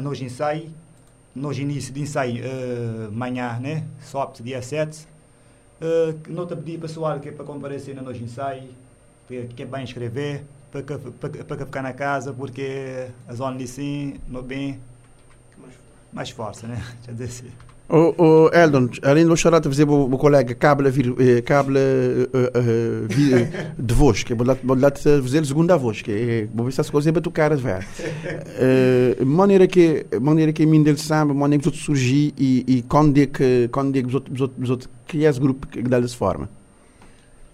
nós 0.00 0.22
ensaio, 0.22 0.70
nós 1.34 1.58
início 1.58 1.92
de 1.92 2.00
ensaio 2.00 2.42
uh, 2.42 3.12
manhã, 3.12 3.58
né? 3.60 3.84
Sábado, 4.00 4.42
dia 4.42 4.62
7. 4.62 5.06
Uh, 5.80 6.18
não 6.28 6.46
te 6.46 6.56
pedir 6.56 6.80
pessoal 6.80 7.20
que 7.20 7.28
é 7.28 7.32
para 7.32 7.44
comparecer 7.44 7.94
no 7.94 8.02
nosso 8.02 8.22
ensaio, 8.22 8.70
que 9.28 9.62
é 9.62 9.66
bem 9.66 9.84
escrever, 9.84 10.44
para, 10.72 10.82
para, 10.82 11.44
para 11.44 11.66
ficar 11.66 11.82
na 11.82 11.92
casa, 11.92 12.32
porque 12.32 13.08
a 13.26 13.34
zona 13.34 13.58
de 13.58 13.66
sim, 13.66 14.14
não 14.26 14.42
bem 14.42 14.80
mais 16.12 16.30
força, 16.30 16.66
né? 16.66 16.82
Já 17.06 17.12
disse. 17.12 17.52
O, 17.90 18.22
o 18.22 18.50
Eldon, 18.52 18.90
além 19.02 19.26
de 19.26 19.34
chorar 19.34 19.60
a 19.60 19.62
fazer 19.62 19.88
o 19.88 20.18
colega 20.18 20.54
cable, 20.54 20.90
vir, 20.90 21.14
eh, 21.18 21.40
cable 21.40 21.78
uh, 21.78 23.08
uh, 23.08 23.82
de 23.82 23.94
voz, 23.94 24.22
que 24.22 24.34
é 24.34 24.36
vou 24.36 24.46
lá 24.46 24.90
fazer 24.94 25.46
segunda 25.46 25.74
voz, 25.78 26.02
que 26.02 26.12
é 26.12 26.48
vou 26.52 26.66
ver 26.66 26.72
se 26.72 26.82
as 26.82 26.90
coisas 26.90 27.10
para 27.10 27.22
tocar 27.22 27.50
as 27.50 27.62
ver. 27.62 27.82
Uh, 27.82 29.24
maneira 29.24 29.66
que 29.66 30.04
maneira 30.20 30.52
que 30.52 30.66
mim 30.66 30.82
del 30.82 30.98
samba, 30.98 31.32
maneira 31.32 31.62
que 31.62 31.70
surgir 31.78 32.34
e, 32.36 32.62
e 32.68 32.82
quando 32.82 33.16
é 33.16 33.24
que 33.24 33.70
quando 33.72 33.96
é 33.96 34.02
que 34.02 34.08
os 34.08 34.14
outros 34.14 34.90
criar 35.06 35.30
esse 35.30 35.40
grupo 35.40 35.66
que 35.66 35.80
dá 35.80 35.98
dessa 35.98 36.16
forma. 36.16 36.46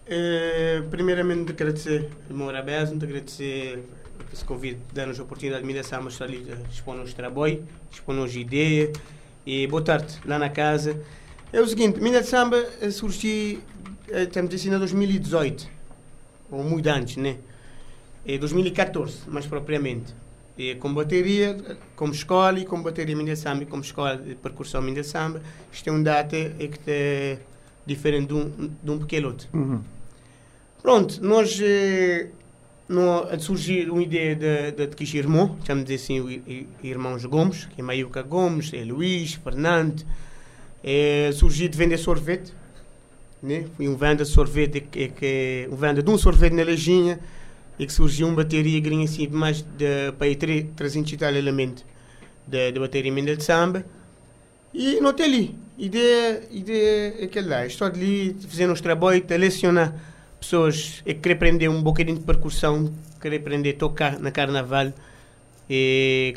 Uh, 0.08 0.82
primeiramente 0.90 1.52
agradecer 1.52 2.10
o 2.28 2.34
meu 2.34 2.50
agradecer 3.04 3.84
esse 4.32 4.44
convite, 4.44 4.80
dando-nos 4.92 5.20
a 5.20 5.22
oportunidade 5.22 5.62
de 5.62 5.66
me 5.68 5.74
deixar 5.74 6.02
mostrar 6.02 6.26
ali, 6.26 6.44
expor-nos 6.72 7.14
trabalho, 7.14 7.62
expor-nos 7.92 8.34
ideia 8.34 8.90
e 9.46 9.66
boa 9.66 9.82
tarde 9.82 10.18
lá 10.24 10.38
na 10.38 10.48
casa. 10.48 11.00
É 11.52 11.60
o 11.60 11.66
seguinte, 11.66 12.00
Mina 12.00 12.20
de 12.20 12.26
Samba 12.26 12.56
eh, 12.80 12.90
surgiu, 12.90 13.60
estamos 14.08 14.50
a 14.50 14.56
dizer, 14.56 14.74
em 14.74 14.78
2018, 14.78 15.68
ou 16.50 16.64
muito 16.64 16.88
antes, 16.88 17.16
né? 17.16 17.38
É 18.26 18.38
2014, 18.38 19.28
mais 19.28 19.46
propriamente. 19.46 20.14
E 20.56 20.74
com 20.76 20.92
bateria, 20.94 21.56
como 21.94 22.12
escola 22.12 22.58
e 22.58 22.64
com 22.64 22.80
bateria 22.82 23.14
Mina 23.16 23.34
de 23.34 23.38
Samba 23.38 23.64
e 23.64 23.66
como 23.66 23.82
escola 23.82 24.16
de 24.16 24.34
percussão 24.34 24.80
Mina 24.80 25.00
de 25.00 25.06
Samba, 25.06 25.42
isto 25.72 25.88
é 25.88 25.92
um 25.92 26.02
data 26.02 26.36
é 26.36 26.68
que 26.68 26.78
é 26.86 27.38
diferente 27.84 28.28
de 28.28 28.34
um, 28.34 28.70
de 28.82 28.90
um 28.90 28.98
pequeno 28.98 29.28
outro. 29.28 29.48
Uhum. 29.52 29.80
Pronto, 30.82 31.22
nós 31.22 31.58
eh, 31.62 32.28
no, 32.88 33.26
surgiu 33.40 33.92
uma 33.92 34.02
ideia 34.02 34.34
de, 34.34 34.72
de, 34.72 34.86
de 34.86 34.96
que 34.96 35.16
irmão, 35.16 35.56
chamamos 35.64 35.90
assim, 35.90 36.42
irmãos 36.82 37.24
Gomes, 37.24 37.66
que 37.66 37.80
é 37.80 37.84
Maiuca 37.84 38.22
Gomes, 38.22 38.72
é 38.74 38.84
Luís, 38.84 39.34
Fernando, 39.34 40.04
é, 40.82 41.30
surgiu 41.32 41.68
de 41.68 41.78
vender 41.78 41.96
sorvete, 41.96 42.52
né? 43.42 43.64
Foi 43.76 43.88
um 43.88 43.96
venda 43.96 44.24
de 44.24 44.30
sorvete, 44.30 44.80
que, 44.80 45.08
que, 45.08 45.68
um 45.70 45.76
venda 45.76 46.02
de 46.02 46.10
um 46.10 46.18
sorvete 46.18 46.52
na 46.52 46.62
lojinha, 46.62 47.18
e 47.78 47.86
que 47.86 47.92
surgiu 47.92 48.26
uma 48.26 48.36
bateria 48.36 48.78
grinha 48.80 49.04
assim, 49.04 49.26
mais 49.28 49.62
de, 49.62 50.12
para 50.18 50.26
aí 50.26 50.36
300 50.36 51.12
e 51.12 51.16
tal 51.16 51.34
elementos 51.34 51.84
de, 52.46 52.72
de 52.72 52.78
bateria 52.78 53.12
Mendel 53.12 53.36
de 53.36 53.44
samba. 53.44 53.84
E 54.72 55.00
não 55.00 55.12
tem 55.12 55.26
ali. 55.26 55.56
Ideia, 55.78 56.42
ideia 56.50 57.14
é 57.18 57.24
aquela 57.24 57.48
lá. 57.48 57.66
Estou 57.66 57.86
ali, 57.86 58.36
fazendo 58.48 58.72
uns 58.72 58.80
trabalhos, 58.80 59.24
a 59.30 59.36
lecionar 59.36 59.94
pessoas 60.44 61.02
que 61.04 61.14
querem 61.14 61.36
aprender 61.36 61.68
um 61.68 61.82
bocadinho 61.82 62.18
de 62.18 62.24
percussão, 62.24 62.92
querem 63.20 63.38
aprender 63.38 63.70
a 63.70 63.78
tocar 63.78 64.18
na 64.18 64.30
carnaval, 64.30 64.92
e, 65.68 66.34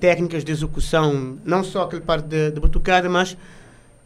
técnicas 0.00 0.42
de 0.42 0.50
execução, 0.50 1.38
não 1.44 1.62
só 1.62 1.82
aquela 1.82 2.00
parte 2.00 2.26
de, 2.26 2.50
de 2.50 2.58
batucada, 2.58 3.08
mas 3.08 3.36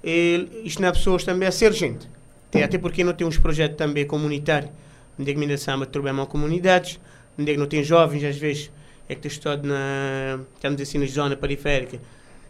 e, 0.02 0.48
isto 0.64 0.84
é 0.84 0.90
pessoas 0.90 1.22
também 1.22 1.48
a 1.48 1.52
ser 1.52 1.72
gente. 1.72 2.08
Tem, 2.50 2.64
até 2.64 2.76
porque 2.76 3.04
não 3.04 3.12
tem 3.12 3.26
uns 3.26 3.38
projetos 3.38 3.76
também 3.76 4.04
comunitários, 4.04 4.72
onde 5.18 5.30
é 5.30 5.34
que 5.34 5.52
a 5.52 5.58
samba 5.58 5.86
comunidades, 6.26 6.98
onde 7.38 7.50
é 7.50 7.54
que 7.54 7.60
não 7.60 7.66
tem 7.66 7.84
jovens, 7.84 8.24
às 8.24 8.36
vezes 8.36 8.72
é 9.08 9.14
que 9.14 9.28
estão 9.28 9.56
na, 9.62 10.40
estamos 10.54 10.80
assim 10.80 10.98
na 10.98 11.06
zona 11.06 11.36
periférica, 11.36 12.00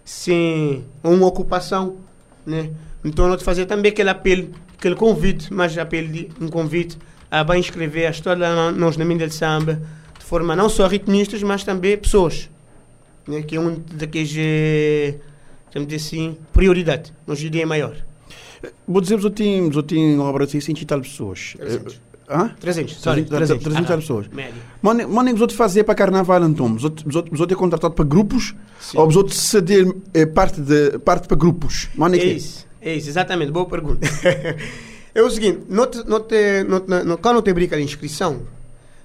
sem 0.04 0.84
uma 1.04 1.26
ocupação, 1.26 1.98
né? 2.46 2.70
Então, 3.04 3.28
nós 3.28 3.42
fazer 3.42 3.66
também 3.66 3.92
aquele 3.92 4.10
apelo 4.10 4.50
aquele 4.78 4.94
convite, 4.94 5.52
mas 5.52 5.76
apelo 5.76 6.08
de 6.08 6.28
um 6.40 6.48
convite 6.48 6.96
a 7.30 7.44
bem 7.44 7.60
escrever 7.60 8.06
a 8.06 8.10
história 8.10 8.72
nós 8.72 8.96
na 8.96 9.04
Minda 9.04 9.26
de 9.26 9.34
Samba, 9.34 9.82
de 10.18 10.24
forma 10.24 10.56
não 10.56 10.68
só 10.68 10.86
ritmistas, 10.86 11.42
mas 11.42 11.64
também 11.64 11.98
pessoas, 11.98 12.48
né, 13.26 13.42
que 13.42 13.56
é 13.56 13.60
um 13.60 13.82
daqueles, 13.92 14.32
vamos 15.74 15.88
dizer 15.88 15.96
assim, 15.96 16.38
prioridade, 16.52 17.12
nos 17.26 17.42
ideia 17.42 17.66
maior. 17.66 17.96
Vou 18.86 19.00
dizer, 19.00 19.22
eu 19.22 19.30
tenho, 19.30 19.70
eu 19.72 19.82
tenho 19.82 20.20
obra 20.22 20.46
de 20.46 20.52
600 20.52 20.82
e 20.82 20.86
tal 20.86 21.00
pessoas. 21.00 21.54
300. 21.58 22.00
Hã? 22.30 22.50
300, 22.60 22.96
sorry, 22.96 23.24
300. 23.24 23.64
300 23.64 23.90
ah, 23.90 23.96
pessoas. 23.96 24.26
Mas 24.82 25.34
os 25.34 25.40
outros 25.40 25.56
fazer 25.56 25.84
para 25.84 25.94
carnaval, 25.94 26.44
então? 26.44 26.74
Os 26.74 26.84
outros, 26.84 27.06
os 27.06 27.40
outros 27.40 27.50
é 27.50 27.54
contratado 27.54 27.94
para 27.94 28.04
grupos? 28.04 28.54
Sim. 28.80 28.98
Ou 28.98 29.06
os 29.06 29.16
outros 29.16 29.38
ceder 29.38 29.86
é, 30.12 30.26
parte, 30.26 30.60
de, 30.60 30.98
parte 30.98 31.26
para 31.26 31.36
grupos? 31.36 31.88
Mano, 31.94 32.16
é 32.16 32.18
isso. 32.18 32.67
É 32.80 32.94
isso, 32.94 33.08
exatamente, 33.08 33.50
boa 33.50 33.66
pergunta. 33.66 34.06
é 35.14 35.22
o 35.22 35.30
seguinte, 35.30 35.62
não 35.68 35.86
te, 35.86 35.98
não 36.06 36.20
te, 36.20 36.64
não, 36.64 37.04
não, 37.04 37.16
quando 37.16 37.42
te 37.42 37.52
brinca 37.52 37.76
a 37.76 37.80
inscrição, 37.80 38.42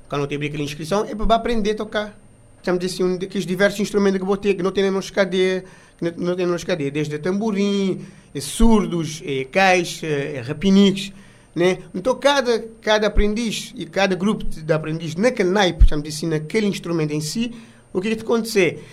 quando 0.08 0.28
te 0.28 0.38
brinca 0.38 0.58
a 0.58 0.62
inscrição, 0.62 1.06
é 1.06 1.16
para 1.16 1.36
aprender 1.36 1.72
a 1.72 1.76
tocar. 1.76 2.20
Estamos 2.58 2.86
assim, 2.86 3.04
um 3.04 3.18
daqueles 3.18 3.46
diversos 3.46 3.80
instrumentos 3.80 4.20
que 4.20 4.26
vou 4.26 4.38
ter, 4.38 4.54
que 4.54 4.64
não 4.64 4.72
tem 4.72 4.90
nos 4.90 5.10
cadeia, 5.10 5.66
que 5.98 6.12
não 6.18 6.36
tem 6.36 6.46
nos 6.46 6.64
cadeia, 6.64 6.90
desde 6.92 7.18
tamborim, 7.20 8.06
é 8.34 8.40
surdos, 8.40 9.22
é 9.26 9.44
caixa, 9.44 10.08
é 10.08 10.40
rapiniques, 10.40 11.12
né? 11.56 11.80
Então, 11.94 12.16
cada, 12.16 12.64
cada 12.82 13.08
aprendiz 13.08 13.74
e 13.76 13.86
cada 13.86 14.16
grupo 14.16 14.46
de 14.46 14.72
aprendiz 14.72 15.16
naquele 15.16 15.50
naipe, 15.50 15.84
estamos 15.84 16.08
assim, 16.08 16.28
naquele 16.28 16.68
instrumento 16.68 17.12
em 17.12 17.22
si, 17.22 17.52
o 17.92 18.00
que 18.00 18.08
é 18.10 18.16
que 18.16 18.22
acontecer? 18.22 18.84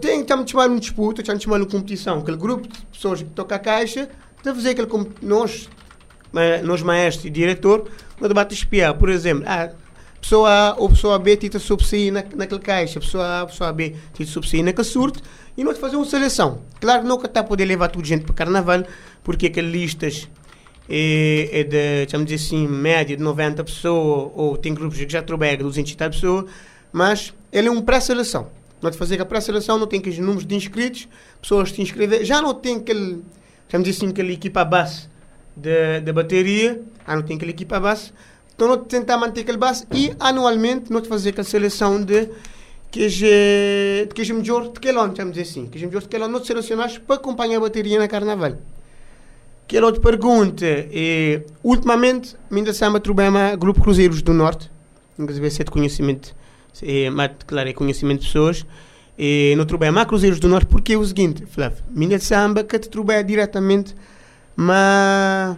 Tenho, 0.00 0.20
estamos 0.20 0.50
chamando 0.50 0.72
uma 0.72 0.80
disputa, 0.80 1.22
estamos 1.22 1.42
chamando 1.42 1.62
uma 1.62 1.70
competição. 1.70 2.18
Aquele 2.18 2.36
grupo 2.36 2.68
de 2.68 2.78
pessoas 2.92 3.22
que 3.22 3.30
toca 3.30 3.54
a 3.54 3.58
caixa, 3.58 4.08
a 4.44 4.54
fazer 4.54 4.70
aquele 4.70 4.88
nós, 5.22 5.68
nós 6.62 6.82
maestro 6.82 7.26
e 7.26 7.30
diretor, 7.30 7.88
no 8.20 8.28
debate 8.28 8.52
espiar. 8.52 8.94
Por 8.94 9.08
exemplo, 9.08 9.44
ah, 9.46 9.70
pessoa 10.20 10.50
A 10.50 10.74
ou 10.76 10.90
pessoa 10.90 11.18
B 11.18 11.38
tenta 11.38 11.58
subsair 11.58 12.12
na, 12.12 12.22
naquela 12.36 12.60
caixa, 12.60 13.00
pessoa 13.00 13.40
A, 13.40 13.46
pessoa 13.46 13.72
B 13.72 13.96
tenta 14.12 14.30
subsair 14.30 14.62
naquele 14.62 14.86
surto, 14.86 15.22
e 15.56 15.64
nós 15.64 15.78
fazer 15.78 15.96
uma 15.96 16.04
seleção. 16.04 16.60
Claro 16.78 17.02
que 17.02 17.08
nunca 17.08 17.26
está 17.26 17.40
a 17.40 17.44
poder 17.44 17.64
levar 17.64 17.88
tudo 17.88 18.06
gente 18.06 18.24
para 18.24 18.34
carnaval, 18.34 18.84
porque 19.24 19.46
aquelas 19.46 19.72
listas 19.72 20.28
é, 20.86 21.48
é 21.50 21.64
de, 21.64 22.12
vamos 22.12 22.26
dizer 22.26 22.44
assim, 22.44 22.68
média 22.68 23.16
de 23.16 23.22
90 23.22 23.64
pessoas, 23.64 24.32
ou 24.34 24.56
tem 24.58 24.74
grupos 24.74 24.98
que 24.98 25.08
já 25.08 25.22
de 25.22 25.56
200 25.56 25.94
pessoas, 25.94 26.44
mas 26.92 27.32
ele 27.50 27.68
é 27.68 27.70
um 27.70 27.80
pré-seleção. 27.80 28.50
Nós 28.82 28.96
fazer 28.96 29.20
a 29.22 29.24
pré-seleção, 29.24 29.78
não 29.78 29.86
tem 29.86 30.00
aqueles 30.00 30.18
números 30.18 30.44
de 30.44 30.56
inscritos, 30.56 31.08
pessoas 31.40 31.70
se 31.70 31.80
inscrever, 31.80 32.24
já 32.24 32.42
não 32.42 32.52
tem 32.52 32.78
aquele, 32.78 33.22
dizer 33.70 33.90
assim, 33.90 34.08
aquela 34.08 34.32
equipa 34.32 34.64
base 34.64 35.08
da 35.56 36.12
bateria, 36.12 36.82
já 37.06 37.14
não 37.14 37.22
tem 37.22 37.36
aquela 37.36 37.52
equipa 37.52 37.78
base, 37.78 38.12
então 38.54 38.66
nós 38.66 38.80
tentar 38.88 39.16
manter 39.16 39.42
aquele 39.42 39.56
base 39.56 39.86
e 39.92 40.12
anualmente 40.18 40.90
nós 40.92 41.06
fazer 41.06 41.38
a 41.38 41.44
seleção 41.44 42.02
de 42.02 42.28
que 42.90 43.08
é, 43.22 44.08
que 44.12 44.20
é 44.20 44.34
melhor 44.34 44.64
de 44.64 44.70
aquele 44.76 44.98
ano, 44.98 45.14
vamos 45.14 45.32
dizer 45.32 45.48
assim, 45.48 45.66
que 45.66 45.78
é 45.78 45.86
melhor 45.86 46.00
de 46.00 46.06
aquele 46.06 46.24
ano, 46.24 46.32
nós 46.32 46.46
selecionamos 46.46 46.98
para 46.98 47.16
acompanhar 47.16 47.58
a 47.58 47.60
bateria 47.60 47.98
na 47.98 48.08
carnaval. 48.08 48.58
Que 49.66 49.78
outra 49.80 50.02
pergunta 50.02 50.66
é, 50.66 51.42
ultimamente, 51.62 52.36
ainda 52.50 52.72
se 52.72 52.80
chama 52.80 52.98
o 52.98 53.56
Grupo 53.56 53.80
Cruzeiros 53.80 54.20
do 54.20 54.34
Norte, 54.34 54.70
inclusive 55.18 55.46
é 55.46 55.64
de 55.64 55.70
conhecimento 55.70 56.34
é, 56.82 57.10
claro, 57.46 57.68
é 57.68 57.72
conhecimento 57.72 58.20
de 58.20 58.26
pessoas. 58.26 58.64
E 59.18 59.54
não 59.56 59.64
trabalho 59.66 59.92
mais 59.92 60.06
Cruzeiros 60.06 60.40
do 60.40 60.48
Norte 60.48 60.66
porque 60.66 60.94
é 60.94 60.96
o 60.96 61.04
seguinte, 61.04 61.44
Flávio, 61.46 61.84
minha 61.90 62.18
samba 62.18 62.64
que 62.64 62.78
te 62.78 62.88
trabalha 62.88 63.22
diretamente 63.22 63.94
mas 64.56 65.56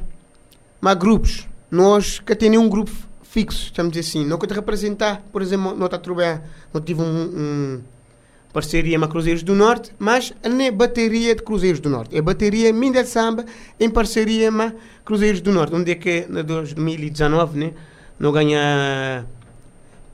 mas 0.80 0.94
grupos. 0.96 1.48
Nós 1.70 2.18
que 2.20 2.34
tem 2.34 2.56
um 2.58 2.68
grupo 2.68 2.92
fixo, 3.22 3.66
estamos 3.66 3.92
dizer 3.92 4.08
assim, 4.08 4.24
não 4.24 4.38
que 4.38 4.46
te 4.46 4.54
representar, 4.54 5.22
por 5.32 5.42
exemplo, 5.42 5.74
não 5.74 5.86
está 5.86 5.96
a 5.96 6.00
trabalhar, 6.00 6.48
não 6.72 6.80
tive 6.80 7.02
um, 7.02 7.04
um 7.06 7.80
parceria 8.52 9.00
com 9.00 9.08
Cruzeiros 9.08 9.42
do 9.42 9.54
Norte, 9.54 9.92
mas 9.98 10.32
é 10.42 10.70
bateria 10.70 11.34
de 11.34 11.42
Cruzeiros 11.42 11.80
do 11.80 11.90
Norte, 11.90 12.16
é 12.16 12.22
bateria 12.22 12.72
Minda 12.72 13.04
Samba 13.04 13.44
em 13.80 13.90
parceria 13.90 14.52
com 14.52 14.72
Cruzeiros 15.04 15.40
do 15.40 15.50
Norte, 15.50 15.74
onde 15.74 15.90
é 15.90 15.94
que 15.96 16.26
em 16.30 16.44
2019 16.44 17.58
né, 17.58 17.72
não 18.18 18.30
ganha 18.30 19.26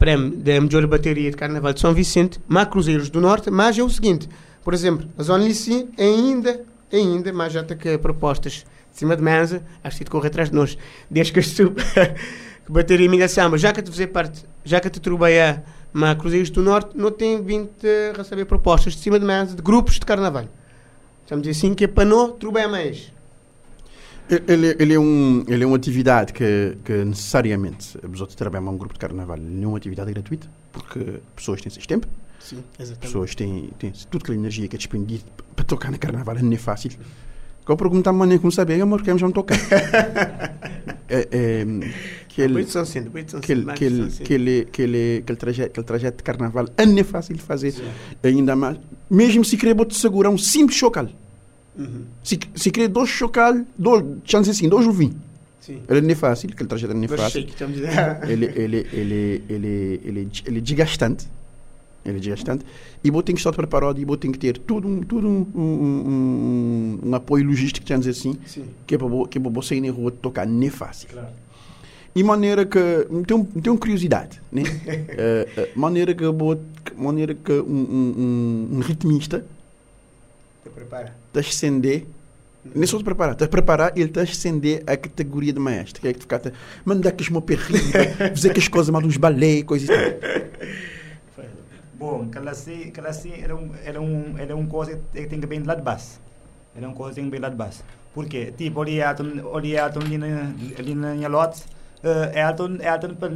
prémio 0.00 0.30
da 0.30 0.58
melhor 0.58 0.86
bateria 0.86 1.30
de 1.30 1.36
Carnaval 1.36 1.74
de 1.74 1.80
São 1.80 1.92
Vicente, 1.92 2.40
mas 2.48 2.66
Cruzeiros 2.68 3.10
do 3.10 3.20
Norte, 3.20 3.50
mas 3.50 3.78
é 3.78 3.82
o 3.82 3.90
seguinte, 3.90 4.26
por 4.64 4.72
exemplo, 4.72 5.06
a 5.18 5.22
Zona 5.22 5.44
Lici 5.44 5.86
ainda, 5.98 6.64
ainda, 6.90 7.30
mas 7.34 7.52
já 7.52 7.60
está 7.60 7.76
com 7.76 7.98
propostas 7.98 8.64
de 8.90 8.98
cima 8.98 9.14
de 9.14 9.22
mesa, 9.22 9.62
acho 9.84 9.98
que 9.98 10.04
te 10.04 10.10
correr 10.10 10.28
atrás 10.28 10.48
de 10.48 10.56
nós, 10.56 10.78
desde 11.10 11.34
que 11.34 11.40
estou 11.40 11.72
que 12.64 12.72
bateria 12.72 13.10
minha 13.10 13.28
samba, 13.28 13.58
já 13.58 13.74
que 13.74 13.82
te 13.82 13.90
fazer 13.90 14.06
parte, 14.06 14.42
já 14.64 14.80
que 14.80 14.88
te 14.88 14.98
trabalhar 14.98 15.62
mas 15.92 16.16
Cruzeiros 16.16 16.50
do 16.50 16.62
Norte, 16.62 16.96
não 16.96 17.10
tem 17.10 17.42
vindo 17.42 17.68
a 17.84 18.16
receber 18.16 18.46
propostas 18.46 18.94
de 18.94 19.00
cima 19.00 19.18
de 19.18 19.26
mesa 19.26 19.54
de 19.54 19.62
grupos 19.62 19.94
de 19.94 20.06
Carnaval. 20.06 20.48
Estamos 21.24 21.46
a 21.46 21.50
dizer 21.50 21.66
assim 21.66 21.74
que 21.74 21.84
é 21.84 21.88
para 21.88 22.04
não 22.04 22.30
trabalhar 22.30 22.68
mais. 22.68 23.12
Ele, 24.48 24.76
ele, 24.78 24.94
é 24.94 24.98
um, 24.98 25.44
ele 25.48 25.64
é 25.64 25.66
uma 25.66 25.76
atividade 25.76 26.32
que, 26.32 26.76
que 26.84 27.04
necessariamente, 27.04 27.98
os 28.08 28.20
outros 28.20 28.36
trabalham 28.36 28.68
um 28.68 28.78
grupo 28.78 28.94
de 28.94 29.00
carnaval, 29.00 29.36
não 29.36 29.64
é 29.64 29.66
uma 29.66 29.76
atividade 29.76 30.12
gratuita, 30.12 30.48
porque 30.70 31.20
pessoas 31.34 31.60
têm 31.60 31.70
seus 31.70 31.86
tempo, 31.86 32.06
Sim, 32.38 32.62
exatamente. 32.78 33.00
pessoas 33.00 33.34
têm, 33.34 33.70
têm 33.78 33.92
tudo 34.08 34.22
aquela 34.22 34.38
energia 34.38 34.68
que 34.68 34.76
é 34.76 34.78
despendida 34.78 35.24
para 35.56 35.64
tocar 35.64 35.90
na 35.90 35.98
carnaval, 35.98 36.36
não 36.36 36.52
é 36.52 36.56
fácil. 36.56 36.90
Que 36.90 37.70
eu 37.70 37.76
pergunto 37.76 38.08
a 38.08 38.12
como 38.12 38.52
saber, 38.52 38.80
amor, 38.80 39.00
queremos 39.00 39.20
já 39.20 39.30
tocar. 39.30 39.58
é, 41.08 41.28
é, 41.30 41.64
que 42.28 42.42
ele, 42.42 42.64
que 42.64 43.52
ele, 43.52 43.72
que 43.72 43.84
ele, 43.84 44.10
que 44.12 44.34
ele, 44.34 44.64
que 44.72 44.82
ele, 44.82 45.36
trajeto, 45.36 45.70
aquele 45.70 45.86
trajeto 45.86 46.16
de 46.18 46.22
carnaval 46.22 46.66
não 46.86 46.98
é 46.98 47.04
fácil 47.04 47.34
de 47.34 47.42
fazer, 47.42 47.74
ainda 48.22 48.54
mais, 48.54 48.78
mesmo 49.10 49.44
se 49.44 49.56
querer 49.56 49.74
te 49.84 49.96
segurar 49.96 50.30
um 50.30 50.38
simples 50.38 50.78
chocal. 50.78 51.08
Uhum. 51.80 52.04
Se, 52.22 52.38
se 52.54 52.70
querer 52.70 52.88
dois 52.88 53.08
chocal, 53.08 53.64
dois, 53.76 54.04
chance 54.24 54.50
assim, 54.50 54.68
dois 54.68 54.86
vinho. 54.94 55.16
Sim. 55.60 55.80
Ele 55.88 56.00
não 56.02 56.10
é 56.10 56.14
fácil, 56.14 56.50
aquele 56.52 56.68
trajeto 56.68 56.92
não 56.94 57.04
é 57.04 57.08
fácil. 57.08 57.46
Ele, 58.28 58.44
ele, 58.44 58.88
ele, 58.92 59.44
ele, 59.48 60.00
ele, 60.04 60.30
ele 60.46 60.58
é 60.58 60.60
desgastante. 60.60 61.26
Ele 62.04 62.16
é 62.16 62.20
desgastante. 62.20 62.64
E 63.02 63.10
vou 63.10 63.22
ter 63.22 63.32
que 63.32 63.38
estar 63.38 63.52
preparado 63.52 63.98
e 63.98 64.04
vou 64.04 64.16
ter 64.16 64.30
que 64.30 64.38
ter 64.38 64.58
tudo, 64.58 64.88
um, 64.88 65.00
tudo 65.00 65.26
um, 65.26 65.46
um, 65.54 65.62
um, 65.62 67.08
um 67.08 67.14
apoio 67.14 67.46
logístico, 67.46 67.86
vamos 67.86 68.06
dizer 68.06 68.18
assim, 68.18 68.38
Sim. 68.46 68.66
que 68.86 68.94
é 68.94 68.98
para 68.98 69.06
é 69.06 69.50
você 69.50 69.74
ir 69.76 69.80
na 69.80 69.92
rua 69.92 70.10
tocar, 70.10 70.46
não 70.46 70.66
é 70.66 70.70
fácil. 70.70 71.08
Claro. 71.08 71.28
E 72.14 72.22
maneira 72.24 72.66
que. 72.66 72.80
Tenho, 73.26 73.44
tenho 73.44 73.78
curiosidade, 73.78 74.42
né? 74.50 74.62
Eh, 74.86 75.48
eh, 75.56 75.70
maneira 75.76 76.12
que, 76.12 76.24
vou, 76.24 76.60
maneira 76.96 77.34
que 77.34 77.52
um, 77.52 77.64
um, 77.64 78.14
um, 78.18 78.76
um 78.76 78.80
ritmista 78.80 79.44
Te 80.64 80.70
prepara. 80.70 81.19
A 81.38 81.40
ascender. 81.40 82.06
Nem 82.62 82.86
só 82.86 82.98
te 82.98 83.04
preparar, 83.04 83.42
a 83.42 83.48
preparar 83.48 83.92
ele 83.96 84.06
está 84.06 84.20
a 84.20 84.24
ascender 84.24 84.82
a 84.86 84.96
categoria 84.96 85.52
de 85.52 85.58
maestro. 85.58 86.00
Que 86.00 86.08
é 86.08 86.12
que 86.12 86.18
tu 86.18 86.22
ficar. 86.22 86.40
Mandar 86.84 87.08
aqueles 87.10 87.30
meu 87.30 87.40
perrinho, 87.40 87.80
fazer 88.34 88.50
aquelas 88.50 88.68
coisas, 88.68 88.90
mais 88.90 89.04
uns 89.04 89.16
balé, 89.16 89.62
coisas 89.62 89.88
assim. 89.88 90.70
Bom, 91.94 92.26
aquela 92.28 92.50
assim, 92.50 92.84
aquela 92.88 93.08
assim 93.10 93.32
era 93.42 93.54
um, 93.54 93.70
era 93.84 94.00
um, 94.00 94.38
era 94.38 94.56
um 94.56 94.66
coisa 94.66 94.98
que 95.12 95.26
tem 95.26 95.40
que 95.40 95.46
bem 95.46 95.60
de 95.60 95.66
lá 95.66 95.74
de 95.74 95.82
baixo. 95.82 96.18
Era 96.74 96.86
uma 96.86 96.94
coisa 96.94 97.10
que 97.10 97.16
tem 97.16 97.24
que 97.24 97.30
bem 97.30 97.40
lá 97.40 97.48
de 97.48 97.56
baixo. 97.56 97.82
Por 98.14 98.26
quê? 98.26 98.52
Tipo, 98.56 98.82
ali 98.82 99.00
Elton, 99.00 99.54
ali 99.54 99.76
Elton 99.76 100.00
ali 100.00 100.18
na, 100.18 100.52
ali 100.78 100.94
na 100.94 101.14
minha 101.14 101.28
lote, 101.28 101.62
uh, 102.02 102.36
Elton, 102.36 102.78
Elton 102.80 103.14
para 103.14 103.30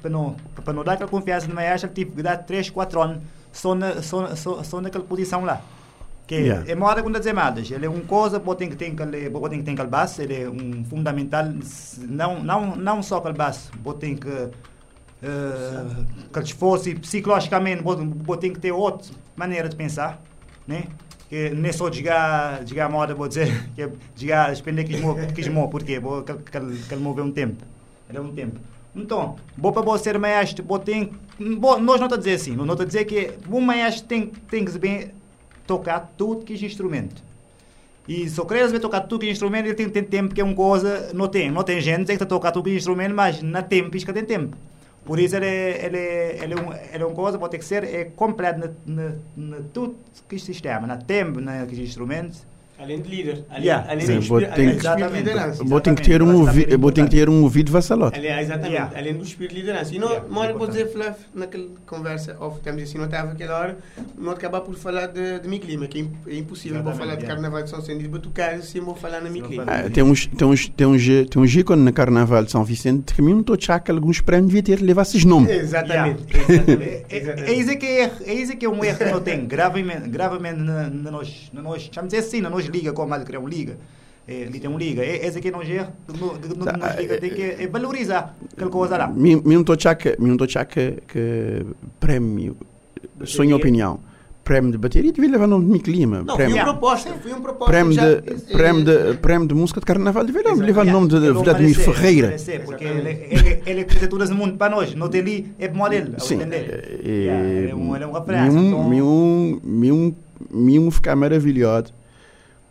para 0.00 0.10
não 0.10 0.36
não 0.74 0.82
dar 0.84 0.94
aquela 0.94 1.10
confiança 1.10 1.46
no 1.46 1.54
maestro, 1.54 1.90
tipo, 1.90 2.22
dá 2.22 2.36
3, 2.36 2.70
4 2.70 3.02
anos 3.02 3.22
só, 3.52 3.74
na, 3.74 4.02
só, 4.02 4.34
só, 4.34 4.62
só 4.62 4.80
naquela 4.80 5.04
posição 5.04 5.44
lá. 5.44 5.62
Que 6.30 6.36
Yeah. 6.36 6.70
é 6.70 6.76
moda 6.76 7.02
quando 7.02 7.18
dizer 7.18 7.32
mais. 7.32 7.68
Ele 7.72 7.86
é 7.86 7.88
uma 7.88 8.02
coisa, 8.02 8.38
pode 8.38 8.60
ter 8.60 8.68
que 8.68 8.76
ter 8.76 8.90
que 8.92 9.04
ter 9.64 9.72
aquele 9.72 9.88
base, 9.88 10.22
ele 10.22 10.42
é 10.42 10.48
um 10.48 10.84
fundamental, 10.84 11.44
não, 12.08 12.40
não, 12.40 12.76
não 12.76 13.02
só 13.02 13.16
aquele 13.16 13.34
base, 13.34 13.68
ter 13.98 14.14
que 14.14 14.50
Uh, 15.22 16.06
que 16.32 16.46
se 16.46 16.54
fosse 16.54 16.94
psicologicamente, 16.94 17.82
ter 18.40 18.50
que 18.50 18.58
ter 18.58 18.72
outra 18.72 19.10
maneira 19.36 19.68
de 19.68 19.76
pensar, 19.76 20.22
né? 20.66 20.84
Que 21.28 21.50
não 21.50 21.68
é 21.68 21.72
só 21.72 21.92
jogar, 21.92 22.66
jogar 22.66 22.88
moda, 22.88 23.14
vou 23.14 23.28
dizer, 23.28 23.68
que 23.76 23.82
é 23.82 23.90
jogar, 24.16 24.54
depender 24.54 24.84
que 24.84 24.94
esmo, 24.94 25.14
que 25.34 25.40
esmo, 25.42 25.68
porque 25.68 25.98
vou 26.00 26.22
que, 26.22 26.32
que, 26.32 26.60
que 26.88 26.96
moveu 26.96 27.24
um 27.24 27.32
tempo, 27.32 27.62
ele 28.08 28.16
é 28.16 28.20
um 28.20 28.32
tempo. 28.32 28.58
Então, 28.96 29.36
vou 29.58 29.72
para 29.72 29.82
você 29.82 30.04
ser 30.04 30.18
maestro, 30.18 30.64
vou 30.64 30.78
ter, 30.78 31.10
vou, 31.58 31.78
nós 31.78 32.00
não 32.00 32.06
está 32.06 32.16
a 32.16 32.18
dizer 32.18 32.34
assim, 32.34 32.56
não 32.56 32.64
está 32.72 32.84
a 32.84 32.86
dizer 32.86 33.04
que 33.04 33.32
um 33.50 33.60
maestro 33.60 34.06
tem, 34.06 34.26
tem 34.48 34.64
que 34.64 34.70
saber 34.70 35.12
tocar 35.70 36.12
tudo 36.16 36.44
que 36.44 36.52
é 36.54 36.66
instrumento. 36.66 37.22
E 38.08 38.28
se 38.28 38.40
eu 38.40 38.44
querer 38.44 38.66
saber 38.66 38.80
tocar 38.80 39.02
tudo 39.02 39.20
que 39.20 39.28
é 39.28 39.30
instrumento, 39.30 39.66
ele 39.66 39.74
tem 39.74 39.88
ter 39.88 40.02
tempo, 40.02 40.34
que 40.34 40.40
é 40.40 40.44
uma 40.44 40.54
coisa, 40.54 41.12
não 41.14 41.28
tem, 41.28 41.48
não 41.48 41.62
tem 41.62 41.80
gente 41.80 42.06
que 42.06 42.12
está 42.12 42.26
tocar 42.26 42.50
tudo 42.50 42.64
que 42.64 42.70
é 42.70 42.76
instrumento, 42.76 43.14
mas 43.14 43.40
na 43.40 43.62
tempo, 43.62 43.88
que 43.90 44.12
tem 44.12 44.24
tempo. 44.24 44.56
Por 45.04 45.20
isso 45.20 45.36
ele, 45.36 45.46
é- 45.46 45.86
ele, 45.86 45.96
é- 45.96 46.38
ele, 46.42 46.54
é 46.54 46.56
um, 46.56 46.72
ele 46.72 47.02
é 47.04 47.06
uma 47.06 47.14
coisa, 47.14 47.38
pode 47.38 47.52
ter 47.52 47.58
que 47.58 47.64
ser 47.64 47.84
é 47.84 48.04
completo 48.04 48.58
na, 48.58 48.68
na, 48.84 49.12
na 49.36 49.56
tudo 49.72 49.94
que 50.28 50.38
sistema, 50.40 50.88
na 50.88 50.96
tempo, 50.96 51.40
naqueles 51.40 51.88
instrumentos. 51.88 52.44
Além 52.80 53.00
de 53.02 53.08
líder. 53.10 53.44
Além, 53.50 53.62
Yeah. 53.64 53.90
além 53.90 54.06
Sim, 54.06 54.18
de 54.20 54.28
vou 54.28 54.38
espírito- 54.38 54.54
além 54.60 54.66
que- 54.68 54.72
de 54.72 54.78
Exatamente. 54.80 55.16
liderança. 55.18 55.64
Vou 55.64 55.80
ter 55.80 55.94
que 55.94 56.02
ter 56.02 56.22
um, 56.22 56.36
ouvi, 56.40 56.76
vou 56.76 56.92
ter 56.92 57.04
que 57.04 57.10
ter 57.10 57.28
um 57.28 57.42
ouvido 57.42 57.70
vassalote. 57.70 58.18
Aliás, 58.18 58.46
exatamente. 58.46 58.72
Yeah. 58.72 58.98
Além 58.98 59.14
do 59.14 59.24
espírito 59.24 59.54
de 59.54 59.60
liderança. 59.60 59.94
E 59.94 59.98
não, 59.98 60.08
Yeah, 60.08 60.26
uma 60.28 60.40
hora 60.40 60.54
vou 60.54 60.66
dizer, 60.66 60.86
Fluff, 60.90 61.14
naquela 61.34 61.66
conversa 61.86 62.36
off, 62.40 62.56
estamos 62.58 62.82
assim, 62.82 62.98
não 62.98 63.04
estava 63.04 63.32
aquela 63.32 63.58
hora, 63.58 63.78
não 64.18 64.32
acabar 64.32 64.60
por 64.62 64.74
falar 64.76 65.06
de, 65.08 65.40
de 65.40 65.48
Miclima, 65.48 65.86
que 65.86 66.00
é 66.26 66.32
é 66.32 66.36
impossível 66.38 66.82
vou 66.82 66.92
falar 66.94 67.14
de 67.16 67.22
yeah. 67.24 67.34
Carnaval 67.34 67.62
de 67.62 67.70
São 67.70 67.80
Sentido, 67.82 68.10
para 68.10 68.20
tocar 68.20 68.54
assim, 68.54 68.80
vou 68.80 68.94
falar 68.94 69.20
na 69.20 69.28
vou 69.28 69.42
falar. 69.52 69.84
Ah, 69.86 69.90
tem 69.90 70.02
uns, 70.02 70.26
tem 70.26 70.48
uns, 70.48 70.68
tem 70.68 70.86
uns, 70.86 71.04
tem 71.28 71.42
uns 71.42 71.54
ícones 71.54 71.84
na 71.84 71.92
Carnaval 71.92 72.44
de 72.44 72.50
São 72.50 72.64
Vicente 72.64 73.12
que 73.14 73.20
mesmo 73.22 73.40
estou 73.40 73.56
a 73.68 73.80
alguns 73.90 74.20
prémios 74.20 74.52
devia 74.52 74.62
ter 74.62 74.82
levar 74.82 75.02
esses 75.02 75.24
nomes. 75.24 75.50
Exatamente. 75.50 76.24
É, 76.34 76.52
exatamente, 76.52 76.82
é, 77.10 77.16
é, 77.18 77.50
é 77.50 77.52
isso 77.52 77.76
que 77.78 77.86
é, 77.86 78.10
é 78.26 78.34
isso 78.34 78.56
que 78.56 78.64
é 78.64 78.68
um 78.68 78.82
erro 78.84 78.98
que 78.98 79.04
não 79.04 79.20
tem, 79.20 79.44
gravemente, 79.46 80.08
gravemente 80.08 80.58
na, 80.60 80.88
na 80.88 81.10
nós, 81.10 81.50
na 81.52 81.60
nós, 81.62 81.88
chamamos 81.92 82.14
assim, 82.14 82.40
na 82.40 82.48
nós 82.48 82.69
liga, 82.70 82.92
como 82.92 83.08
mais 83.08 83.22
criar 83.24 83.40
um 83.40 83.48
liga. 83.48 83.76
É, 84.28 84.44
ali 84.44 84.60
tem 84.60 84.70
um 84.70 84.78
liga. 84.78 85.02
É, 85.02 85.26
esse 85.26 85.38
aqui 85.38 85.48
é 85.48 85.56
um 85.56 85.62
no- 86.08 86.38
que 86.38 86.48
no- 86.48 86.64
Tá, 86.64 86.94
liga 87.00 87.18
tem 87.18 87.30
que 87.30 87.42
é, 87.42 87.66
valorizar 87.66 88.36
aquela 88.52 88.70
coisa 88.70 88.96
lá. 88.96 89.08
Mesmo 89.08 89.60
estou 89.60 89.72
a 89.72 89.76
que, 89.96 90.10
mesmo 90.18 90.32
estou 90.34 90.44
a 90.44 90.48
achar 90.48 90.64
que, 90.66 90.98
que 91.08 91.66
prémio, 91.98 92.56
só 93.24 93.42
em 93.42 93.52
opinião, 93.52 93.98
prémio 94.44 94.70
de 94.72 94.78
bateria 94.78 95.12
devia 95.12 95.30
levar 95.30 95.46
nome 95.48 95.64
de 95.66 95.72
Mick 95.72 95.90
Lima. 95.90 96.18
Não, 96.18 96.36
foi 96.36 96.44
prémio, 96.44 96.56
uma 96.56 96.64
proposta, 96.64 97.10
foi 97.14 97.32
uma 97.32 97.40
proposta. 97.40 97.72
prémio, 97.72 97.96
de, 97.96 98.52
prémio, 98.52 98.84
de, 98.84 99.14
prémio 99.18 99.48
de 99.48 99.54
música 99.54 99.80
de 99.80 99.86
Carnaval 99.86 100.24
devia 100.24 100.42
Exato. 100.42 100.60
levar 100.60 100.86
o 100.86 100.90
nome 100.90 101.08
de 101.08 101.16
Ele 101.16 101.32
Vladimir 101.32 101.74
Ferreira. 101.74 102.26
oferecer, 102.28 102.64
Porque 102.64 102.84
ele, 102.84 103.08
ele, 103.30 103.62
ele 103.66 103.84
fez 103.84 104.08
tudo 104.08 104.22
esse 104.24 104.32
mundo 104.32 104.56
para 104.56 104.74
nós. 104.74 104.94
Não 104.94 105.08
tem 105.08 105.20
ali, 105.22 105.52
é 105.58 105.66
para 105.68 105.88
dele. 105.88 106.14
Sim. 106.18 106.38
é- 106.42 107.00
ele 107.02 107.70
é 107.70 107.74
um- 107.74 107.94
ele 107.96 108.04
é 108.04 108.06
um 108.06 108.12
referência, 108.12 108.52
Mesmo- 108.52 108.68
então- 108.68 108.88
mesmo 110.52 110.90
ficar 110.90 111.14
maravilhado 111.16 111.90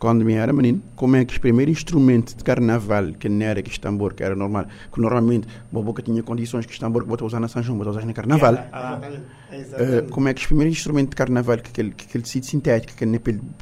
quando 0.00 0.24
me 0.24 0.32
era 0.32 0.50
menino, 0.50 0.82
como 0.96 1.14
é 1.14 1.24
que 1.26 1.32
os 1.34 1.38
primeiros 1.38 1.72
instrumentos 1.76 2.34
de 2.34 2.42
carnaval, 2.42 3.12
que 3.12 3.28
não 3.28 3.44
era 3.44 3.60
que 3.62 3.78
tambor, 3.78 4.14
que 4.14 4.22
era 4.24 4.34
normal, 4.34 4.64
que 4.92 4.98
normalmente 4.98 5.46
a 5.46 5.78
boca 5.78 6.02
tinha 6.02 6.22
condições 6.22 6.64
que 6.64 6.80
tambor 6.80 7.02
que 7.02 7.08
vou 7.10 7.18
usar 7.26 7.38
na 7.38 7.48
São 7.48 7.62
João, 7.62 7.76
vou 7.78 7.86
usar 7.86 8.06
na 8.06 8.14
carnaval. 8.14 8.54
Ah, 8.72 8.98
Exatamente. 8.98 9.22
Uh, 9.22 9.54
Exatamente. 9.54 10.08
como 10.10 10.28
é 10.28 10.34
que 10.34 10.40
os 10.40 10.46
primeiros 10.46 10.74
instrumentos 10.76 11.10
de 11.10 11.16
carnaval, 11.16 11.58
que 11.58 11.68
aquele, 11.70 11.90
que 11.90 12.06
aquele 12.06 12.24
tecido 12.24 12.46
sintético, 12.46 12.94
que 12.96 13.04
aquele 13.04 13.18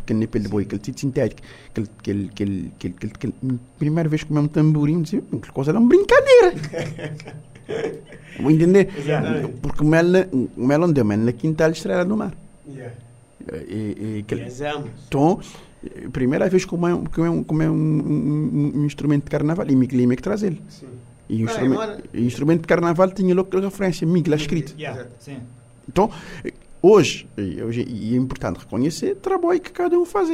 que 0.06 0.26
pele 0.28 0.44
de 0.44 0.48
boi, 0.48 0.62
aquele 0.62 0.78
tecido 0.78 1.00
sintético, 1.00 1.42
aquele, 1.70 1.88
aquele, 1.98 2.28
aquele, 2.28 2.72
aquele, 2.76 2.94
aquele, 2.94 3.12
aquele- 3.16 3.60
primeira 3.76 4.08
vez 4.08 4.22
que 4.22 4.28
comeu 4.28 4.44
um 4.44 4.48
tamborim, 4.48 5.02
dizia, 5.02 5.20
"Hum, 5.32 5.38
aquela 5.38 5.52
coisa 5.52 5.72
era 5.72 5.80
uma 5.80 5.88
brincadeira. 5.88 6.54
Vou 8.40 8.50
entender? 8.50 8.88
Exatamente. 8.96 9.52
Porque 9.60 9.82
o 9.82 9.86
mel, 9.86 10.04
na- 10.04 10.26
o 10.32 10.66
mel 10.66 10.82
onde 10.84 10.92
deu, 10.94 11.04
mel 11.04 11.18
na 11.18 11.32
quintal 11.32 11.70
estrela 11.72 12.04
do 12.04 12.16
mar. 12.16 12.32
Yeah. 12.68 12.94
E, 13.66 13.96
e, 14.16 14.18
aquele, 14.20 14.46
então, 15.06 15.40
eh, 15.42 15.67
primeira 16.12 16.48
vez 16.48 16.64
que 16.64 16.70
como 16.70 16.86
é, 16.88 16.94
um- 16.94 17.04
como 17.04 17.26
é, 17.26 17.30
um, 17.30 17.42
como 17.44 17.62
é 17.62 17.70
um, 17.70 17.74
um- 17.74 18.72
um 18.76 18.84
instrumento 18.84 19.24
de 19.24 19.30
carnaval, 19.30 19.66
e 19.70 19.76
Miguel 19.76 20.10
é 20.12 20.16
que 20.16 20.22
traz 20.22 20.42
ele. 20.42 20.60
Sim. 20.68 20.86
E 21.28 21.44
o 21.44 21.48
Ah, 21.48 21.50
instrumento, 21.50 22.02
o 22.14 22.18
instrumento 22.20 22.60
de 22.62 22.66
carnaval 22.66 23.10
tinha 23.10 23.34
logo 23.34 23.56
a 23.56 23.60
referência, 23.60 24.06
Miguel, 24.06 24.34
escrito. 24.34 24.74
yeah, 24.78 25.06
sim. 25.18 25.38
Então, 25.88 26.10
hoje, 26.82 27.28
e 27.36 27.62
hoje, 27.62 27.84
e 27.88 28.14
é 28.14 28.16
importante 28.16 28.58
reconhecer 28.58 29.12
o 29.12 29.16
trabalho 29.16 29.60
que 29.60 29.70
cada 29.72 29.98
um 29.98 30.04
faz. 30.06 30.28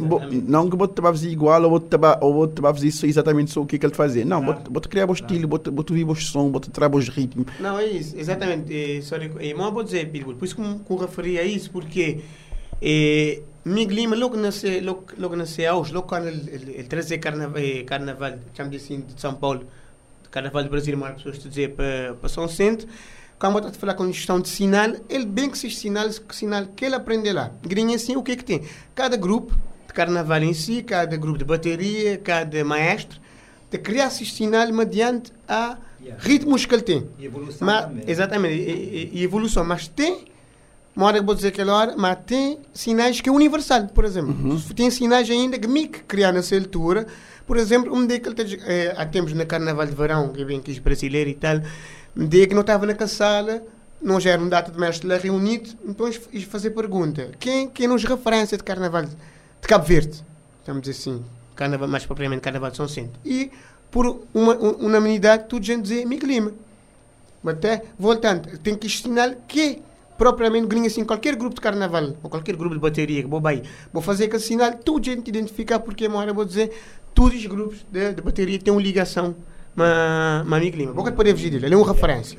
Bo-. 0.00 0.20
Não 0.48 0.68
que 0.68 0.74
o 0.74 0.80
outro 0.80 1.00
fazer 1.04 1.30
igual 1.30 1.62
ou 1.62 1.68
o 1.68 1.72
outro 1.74 2.00
ou 2.20 2.32
o 2.34 2.36
outro 2.38 2.62
fazer 2.62 2.90
só 2.90 3.06
exatamente 3.06 3.52
só 3.52 3.60
o 3.62 3.66
que, 3.66 3.78
que 3.78 3.86
ele 3.86 3.94
fazia. 3.94 4.24
Não, 4.24 4.42
Claro. 4.44 4.62
bota 4.70 4.88
criar 4.88 5.08
o 5.08 5.12
estilo, 5.12 5.46
bota, 5.46 5.70
bota 5.70 5.92
ouvir 5.92 6.04
o 6.08 6.14
som, 6.16 6.50
bota 6.50 6.70
trabalhar 6.70 7.02
os 7.02 7.08
ritmos. 7.08 7.46
Não, 7.60 7.78
é 7.78 7.86
isso, 7.86 8.16
exatamente. 8.18 8.72
É, 8.74 9.00
sorry, 9.00 9.30
é, 9.38 9.54
mas 9.54 9.72
vou 9.72 9.84
dizer, 9.84 10.10
por 10.10 10.44
isso 10.44 10.56
que 10.56 10.60
eu- 10.62 10.80
que 10.84 10.92
eu 10.92 10.96
referi 10.96 11.38
a 11.38 11.44
isso, 11.44 11.70
porque 11.70 12.18
é, 12.82 13.40
Miguel 13.66 13.96
Lima, 13.96 14.14
logo 14.16 14.36
nasceu, 14.36 14.82
logo, 14.84 15.04
logo 15.18 15.34
nasceu 15.34 15.74
hoje, 15.74 15.92
logo 15.92 16.06
quando 16.06 16.28
ele, 16.28 16.50
ele, 16.52 16.84
trazia 16.84 17.18
carnaval, 17.18 17.58
é, 17.60 17.82
carnaval 17.82 18.34
chamo 18.54 18.74
assim, 18.76 19.00
de 19.00 19.20
São 19.20 19.34
Paulo, 19.34 19.66
carnaval 20.30 20.62
do 20.62 20.70
Brasil, 20.70 20.96
mas 20.96 21.10
as 21.10 21.16
pessoas 21.16 21.38
te 21.38 21.48
dizer 21.48 21.70
para, 21.74 22.14
para 22.14 22.28
São 22.28 22.46
Centro, 22.48 22.86
quando 23.38 23.58
eu 23.58 23.66
a 23.68 23.72
falar 23.72 23.94
com 23.94 24.06
questão 24.06 24.40
de 24.40 24.48
sinal, 24.48 24.92
ele 25.08 25.26
bem 25.26 25.50
que 25.50 25.56
esses 25.56 25.76
sinais, 25.78 26.18
que 26.18 26.34
sinal 26.34 26.64
que 26.76 26.84
ele 26.84 26.94
aprende 26.94 27.32
lá. 27.32 27.50
Grinha 27.62 27.96
assim, 27.96 28.16
o 28.16 28.22
que 28.22 28.32
é 28.32 28.36
que 28.36 28.44
tem? 28.44 28.62
Cada 28.94 29.16
grupo 29.16 29.52
de 29.86 29.92
carnaval 29.92 30.42
em 30.42 30.54
si, 30.54 30.82
cada 30.82 31.16
grupo 31.16 31.36
de 31.38 31.44
bateria, 31.44 32.18
cada 32.18 32.64
maestro, 32.64 33.20
de 33.68 33.78
criar 33.78 34.06
esses 34.06 34.32
sinais 34.32 34.70
mediante 34.70 35.32
a 35.48 35.76
ritmos 36.18 36.64
que 36.64 36.72
ele 36.74 36.82
tem. 36.82 37.10
E 37.18 37.26
evolução 37.26 37.66
Mas, 37.66 37.84
também. 37.86 38.04
exatamente, 38.06 38.54
e, 38.54 39.10
e- 39.12 39.18
e 39.18 39.22
evolução. 39.24 39.64
Mas 39.64 39.88
tem, 39.88 40.24
uma 40.96 41.06
hora 41.06 41.20
que 41.20 41.24
vou 41.26 41.34
dizer 41.34 41.48
aquela 41.48 41.74
hora, 41.74 41.94
mas 41.96 42.16
tem 42.26 42.58
sinais 42.72 43.20
que 43.20 43.28
é 43.28 43.32
universal, 43.32 43.86
por 43.88 44.04
exemplo. 44.04 44.34
Tem 44.74 44.90
sinais 44.90 45.28
ainda 45.30 45.58
que 45.58 45.68
me 45.68 45.86
criar 45.88 46.32
nessa 46.32 46.56
altura. 46.56 47.06
Por 47.46 47.56
exemplo, 47.58 47.94
um 47.94 48.06
dia 48.06 48.18
que 48.18 48.28
ele 48.28 48.60
eh, 48.66 48.94
há 48.96 49.04
tempos 49.06 49.32
na 49.34 49.44
Carnaval 49.44 49.86
de 49.86 49.94
Verão, 49.94 50.32
que 50.32 50.44
vem 50.44 50.58
aqui 50.58 50.80
brasileiro 50.80 51.30
e 51.30 51.34
tal, 51.34 51.60
um 52.16 52.26
dia 52.26 52.46
que 52.48 52.54
não 52.54 52.62
estava 52.62 52.86
naquela 52.86 53.06
sala, 53.08 53.62
não 54.02 54.18
já 54.18 54.30
era 54.30 54.42
um 54.42 54.48
data 54.48 54.72
de 54.72 54.78
mestre 54.80 55.06
lá 55.06 55.16
reunido, 55.16 55.70
então 55.86 56.08
eles 56.08 56.44
fazer 56.44 56.70
pergunta: 56.70 57.30
quem, 57.38 57.68
quem 57.68 57.86
nos 57.86 58.02
referência 58.02 58.56
de 58.56 58.64
Carnaval 58.64 59.04
de 59.04 59.68
Cabo 59.68 59.84
Verde? 59.84 60.24
Estamos 60.60 60.88
assim. 60.88 61.22
carnaval, 61.54 61.86
mais 61.88 62.04
propriamente 62.04 62.40
Carnaval 62.40 62.70
de 62.70 62.76
São 62.78 62.88
Centro. 62.88 63.20
E 63.24 63.50
por 63.90 64.22
uma 64.34 64.54
un- 64.56 64.86
unanimidade, 64.86 65.44
tudo 65.48 65.64
gente 65.64 65.82
dizer 65.82 66.04
Miguel 66.04 66.28
Lima. 66.28 66.52
Até, 67.46 67.84
voltando, 67.96 68.58
tem 68.58 68.74
que 68.74 68.88
ensinar 68.88 69.36
que 69.46 69.80
propriamente 70.16 70.66
gringa 70.66 70.86
assim, 70.86 71.04
qualquer 71.04 71.36
grupo 71.36 71.54
de 71.54 71.60
carnaval 71.60 72.14
ou 72.22 72.30
qualquer 72.30 72.56
grupo 72.56 72.74
de 72.74 72.80
bateria 72.80 73.22
que 73.22 73.28
vou 73.28 73.44
aí, 73.46 73.62
vou 73.92 74.02
fazer 74.02 74.24
aquele 74.24 74.42
sinal, 74.42 74.72
tudo 74.72 75.04
gente 75.04 75.28
identificar 75.28 75.78
porque 75.78 76.06
uma 76.06 76.18
hora 76.18 76.32
vou 76.32 76.44
dizer, 76.44 76.72
todos 77.14 77.38
os 77.38 77.46
grupos 77.46 77.84
de, 77.90 78.14
de 78.14 78.22
bateria 78.22 78.58
têm 78.58 78.72
uma 78.72 78.82
ligação 78.82 79.34
ma 79.74 80.44
Miguel 80.44 80.78
Lima. 80.80 80.92
Boca 80.92 81.12
poder 81.12 81.32
fugir 81.32 81.50
dele, 81.50 81.66
ele 81.66 81.74
é 81.74 81.76
uma 81.78 81.86
referência. 81.86 82.38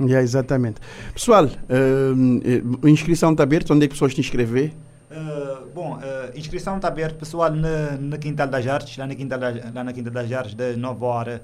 Yeah, 0.00 0.22
exatamente. 0.22 0.80
Pessoal, 1.12 1.44
a 1.44 2.88
inscrição 2.88 3.32
está 3.32 3.42
aberta, 3.42 3.74
onde 3.74 3.84
é 3.84 3.88
que 3.88 3.94
pessoas 3.94 4.14
te 4.14 4.20
inscrever? 4.20 4.72
Uh, 5.10 5.66
bom, 5.74 5.98
a 5.98 6.38
inscrição 6.38 6.76
está 6.76 6.88
aberta, 6.88 7.18
pessoal, 7.18 7.50
na, 7.50 7.96
na 7.98 8.16
Quintal 8.16 8.46
das 8.46 8.66
Artes, 8.66 8.96
lá 8.96 9.06
na 9.06 9.14
Quintal, 9.14 9.38
das, 9.38 9.74
lá 9.74 9.84
na 9.84 9.92
Quintal 9.92 10.12
das 10.12 10.32
Artes, 10.32 10.54
de 10.54 10.76
9 10.76 11.04
horas 11.04 11.40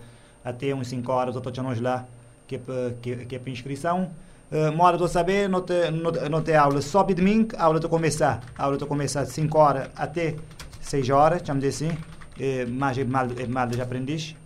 até 0.46 0.72
uns 0.72 0.86
5 0.86 1.12
horas, 1.12 1.34
eu 1.34 1.42
estou 1.42 1.64
nós 1.64 1.80
lá, 1.80 2.06
que 2.46 2.54
é 2.54 2.58
para 2.58 2.92
que, 3.02 3.16
que 3.26 3.34
é 3.34 3.38
para 3.38 3.50
inscrição. 3.50 4.10
Uh, 4.50 4.80
hora 4.80 4.96
de 4.96 5.02
eu 5.02 5.08
saber, 5.08 5.48
não 5.48 5.60
tem 5.60 5.90
não, 5.90 6.12
não 6.30 6.40
tem 6.42 6.54
aula 6.54 6.80
só 6.80 7.02
de 7.02 7.14
domingo, 7.14 7.48
aula 7.58 7.80
de 7.80 7.88
começar. 7.88 8.40
Aula 8.56 8.76
de 8.76 8.86
começar 8.86 9.24
de 9.24 9.30
5 9.32 9.58
horas 9.58 9.88
até 9.96 10.36
6 10.80 11.10
horas, 11.10 11.42
chamamos 11.44 11.68
assim, 11.68 11.90
é, 12.38 12.64
mais 12.64 12.96
é 12.96 13.04
mal, 13.04 13.26
é 13.36 13.46
mal 13.46 13.66
de 13.66 13.80
aprendiz. 13.80 14.36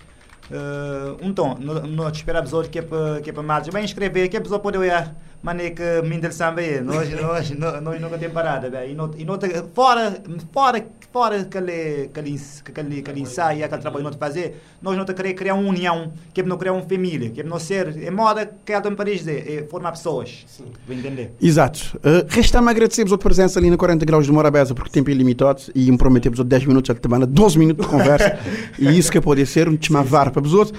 Uh, 0.50 1.16
então, 1.20 1.54
nós 1.54 2.16
esperamos 2.16 2.52
hoje 2.52 2.70
que 2.70 2.78
é 2.78 2.82
para 2.82 3.20
é 3.24 3.42
mais, 3.42 3.68
bem 3.68 3.84
inscrever, 3.84 4.28
que 4.28 4.36
a 4.36 4.40
pessoa 4.40 4.58
pode 4.58 4.78
olhar, 4.78 5.14
mas 5.42 5.60
é 5.60 5.70
que 5.70 6.02
Mindel 6.02 6.32
Samba 6.32 6.62
é, 6.62 6.80
nós, 6.80 7.08
nós, 7.10 7.50
nós, 7.50 7.82
nós 7.82 8.00
nunca 8.00 8.18
temos 8.18 8.34
parada, 8.34 8.68
bem, 8.68 8.92
e 8.92 8.94
não, 8.94 9.10
e 9.16 9.24
não, 9.24 9.38
fora, 9.72 10.20
fora, 10.52 10.84
fora 11.12 11.40
aquele, 11.40 12.04
aquele, 12.04 12.40
aquele, 12.64 13.00
aquele 13.00 13.20
ensaio, 13.20 13.64
aquele 13.64 13.80
trabalho 13.80 14.04
que 14.04 14.10
nós 14.10 14.16
fazer, 14.18 14.60
nós 14.80 14.96
não 14.96 15.04
queremos 15.04 15.38
criar 15.38 15.54
uma 15.54 15.68
união, 15.68 16.12
que 16.32 16.40
é 16.40 16.44
não 16.44 16.56
criar 16.56 16.72
uma 16.72 16.82
família, 16.82 17.30
que 17.30 17.40
é 17.40 17.44
não 17.44 17.58
ser, 17.58 17.96
é 18.02 18.10
moda 18.10 18.50
que 18.64 18.72
é 18.72 18.78
em 18.78 18.94
Paris 18.94 19.18
dizer, 19.18 19.44
é 19.50 19.62
formar 19.64 19.92
pessoas, 19.92 20.44
Sim. 20.46 20.66
vou 20.86 20.96
entender. 20.96 21.32
Exato. 21.40 21.98
Uh, 21.98 22.24
Resta-me 22.28 22.70
agradecer-vos 22.70 23.12
a 23.12 23.18
presença 23.18 23.58
ali 23.58 23.70
na 23.70 23.76
40 23.76 24.04
graus 24.04 24.26
de 24.26 24.32
Morabeza, 24.32 24.74
porque 24.74 24.88
o 24.88 24.92
tempo 24.92 25.10
é 25.10 25.14
limitado 25.14 25.62
e 25.74 25.90
me 25.90 25.98
prometemos 25.98 26.38
10 26.38 26.64
minutos 26.66 26.90
a 26.90 27.00
semana, 27.00 27.26
12 27.26 27.58
minutos 27.58 27.84
de 27.84 27.90
conversa, 27.90 28.38
e 28.78 28.96
isso 28.98 29.10
que 29.10 29.20
pode 29.20 29.44
ser, 29.46 29.68
um 29.68 29.74
desmavar 29.74 30.30
para 30.30 30.42
os 30.42 30.54
outros. 30.54 30.78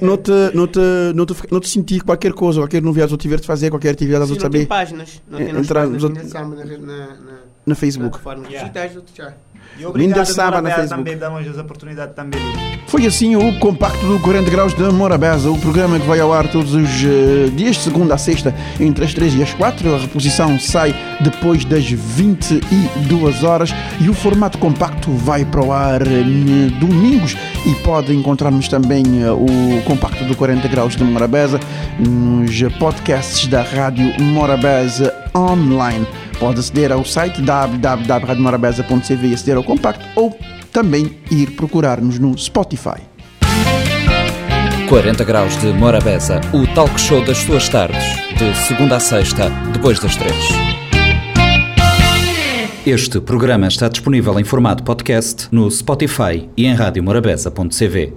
Não 0.00 0.16
te, 0.16 0.30
não 0.54 0.66
te, 0.66 0.80
não 1.14 1.26
te, 1.26 1.34
não 1.50 1.60
te 1.60 1.68
sentir 1.68 2.02
qualquer 2.02 2.32
coisa, 2.32 2.60
qualquer 2.60 2.82
novidade 2.82 3.12
eu 3.12 3.18
tiver 3.18 3.38
de 3.40 3.46
fazer, 3.46 3.70
qualquer 3.70 3.90
atividade 3.90 4.26
Sim, 4.26 4.34
eu 4.34 4.40
saber. 4.40 4.58
tem 4.58 4.66
páginas, 4.66 5.22
não 5.28 5.38
tem 5.38 5.64
páginas, 5.64 6.30
samba 6.30 6.56
na, 6.56 6.64
na, 6.64 6.76
na, 6.78 7.38
Na 7.66 7.74
Facebook. 7.74 8.18
plataformas 8.18 8.50
Yeah. 8.50 8.68
digitais, 8.68 8.96
outro 8.96 9.12
já. 9.14 9.32
E 9.78 9.86
obrigado 9.86 10.18
Mindel 10.18 10.26
Samba 10.26 10.62
na 10.62 10.70
Facebook. 10.70 10.88
também 10.90 11.18
damos 11.18 11.48
as 11.48 11.58
oportunidades 11.58 12.14
também. 12.14 12.40
Foi 12.86 13.06
assim 13.06 13.36
o 13.36 13.58
compacto 13.58 14.04
do 14.06 14.20
40 14.20 14.50
graus 14.50 14.74
de 14.74 14.82
Morabeza, 14.82 15.50
o 15.50 15.58
programa 15.58 15.98
que 15.98 16.06
vai 16.06 16.20
ao 16.20 16.30
ar 16.30 16.46
todos 16.48 16.74
os 16.74 16.90
eh, 17.02 17.48
dias, 17.54 17.76
de 17.76 17.82
segunda 17.82 18.14
a 18.14 18.18
sexta, 18.18 18.54
entre 18.78 19.04
as 19.04 19.14
3 19.14 19.36
e 19.36 19.42
as 19.42 19.54
4. 19.54 19.94
A 19.94 19.98
reposição 19.98 20.60
sai 20.60 20.94
depois 21.20 21.64
das 21.64 21.90
22 21.90 23.44
horas 23.44 23.74
e 23.98 24.10
o 24.10 24.14
formato 24.14 24.58
compacto 24.58 25.10
vai 25.10 25.42
para 25.42 25.64
o 25.64 25.72
ar 25.72 26.02
eh, 26.02 26.22
domingos 26.78 27.34
e 27.64 27.74
pode 27.76 28.14
encontrarmos 28.14 28.68
também 28.68 29.02
eh, 29.22 29.30
o 29.30 29.82
compacto 29.84 30.24
do 30.24 30.36
40 30.36 30.68
graus 30.68 30.94
de 30.94 31.02
Morabeza 31.02 31.58
nos 31.98 32.60
podcasts 32.78 33.46
da 33.46 33.62
Rádio 33.62 34.20
Morabeza 34.20 35.14
online. 35.34 36.06
Pode 36.38 36.60
aceder 36.60 36.92
ao 36.92 37.04
site 37.04 37.40
www.radiomorabeza.cv 37.42 39.28
e 39.28 39.34
aceder 39.34 39.56
ao 39.56 39.64
compacto 39.64 40.04
ou 40.16 40.36
também 40.72 41.16
ir 41.30 41.52
procurar-nos 41.52 42.18
no 42.18 42.36
Spotify. 42.36 43.00
40 44.88 45.24
graus 45.24 45.56
de 45.56 45.72
Morabeza, 45.72 46.40
o 46.52 46.66
talk 46.74 47.00
show 47.00 47.24
das 47.24 47.38
suas 47.38 47.68
tardes, 47.68 48.04
de 48.36 48.54
segunda 48.66 48.96
a 48.96 49.00
sexta, 49.00 49.48
depois 49.72 49.98
das 49.98 50.16
três. 50.16 50.36
Este 52.84 53.20
programa 53.20 53.68
está 53.68 53.88
disponível 53.88 54.38
em 54.40 54.44
formato 54.44 54.82
podcast 54.82 55.48
no 55.52 55.70
Spotify 55.70 56.50
e 56.56 56.66
em 56.66 56.74
radiomorabeza.cv. 56.74 58.12